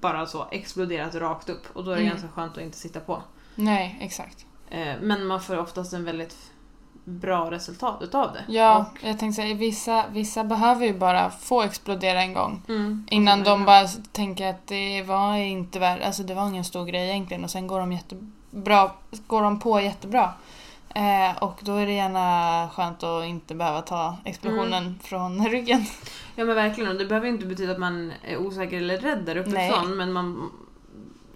bara 0.00 0.26
så 0.26 0.46
exploderat 0.50 1.14
rakt 1.14 1.48
upp 1.48 1.62
och 1.72 1.84
då 1.84 1.90
är 1.90 1.94
det 1.96 2.00
Mm. 2.02 2.12
ganska 2.12 2.28
skönt 2.28 2.56
att 2.56 2.62
inte 2.62 2.78
sitta 2.78 3.00
på. 3.00 3.22
Nej, 3.54 3.96
exakt. 4.00 4.46
Ehm, 4.70 4.98
men 5.00 5.26
man 5.26 5.40
får 5.40 5.58
oftast 5.58 5.92
en 5.92 6.04
väldigt 6.04 6.36
bra 7.04 7.50
resultat 7.50 8.02
utav 8.02 8.32
det. 8.32 8.52
Ja, 8.52 8.78
Och, 8.78 8.98
jag 9.06 9.18
tänkte 9.18 9.42
säga, 9.42 9.54
vissa, 9.54 10.04
vissa 10.10 10.44
behöver 10.44 10.86
ju 10.86 10.98
bara 10.98 11.30
få 11.30 11.62
explodera 11.62 12.22
en 12.22 12.34
gång. 12.34 12.62
mm, 12.68 13.06
Innan 13.10 13.42
de 13.42 13.64
bara 13.64 13.86
tänker 14.12 14.46
att 14.50 14.66
det 14.66 15.02
var 15.02 15.36
inte 15.36 15.78
värt, 15.78 16.02
alltså 16.02 16.22
det 16.22 16.34
var 16.34 16.48
ingen 16.48 16.64
stor 16.64 16.84
grej 16.86 17.10
egentligen 17.10 17.44
och 17.44 17.50
sen 17.50 17.66
går 17.66 17.80
de 17.80 17.92
jättebra, 17.92 18.90
går 19.26 19.42
de 19.42 19.60
på 19.60 19.80
jättebra. 19.80 20.32
Eh, 20.96 21.36
och 21.42 21.58
då 21.62 21.76
är 21.76 21.86
det 21.86 21.92
gärna 21.92 22.68
skönt 22.72 23.02
att 23.02 23.24
inte 23.24 23.54
behöva 23.54 23.82
ta 23.82 24.16
explosionen 24.24 24.82
Mm. 24.86 24.98
från 24.98 25.46
ryggen. 25.50 25.84
Ja 26.36 26.44
men 26.44 26.54
verkligen, 26.54 26.90
och 26.90 26.96
det 26.98 27.06
behöver 27.06 27.28
inte 27.28 27.46
betyda 27.46 27.72
att 27.72 27.78
man 27.78 28.12
är 28.22 28.36
osäker 28.36 28.76
eller 28.76 28.98
rädd 28.98 29.22
där 29.26 29.36
uppifrån 29.36 29.96
men 29.96 30.12
man 30.12 30.50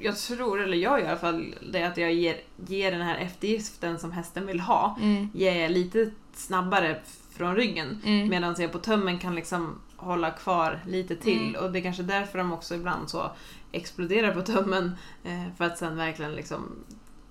jag 0.02 0.18
tror, 0.18 0.62
eller 0.62 0.76
jag 0.76 1.00
i 1.00 1.06
alla 1.06 1.16
fall, 1.18 1.54
det 1.72 1.82
att 1.82 1.96
jag 1.96 2.12
ger, 2.12 2.36
ger 2.66 2.90
den 2.92 3.00
här 3.02 3.16
eftergiften 3.18 3.98
som 3.98 4.12
hästen 4.12 4.46
vill 4.46 4.60
ha, 4.60 4.96
Mm. 5.02 5.30
ger 5.34 5.62
jag 5.62 5.70
lite 5.70 6.10
snabbare 6.34 7.00
från 7.36 7.56
ryggen. 7.56 8.02
Mm. 8.04 8.28
Medan 8.28 8.54
jag 8.58 8.72
på 8.72 8.78
tömmen 8.78 9.18
kan 9.18 9.34
liksom 9.34 9.80
hålla 9.96 10.30
kvar 10.30 10.80
lite 10.86 11.16
till. 11.16 11.48
Mm. 11.48 11.64
Och 11.64 11.72
det 11.72 11.78
är 11.78 11.82
kanske 11.82 12.02
därför 12.02 12.38
de 12.38 12.52
också 12.52 12.74
ibland 12.74 13.10
så 13.10 13.30
exploderar 13.72 14.34
på 14.34 14.42
tömmen. 14.42 14.92
Eh, 15.24 15.42
för 15.58 15.64
att 15.64 15.78
sen 15.78 15.96
verkligen 15.96 16.32
liksom 16.34 16.76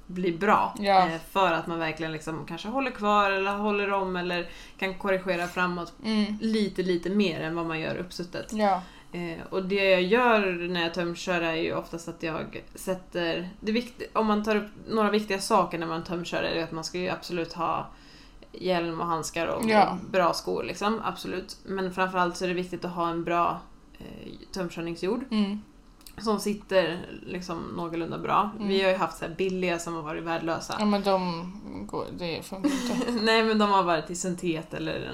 bli 0.10 0.32
bra. 0.32 0.76
Ja. 0.80 1.08
Eh, 1.10 1.18
för 1.32 1.52
att 1.52 1.68
man 1.68 1.80
verkligen 1.80 2.12
liksom 2.12 2.46
kanske 2.46 2.68
håller 2.68 2.92
kvar 2.92 3.32
eller 3.32 3.52
håller 3.52 3.94
om 3.94 4.16
eller 4.16 4.50
kan 4.78 4.94
korrigera 4.94 5.48
framåt 5.48 5.94
Mm. 6.06 6.38
lite, 6.42 6.84
lite 6.84 7.10
mer 7.10 7.42
än 7.42 7.56
vad 7.56 7.66
man 7.66 7.80
gör 7.80 7.96
uppsuttet. 7.98 8.54
Ja. 8.54 8.82
Eh, 9.12 9.38
och 9.50 9.66
det 9.66 9.90
jag 9.90 10.02
gör 10.02 10.68
när 10.70 10.82
jag 10.82 10.94
tömkör 10.94 11.42
är 11.42 11.54
ju 11.56 11.74
oftast 11.76 12.08
att 12.08 12.24
jag 12.24 12.64
sätter... 12.76 13.50
Det 13.60 13.72
viktigt, 13.72 14.10
om 14.18 14.28
man 14.28 14.44
tar 14.44 14.56
upp 14.56 14.72
några 14.90 15.10
viktiga 15.12 15.40
saker 15.40 15.78
när 15.78 15.88
man 15.88 16.04
tömkör 16.04 16.44
är 16.44 16.56
det 16.56 16.64
att 16.64 16.72
man 16.72 16.84
ska 16.84 16.98
ju 16.98 17.10
absolut 17.10 17.54
ha 17.54 17.88
hjälm 18.52 19.02
och 19.02 19.08
handskar 19.08 19.48
och, 19.48 19.70
Ja. 19.70 19.98
bra 20.12 20.34
skor 20.34 20.64
liksom, 20.64 21.02
absolut. 21.06 21.58
Men 21.66 21.94
framförallt 21.94 22.38
så 22.38 22.44
är 22.46 22.50
det 22.50 22.54
viktigt 22.56 22.86
att 22.86 22.92
ha 22.92 23.10
en 23.10 23.24
bra 23.24 23.60
eh, 24.00 24.32
tömkörningsjord 24.54 25.24
Mm. 25.32 25.62
Som 26.22 26.40
sitter 26.40 27.00
liksom 27.28 27.58
någorlunda 27.78 28.18
bra. 28.18 28.50
Mm. 28.56 28.68
Vi 28.68 28.84
har 28.84 28.92
ju 28.92 28.98
haft 28.98 29.18
så 29.18 29.26
billiga 29.38 29.80
som 29.80 29.96
har 29.96 30.02
varit 30.02 30.24
värdelösa. 30.24 30.76
ja, 30.80 30.86
men 30.86 31.04
de 31.04 31.52
går, 31.88 32.06
det 32.18 32.46
funkar 32.46 32.70
inte. 32.72 33.12
Nej 33.22 33.44
men 33.44 33.58
de 33.58 33.70
har 33.70 33.84
varit 33.84 34.10
i 34.10 34.16
syntet 34.16 34.74
eller 34.74 35.12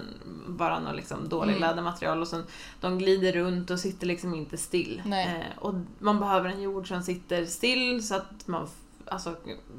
bara 0.47 0.79
något 0.79 0.95
liksom 0.95 1.29
dåligt 1.29 1.57
Mm. 1.57 1.69
lädermaterial 1.69 2.21
och 2.21 2.27
sen 2.27 2.43
de 2.81 2.97
glider 2.97 3.31
runt 3.33 3.69
och 3.69 3.79
sitter 3.79 4.07
liksom 4.07 4.35
inte 4.35 4.57
still. 4.57 5.01
Eh, 5.05 5.57
och 5.59 5.73
man 5.99 6.19
behöver 6.19 6.49
en 6.49 6.61
jord 6.61 6.87
som 6.87 7.03
sitter 7.03 7.45
still 7.45 8.07
så 8.07 8.15
att 8.15 8.47
man 8.47 8.67
Alltså, 9.07 9.35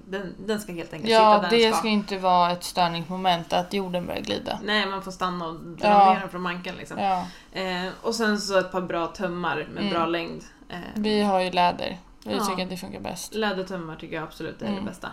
den, 0.09 0.35
den 0.47 0.61
ska 0.61 0.73
helt 0.73 0.93
enkelt 0.93 1.11
Ja, 1.13 1.35
sitta 1.35 1.43
där 1.43 1.57
det 1.57 1.65
den 1.65 1.73
ska. 1.73 1.79
ska 1.79 1.89
inte 1.89 2.19
vara 2.19 2.51
ett 2.53 2.65
störningsmoment 2.65 3.53
att 3.53 3.73
jorden 3.75 4.07
börjar 4.07 4.21
glida. 4.21 4.59
Nej, 4.65 4.87
man 4.87 5.03
får 5.03 5.11
stanna 5.11 5.47
och 5.47 5.55
dra 5.55 5.89
Ja. 5.89 6.13
ner 6.15 6.21
den 6.21 6.29
från 6.29 6.43
manken 6.43 6.75
liksom. 6.77 6.99
Ja, 6.99 7.27
Eh, 7.53 7.89
och 8.03 8.15
sen 8.15 8.41
så 8.41 8.59
ett 8.59 8.73
par 8.73 8.81
bra 8.81 9.07
tömmar 9.07 9.57
med 9.57 9.79
Mm. 9.83 9.91
bra 9.91 10.07
längd. 10.07 10.43
Eh, 10.69 10.79
vi 10.95 11.23
har 11.23 11.41
ju 11.41 11.51
läder. 11.51 11.99
Vi 12.25 12.33
Ja. 12.35 12.45
tycker 12.45 12.63
att 12.63 12.71
det 12.71 12.77
funkar 12.77 13.01
bäst. 13.01 13.35
Lädertömmar 13.35 13.97
tycker 13.97 14.15
jag 14.17 14.23
absolut 14.25 14.63
är 14.63 14.67
Mm. 14.67 14.79
det 14.85 14.91
bästa. 14.91 15.09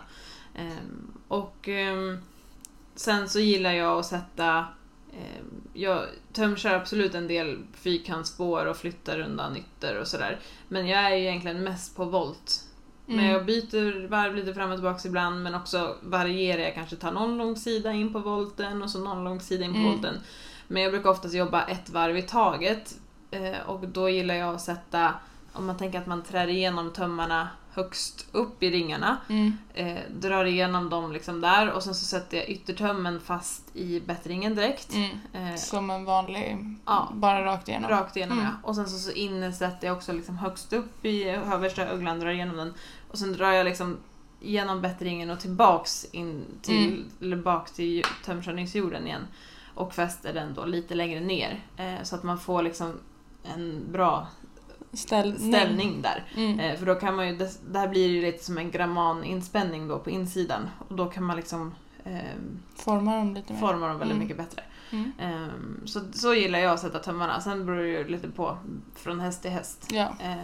Ehm, 0.56 1.14
och 1.28 1.68
ehm, 1.68 2.18
sen 2.96 3.30
så 3.30 3.40
gillar 3.40 3.72
jag 3.72 4.00
att 4.00 4.06
sätta 4.06 4.66
jag 5.74 6.06
tömkör 6.34 6.74
absolut 6.74 7.16
en 7.16 7.28
del 7.28 7.58
fyrkantsspår 7.74 8.66
och 8.66 8.78
flyttar 8.78 9.20
undan 9.20 9.58
ytter 9.58 10.00
och 10.00 10.08
sådär. 10.08 10.40
Men 10.68 10.88
jag 10.88 11.00
är 11.04 11.16
ju 11.16 11.24
egentligen 11.24 11.64
mest 11.64 11.96
på 11.96 12.06
volt. 12.06 12.64
Men 13.06 13.20
Mm. 13.20 13.32
jag 13.32 13.46
byter 13.46 14.08
varv 14.08 14.36
lite 14.36 14.54
fram 14.54 14.72
och 14.72 14.78
tillbaka 14.78 15.08
ibland 15.08 15.44
men 15.44 15.56
också 15.56 15.96
varierar. 16.02 16.62
Jag 16.62 16.74
kanske 16.76 16.96
tar 16.96 17.12
någon 17.12 17.38
lång 17.38 17.56
sida 17.56 17.92
in 17.94 18.14
på 18.14 18.20
volten 18.20 18.84
och 18.84 18.90
så 18.90 19.00
någon 19.00 19.24
lång 19.24 19.40
sida 19.40 19.66
in 19.66 19.74
på 19.74 19.80
Mm. 19.80 19.92
volten. 19.92 20.16
Men 20.68 20.82
jag 20.84 20.92
brukar 20.92 21.10
oftast 21.10 21.34
jobba 21.36 21.64
ett 21.64 21.90
varv 21.90 22.18
i 22.18 22.22
taget. 22.22 22.96
Eh, 23.32 23.60
och 23.66 23.88
då 23.88 24.10
gillar 24.10 24.36
jag 24.36 24.56
att 24.56 24.62
sätta, 24.62 25.14
om 25.54 25.66
man 25.66 25.78
tänker 25.78 26.00
att 26.00 26.08
man 26.08 26.24
trär 26.24 26.48
igenom 26.48 26.94
tömmarna 26.94 27.50
högst 27.72 28.26
upp 28.32 28.64
i 28.64 28.70
ringarna. 28.72 29.18
Mm. 29.30 29.58
Eh, 29.74 29.98
drar 30.20 30.46
igenom 30.46 30.90
dem 30.90 31.12
liksom 31.12 31.42
där 31.42 31.72
och 31.72 31.84
sen 31.84 31.96
så 31.96 32.06
sätter 32.06 32.38
jag 32.38 32.50
yttertömmen 32.50 33.20
fast 33.20 33.76
i 33.76 34.00
bättringen 34.00 34.56
direkt. 34.56 34.94
Mm. 34.94 35.10
Eh, 35.34 35.56
Som 35.56 35.90
en 35.90 36.06
vanlig, 36.06 36.58
Ja. 36.86 37.10
bara 37.14 37.46
rakt 37.46 37.68
igenom. 37.68 37.90
Rakt 37.90 38.16
igenom 38.16 38.40
Mm. 38.40 38.50
ja. 38.52 38.68
Och 38.70 38.76
sen 38.76 38.90
så, 38.90 38.98
så 38.98 39.12
inne 39.12 39.54
sätter 39.54 39.88
jag 39.88 39.98
också 39.98 40.14
liksom 40.14 40.38
högst 40.38 40.74
upp 40.74 41.06
i 41.06 41.24
översta 41.30 41.88
öglan, 41.88 42.20
drar 42.20 42.30
igenom 42.30 42.58
den. 42.58 42.74
Och 43.12 43.18
sen 43.20 43.34
drar 43.34 43.52
jag 43.52 43.66
liksom 43.66 43.98
genom 44.40 44.82
bättringen 44.82 45.30
och 45.30 45.40
tillbaks 45.40 46.06
in 46.12 46.46
till, 46.62 46.88
Mm. 46.88 47.10
eller 47.22 47.38
bak 47.38 47.70
till 47.74 48.04
tömkörningsjorden 48.26 49.08
igen. 49.08 49.28
Och 49.76 49.94
fäster 49.94 50.34
den 50.34 50.54
då 50.54 50.66
lite 50.66 50.96
längre 50.96 51.20
ner. 51.20 51.60
Eh, 51.78 52.04
så 52.04 52.16
att 52.16 52.24
man 52.24 52.40
får 52.40 52.62
liksom 52.64 53.00
en 53.44 53.92
bra 53.92 54.28
Ställning. 54.94 55.54
ställning 55.54 56.02
där. 56.02 56.24
Mm. 56.36 56.60
Eh, 56.60 56.78
för 56.80 56.86
då 56.86 56.96
kan 56.96 57.16
man 57.16 57.28
ju, 57.30 57.36
det, 57.38 57.52
där 57.72 57.88
blir 57.88 58.08
det 58.08 58.14
ju 58.14 58.22
lite 58.22 58.44
som 58.44 58.58
en 58.58 58.72
grammaninspänning 58.72 59.88
då 59.88 60.00
på 60.00 60.10
insidan. 60.10 60.70
Och 60.88 60.96
då 60.96 61.06
kan 61.06 61.24
man 61.24 61.36
liksom 61.38 61.76
ehm, 62.06 62.60
Formar 62.76 63.18
dem 63.18 63.34
lite 63.34 63.54
mer. 63.54 63.60
forma 63.60 63.88
dem 63.88 64.00
väldigt 64.00 64.16
Mm. 64.16 64.20
mycket 64.20 64.38
bättre. 64.38 64.62
Mm. 64.92 65.12
Ehm, 65.20 65.82
så, 65.86 66.00
så 66.14 66.34
gillar 66.34 66.60
jag 66.60 66.72
att 66.74 66.80
sätta 66.80 67.00
tömmarna. 67.00 67.42
Sen 67.42 67.66
beror 67.66 67.78
det 67.80 67.88
ju 67.88 68.08
lite 68.08 68.28
på 68.30 68.58
från 68.96 69.20
häst 69.20 69.42
till 69.42 69.52
häst. 69.52 69.88
Ja. 69.92 70.14
Ehm, 70.20 70.40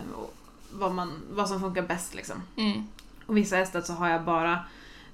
vad, 0.72 0.92
man, 0.92 1.22
vad 1.32 1.50
som 1.50 1.60
funkar 1.62 1.82
bäst 1.82 2.16
liksom. 2.16 2.36
Mm. 2.58 2.88
Och 3.26 3.38
vissa 3.38 3.56
hästar 3.56 3.82
så 3.82 3.94
har 3.94 4.10
jag 4.10 4.24
bara 4.24 4.60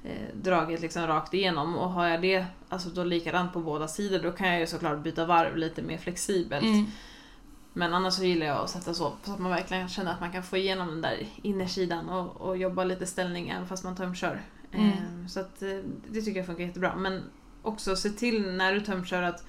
eh, 0.04 0.36
dragit 0.36 0.82
liksom 0.82 1.08
rakt 1.08 1.34
igenom 1.34 1.76
och 1.78 1.90
har 1.90 2.08
jag 2.08 2.22
det 2.22 2.46
alltså 2.70 2.90
då 2.90 3.04
likadant 3.04 3.54
på 3.54 3.60
båda 3.60 3.88
sidor 3.88 4.20
då 4.20 4.32
kan 4.32 4.48
jag 4.48 4.60
ju 4.60 4.68
såklart 4.68 5.00
byta 5.00 5.26
varv 5.26 5.58
lite 5.58 5.82
mer 5.82 5.98
flexibelt. 5.98 6.66
Men 7.78 7.94
annars 7.94 8.14
så 8.14 8.24
gillar 8.24 8.46
jag 8.46 8.58
att 8.58 8.70
sätta 8.70 8.94
så, 8.94 9.14
så 9.24 9.32
att 9.34 9.40
man 9.40 9.52
verkligen 9.52 9.88
känner 9.90 10.12
att 10.14 10.20
man 10.20 10.32
kan 10.32 10.44
få 10.44 10.58
igenom 10.58 10.88
den 10.88 11.02
där 11.02 11.28
innersidan 11.42 12.10
och, 12.10 12.42
och 12.42 12.58
jobba 12.58 12.84
lite 12.84 13.06
ställning 13.06 13.50
även 13.50 13.68
fast 13.68 13.84
man 13.84 13.96
tömkör. 13.96 14.42
Mm. 14.72 14.90
Ehm, 14.92 15.28
så 15.30 15.40
att 15.40 15.62
eh, 15.62 15.80
det 16.10 16.22
tycker 16.22 16.40
jag 16.40 16.46
funkar 16.46 16.64
jättebra. 16.64 16.96
Men 16.96 17.24
också 17.62 17.96
se 17.96 18.10
till 18.10 18.52
när 18.52 18.74
du 18.74 18.82
tömkör 18.82 19.22
att 19.24 19.46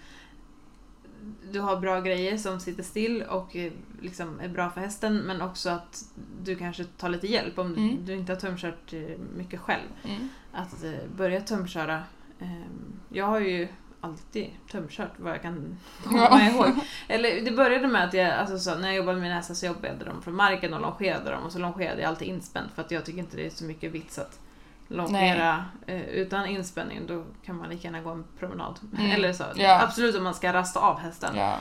du 1.53 1.61
har 1.61 1.77
bra 1.77 2.01
grejer 2.01 2.37
som 2.39 2.61
sitter 2.61 2.83
still 2.83 3.23
och 3.23 3.57
eh, 3.57 3.73
liksom 4.01 4.41
är 4.41 4.49
bra 4.49 4.71
för 4.71 4.81
hästen 4.81 5.17
men 5.17 5.43
också 5.43 5.71
att 5.71 6.05
du 6.43 6.57
kanske 6.57 6.85
tar 6.85 7.09
lite 7.09 7.27
hjälp 7.27 7.59
om 7.59 7.75
Mm. 7.75 8.05
du 8.07 8.15
inte 8.15 8.33
har 8.33 8.41
tömkört 8.41 8.93
eh, 8.93 9.19
mycket 9.37 9.61
själv. 9.61 9.89
Mm. 10.05 10.29
Att 10.53 10.85
börja 11.17 11.41
tömköra. 11.41 12.03
Ehm, 12.41 12.93
jag 13.09 13.27
har 13.27 13.41
ju 13.41 13.69
alltid 14.07 14.51
tömkört 14.71 15.13
vad 15.17 15.33
jag 15.33 15.43
kan 15.43 15.79
komma 16.05 16.43
ihåg. 16.43 16.67
Eller 17.09 17.41
det 17.45 17.51
började 17.51 17.89
med 17.89 18.05
att 18.05 18.15
jag, 18.15 18.31
alltså 18.33 18.59
så, 18.59 18.75
när 18.75 18.89
jag 18.89 18.97
jobbade 18.97 19.13
med 19.17 19.23
mina 19.23 19.35
hästar 19.35 19.55
så 19.55 19.67
jobbade 19.67 19.89
jag 19.89 20.07
dem 20.07 20.23
från 20.23 20.35
marken 20.35 20.75
och 20.75 20.81
longerade 20.81 21.31
dem 21.31 21.43
och 21.43 21.53
så 21.53 21.59
longerade 21.59 22.01
jag 22.03 22.09
alltid 22.09 22.29
inspänt 22.29 22.73
för 22.75 22.83
att 22.83 22.91
jag 22.91 23.05
tycker 23.05 23.19
inte 23.19 23.37
det 23.37 23.47
är 23.47 23.51
så 23.51 23.65
mycket 23.65 23.93
vits 23.93 24.19
att 24.19 24.41
longera 24.89 25.65
eh, 25.87 26.01
utan 26.03 26.47
inspänning. 26.47 27.07
Då 27.07 27.25
kan 27.45 27.57
man 27.57 27.69
lika 27.69 27.89
gärna 27.89 28.01
gå 28.01 28.11
en 28.11 28.25
promenad. 28.39 28.79
Mm. 28.99 29.11
Eller 29.11 29.33
så. 29.33 29.45
Ja. 29.57 29.83
Absolut 29.83 30.17
om 30.17 30.25
man 30.25 30.35
ska 30.35 30.53
rasta 30.53 30.81
av 30.81 30.99
hästen. 30.99 31.37
Ja. 31.37 31.59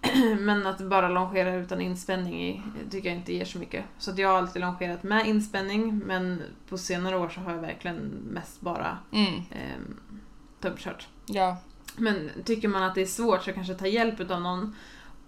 Men 0.38 0.66
att 0.66 0.78
bara 0.80 1.08
longera 1.08 1.54
utan 1.54 1.80
inspänning 1.80 2.42
i, 2.48 2.62
tycker 2.90 3.08
jag 3.08 3.18
inte 3.18 3.34
ger 3.34 3.44
så 3.44 3.58
mycket. 3.58 3.84
Så 3.98 4.10
att 4.10 4.18
jag 4.18 4.28
har 4.28 4.38
alltid 4.38 4.62
longerat 4.62 5.02
med 5.02 5.26
inspänning 5.26 5.98
men 5.98 6.42
på 6.68 6.78
senare 6.78 7.16
år 7.16 7.28
så 7.28 7.40
har 7.40 7.52
jag 7.52 7.58
verkligen 7.60 7.96
mest 8.32 8.60
bara 8.60 8.98
Mm. 9.12 9.34
eh, 9.50 9.78
tömkört. 10.60 11.08
Ja. 11.26 11.56
Men 11.98 12.30
tycker 12.44 12.68
man 12.68 12.82
att 12.82 12.94
det 12.94 13.00
är 13.02 13.06
svårt 13.06 13.44
så 13.44 13.52
kanske 13.52 13.74
ta 13.74 13.86
hjälp 13.86 14.30
av 14.30 14.40
någon. 14.40 14.74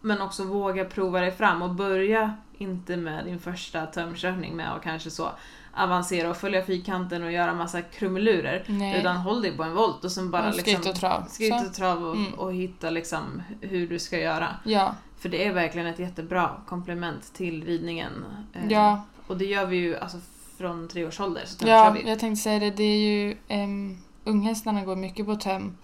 Men 0.00 0.20
också 0.20 0.44
våga 0.44 0.84
prova 0.84 1.20
dig 1.20 1.32
fram 1.32 1.62
och 1.62 1.70
börja 1.74 2.34
inte 2.58 2.96
med 2.96 3.24
din 3.24 3.38
första 3.38 3.86
tömkörning 3.86 4.56
med 4.56 4.72
att 4.74 4.82
kanske 4.82 5.10
så 5.10 5.30
avancera 5.74 6.30
och 6.30 6.36
följa 6.36 6.64
fyrkanten 6.64 7.22
och 7.24 7.32
göra 7.32 7.54
massa 7.54 7.82
krumelurer. 7.82 8.64
Nej. 8.66 9.00
Utan 9.00 9.16
håll 9.16 9.42
dig 9.42 9.56
på 9.56 9.62
en 9.62 9.74
volt 9.74 10.04
och 10.04 10.12
sen 10.12 10.30
bara 10.30 10.48
Och 10.48 10.54
skritt 10.54 10.66
liksom 10.66 10.90
och 10.90 10.96
trav. 10.96 11.24
skritt 11.28 11.66
och 11.68 11.74
trav 11.74 12.04
och, 12.04 12.16
Mm. 12.16 12.34
och 12.34 12.52
hitta 12.54 12.90
liksom 12.90 13.42
hur 13.60 13.88
du 13.88 13.98
ska 13.98 14.18
göra. 14.18 14.48
Ja. 14.64 14.94
För 15.18 15.28
det 15.28 15.46
är 15.46 15.52
verkligen 15.52 15.86
ett 15.86 15.98
jättebra 15.98 16.50
komplement 16.66 17.34
till 17.34 17.64
ridningen. 17.64 18.24
Eh, 18.52 18.60
Ja. 18.72 19.02
Och 19.26 19.36
det 19.36 19.44
gör 19.44 19.66
vi 19.66 19.76
ju 19.76 19.96
alltså 19.98 20.18
från 20.58 20.88
tre 20.88 21.06
års 21.06 21.20
ålder. 21.20 21.42
Så 21.46 21.68
Ja, 21.68 21.90
vi. 21.90 22.08
jag 22.10 22.18
tänkte 22.18 22.42
säga 22.42 22.58
det. 22.58 22.70
Det 22.70 22.82
är 22.84 22.98
ju... 22.98 23.36
Um, 23.48 23.98
unghästarna 24.24 24.84
går 24.84 24.96
mycket 24.96 25.26
på 25.26 25.36
töm. 25.36 25.76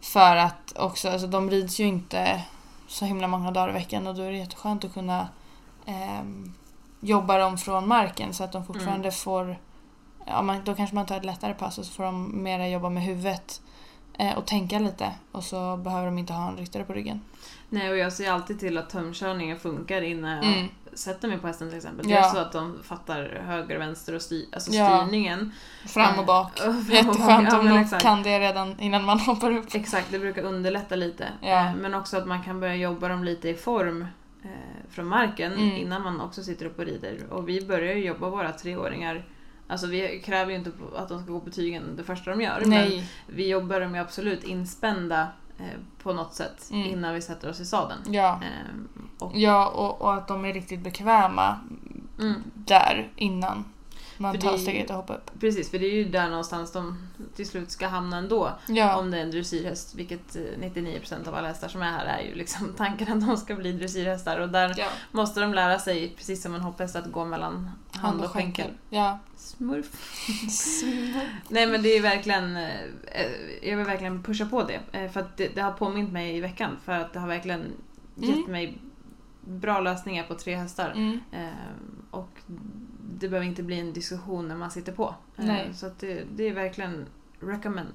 För 0.00 0.36
att 0.36 0.78
också, 0.78 1.08
alltså 1.10 1.26
de 1.26 1.50
rids 1.50 1.80
ju 1.80 1.84
inte 1.84 2.42
så 2.86 3.04
himla 3.04 3.28
många 3.28 3.50
dagar 3.50 3.68
i 3.68 3.72
veckan 3.72 4.06
och 4.06 4.14
då 4.14 4.22
är 4.22 4.30
det 4.30 4.38
jätteskönt 4.38 4.84
att 4.84 4.94
kunna 4.94 5.28
ehm, 5.86 6.54
jobba 7.00 7.38
dem 7.38 7.58
från 7.58 7.88
marken 7.88 8.34
så 8.34 8.44
att 8.44 8.52
de 8.52 8.66
fortfarande 8.66 9.08
Mm. 9.08 9.12
får... 9.12 9.56
Ja, 10.26 10.42
man, 10.42 10.64
då 10.64 10.74
kanske 10.74 10.94
man 10.94 11.06
tar 11.06 11.16
ett 11.16 11.24
lättare 11.24 11.54
pass 11.54 11.78
och 11.78 11.84
så 11.84 11.92
får 11.92 12.04
de 12.04 12.42
mera 12.42 12.68
jobba 12.68 12.88
med 12.88 13.02
huvudet 13.02 13.60
eh, 13.62 13.66
och 14.36 14.46
tänka 14.46 14.78
lite. 14.78 15.12
Och 15.32 15.44
så 15.44 15.76
behöver 15.76 16.06
de 16.06 16.18
inte 16.18 16.32
ha 16.32 16.48
en 16.48 16.56
ryttare 16.56 16.84
på 16.84 16.92
ryggen. 16.92 17.20
Nej, 17.68 17.90
och 17.90 17.96
jag 17.96 18.12
ser 18.12 18.30
alltid 18.30 18.60
till 18.60 18.78
att 18.78 18.90
tömkörningen 18.90 19.58
funkar 19.58 20.02
innan 20.02 20.30
jag 20.36 20.44
Mm. 20.46 20.68
sätter 20.92 21.28
mig 21.28 21.38
på 21.38 21.46
hästen 21.46 21.68
till 21.68 21.76
exempel. 21.76 22.10
Ja. 22.10 22.16
Dels 22.20 22.32
så 22.32 22.38
att 22.38 22.52
de 22.52 22.78
fattar 22.82 23.42
höger 23.46 23.74
och 23.76 23.80
vänster 23.80 24.14
och 24.14 24.22
styr, 24.22 24.46
alltså 24.52 24.70
Ja. 24.72 24.98
styrningen. 24.98 25.52
Fram 25.86 26.18
och 26.18 26.26
bak. 26.26 26.60
Eh, 26.60 26.66
bak. 26.66 26.84
Jätteskönt 26.90 27.48
Ja, 27.52 27.58
om 27.60 27.66
de 27.68 27.78
exakt. 27.78 28.02
kan 28.02 28.22
det 28.22 28.40
redan 28.40 28.80
innan 28.80 29.04
man 29.04 29.18
hoppar 29.26 29.50
upp. 29.56 29.74
Exakt, 29.74 30.06
det 30.10 30.18
brukar 30.18 30.42
underlätta 30.42 30.96
lite. 30.96 31.28
Ja. 31.40 31.48
Eh, 31.66 31.74
Men 31.74 31.94
också 31.94 32.16
att 32.16 32.26
man 32.26 32.42
kan 32.42 32.60
börja 32.60 32.74
jobba 32.76 33.08
dem 33.08 33.24
lite 33.24 33.48
i 33.48 33.54
form 33.54 34.02
eh, 34.44 34.48
från 34.90 35.06
marken 35.06 35.52
Mm. 35.52 35.76
innan 35.76 36.02
man 36.02 36.20
också 36.20 36.42
sitter 36.42 36.66
upp 36.66 36.78
och 36.78 36.84
rider. 36.84 37.18
Och 37.30 37.48
vi 37.48 37.66
börjar 37.66 37.94
ju 37.94 38.04
jobba 38.06 38.28
våra 38.28 38.52
treåringar 38.52 39.24
Alltså 39.70 39.86
vi 39.86 40.20
kräver 40.24 40.50
ju 40.52 40.58
inte 40.58 40.70
att 40.96 41.08
de 41.08 41.22
ska 41.22 41.32
gå 41.32 41.40
betygen 41.40 41.96
det 41.96 42.04
första 42.04 42.30
de 42.30 42.40
gör. 42.40 42.60
Men 42.60 42.70
Nej. 42.70 43.10
vi 43.26 43.48
jobbar 43.48 43.80
dem 43.80 43.94
ju 43.94 44.00
absolut 44.00 44.44
inspända 44.44 45.28
eh, 45.58 45.64
på 46.02 46.12
något 46.12 46.34
sätt 46.34 46.68
Mm. 46.72 46.86
innan 46.86 47.14
vi 47.14 47.22
sätter 47.22 47.50
oss 47.50 47.60
i 47.60 47.64
sadeln. 47.66 48.00
Ja. 48.06 48.40
Ehm, 48.42 48.88
och, 49.18 49.32
Ja, 49.36 49.68
och, 49.68 50.02
och 50.02 50.14
att 50.14 50.28
de 50.28 50.44
är 50.44 50.52
riktigt 50.52 50.80
bekväma 50.80 51.60
mm, 52.20 52.42
där 52.54 53.08
innan 53.16 53.64
man 54.20 54.34
För 54.34 54.40
tar 54.40 54.56
steget 54.58 54.90
och 54.90 54.96
hoppar 54.96 55.14
upp. 55.14 55.30
precis, 55.40 55.70
för 55.70 55.78
det 55.78 55.86
är 55.86 55.94
ju 55.94 56.04
där 56.04 56.28
någonstans 56.28 56.72
de 56.72 57.08
till 57.36 57.46
slut 57.48 57.70
ska 57.70 57.86
hamna 57.88 58.16
ändå. 58.16 58.50
Ja, 58.68 58.96
Om 58.96 59.10
det 59.10 59.18
är 59.18 59.22
en 59.22 59.30
dressyrhäst, 59.30 59.94
vilket 59.94 60.36
eh, 60.36 60.40
99% 60.60 61.28
av 61.28 61.34
alla 61.34 61.48
hästar 61.48 61.68
som 61.68 61.82
är 61.82 61.90
här 61.90 62.06
är 62.06 62.22
ju 62.28 62.34
liksom 62.34 62.72
tanken 62.76 63.12
att 63.12 63.26
de 63.26 63.36
ska 63.36 63.54
bli 63.54 63.72
dressyrhästar. 63.72 64.38
Och 64.40 64.48
där 64.48 64.74
ja. 64.78 64.86
måste 65.12 65.40
de 65.40 65.54
lära 65.54 65.78
sig, 65.78 66.14
precis 66.16 66.42
som 66.42 66.54
en 66.54 66.60
hopphäst, 66.60 66.96
att 66.96 67.12
gå 67.12 67.24
mellan 67.24 67.70
hand 67.92 68.20
och 68.24 68.30
skänkel. 68.30 68.70
Ja. 68.90 69.18
Smurf. 69.36 69.86
Nej 71.48 71.66
men 71.66 71.82
det 71.82 71.88
är 71.96 72.02
verkligen, 72.02 72.56
eh, 72.56 72.70
jag 73.62 73.76
vill 73.76 73.86
verkligen 73.86 74.22
pusha 74.22 74.46
på 74.46 74.62
det. 74.62 74.98
eh, 74.98 75.10
För 75.10 75.20
att 75.20 75.36
det, 75.36 75.48
det 75.54 75.60
har 75.60 75.72
påmint 75.72 76.12
mig 76.12 76.36
i 76.36 76.40
veckan. 76.40 76.76
För 76.84 76.92
att 76.92 77.12
det 77.12 77.18
har 77.20 77.28
verkligen 77.28 77.64
gett 78.16 78.36
Mm. 78.36 78.52
mig 78.52 78.78
bra 79.44 79.80
lösningar 79.80 80.24
på 80.24 80.34
tre 80.34 80.54
hästar. 80.56 80.90
Mm. 80.90 81.20
Eh, 81.32 81.48
Och 82.10 82.30
det 83.18 83.28
behöver 83.28 83.46
inte 83.46 83.62
bli 83.62 83.80
en 83.80 83.92
diskussion 83.92 84.48
när 84.48 84.56
man 84.56 84.70
sitter 84.70 84.92
på. 84.92 85.14
Eh, 85.36 85.44
Nej. 85.44 85.74
Så 85.74 85.90
det, 86.00 86.24
det 86.36 86.48
är 86.48 86.54
verkligen 86.54 87.06
recommend. 87.40 87.92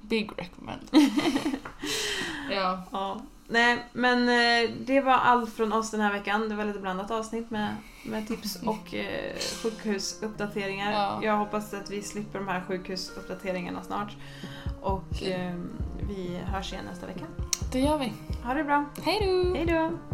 Big 0.00 0.30
recommend. 0.36 0.80
ja. 2.50 2.82
Ja. 2.92 3.20
Nej, 3.48 3.84
men 3.92 4.28
eh, 4.28 4.70
det 4.86 5.00
var 5.00 5.12
allt 5.12 5.52
från 5.52 5.72
oss 5.72 5.90
den 5.90 6.00
här 6.00 6.12
veckan. 6.12 6.48
Det 6.48 6.54
var 6.54 6.64
lite 6.64 6.78
blandat 6.78 7.10
avsnitt 7.10 7.50
med, 7.50 7.74
med 8.04 8.28
tips 8.28 8.62
och 8.66 8.94
eh, 8.94 9.36
sjukhusuppdateringar. 9.62 10.92
Ja. 10.92 11.20
Jag 11.22 11.36
hoppas 11.36 11.74
att 11.74 11.90
vi 11.90 12.02
slipper 12.02 12.38
de 12.38 12.48
här 12.48 12.64
sjukhusuppdateringarna 12.68 13.82
snart. 13.82 14.16
Och 14.82 15.22
eh, 15.22 15.54
vi 16.08 16.40
hörs 16.44 16.72
igen 16.72 16.84
nästa 16.90 17.06
vecka. 17.06 17.24
Det 17.72 17.80
gör 17.80 17.98
vi. 17.98 18.12
Ha 18.44 18.54
det 18.54 18.64
bra. 18.64 18.84
Hej 19.02 19.18
då! 19.20 19.54
Hej 19.54 19.66
då! 19.66 20.13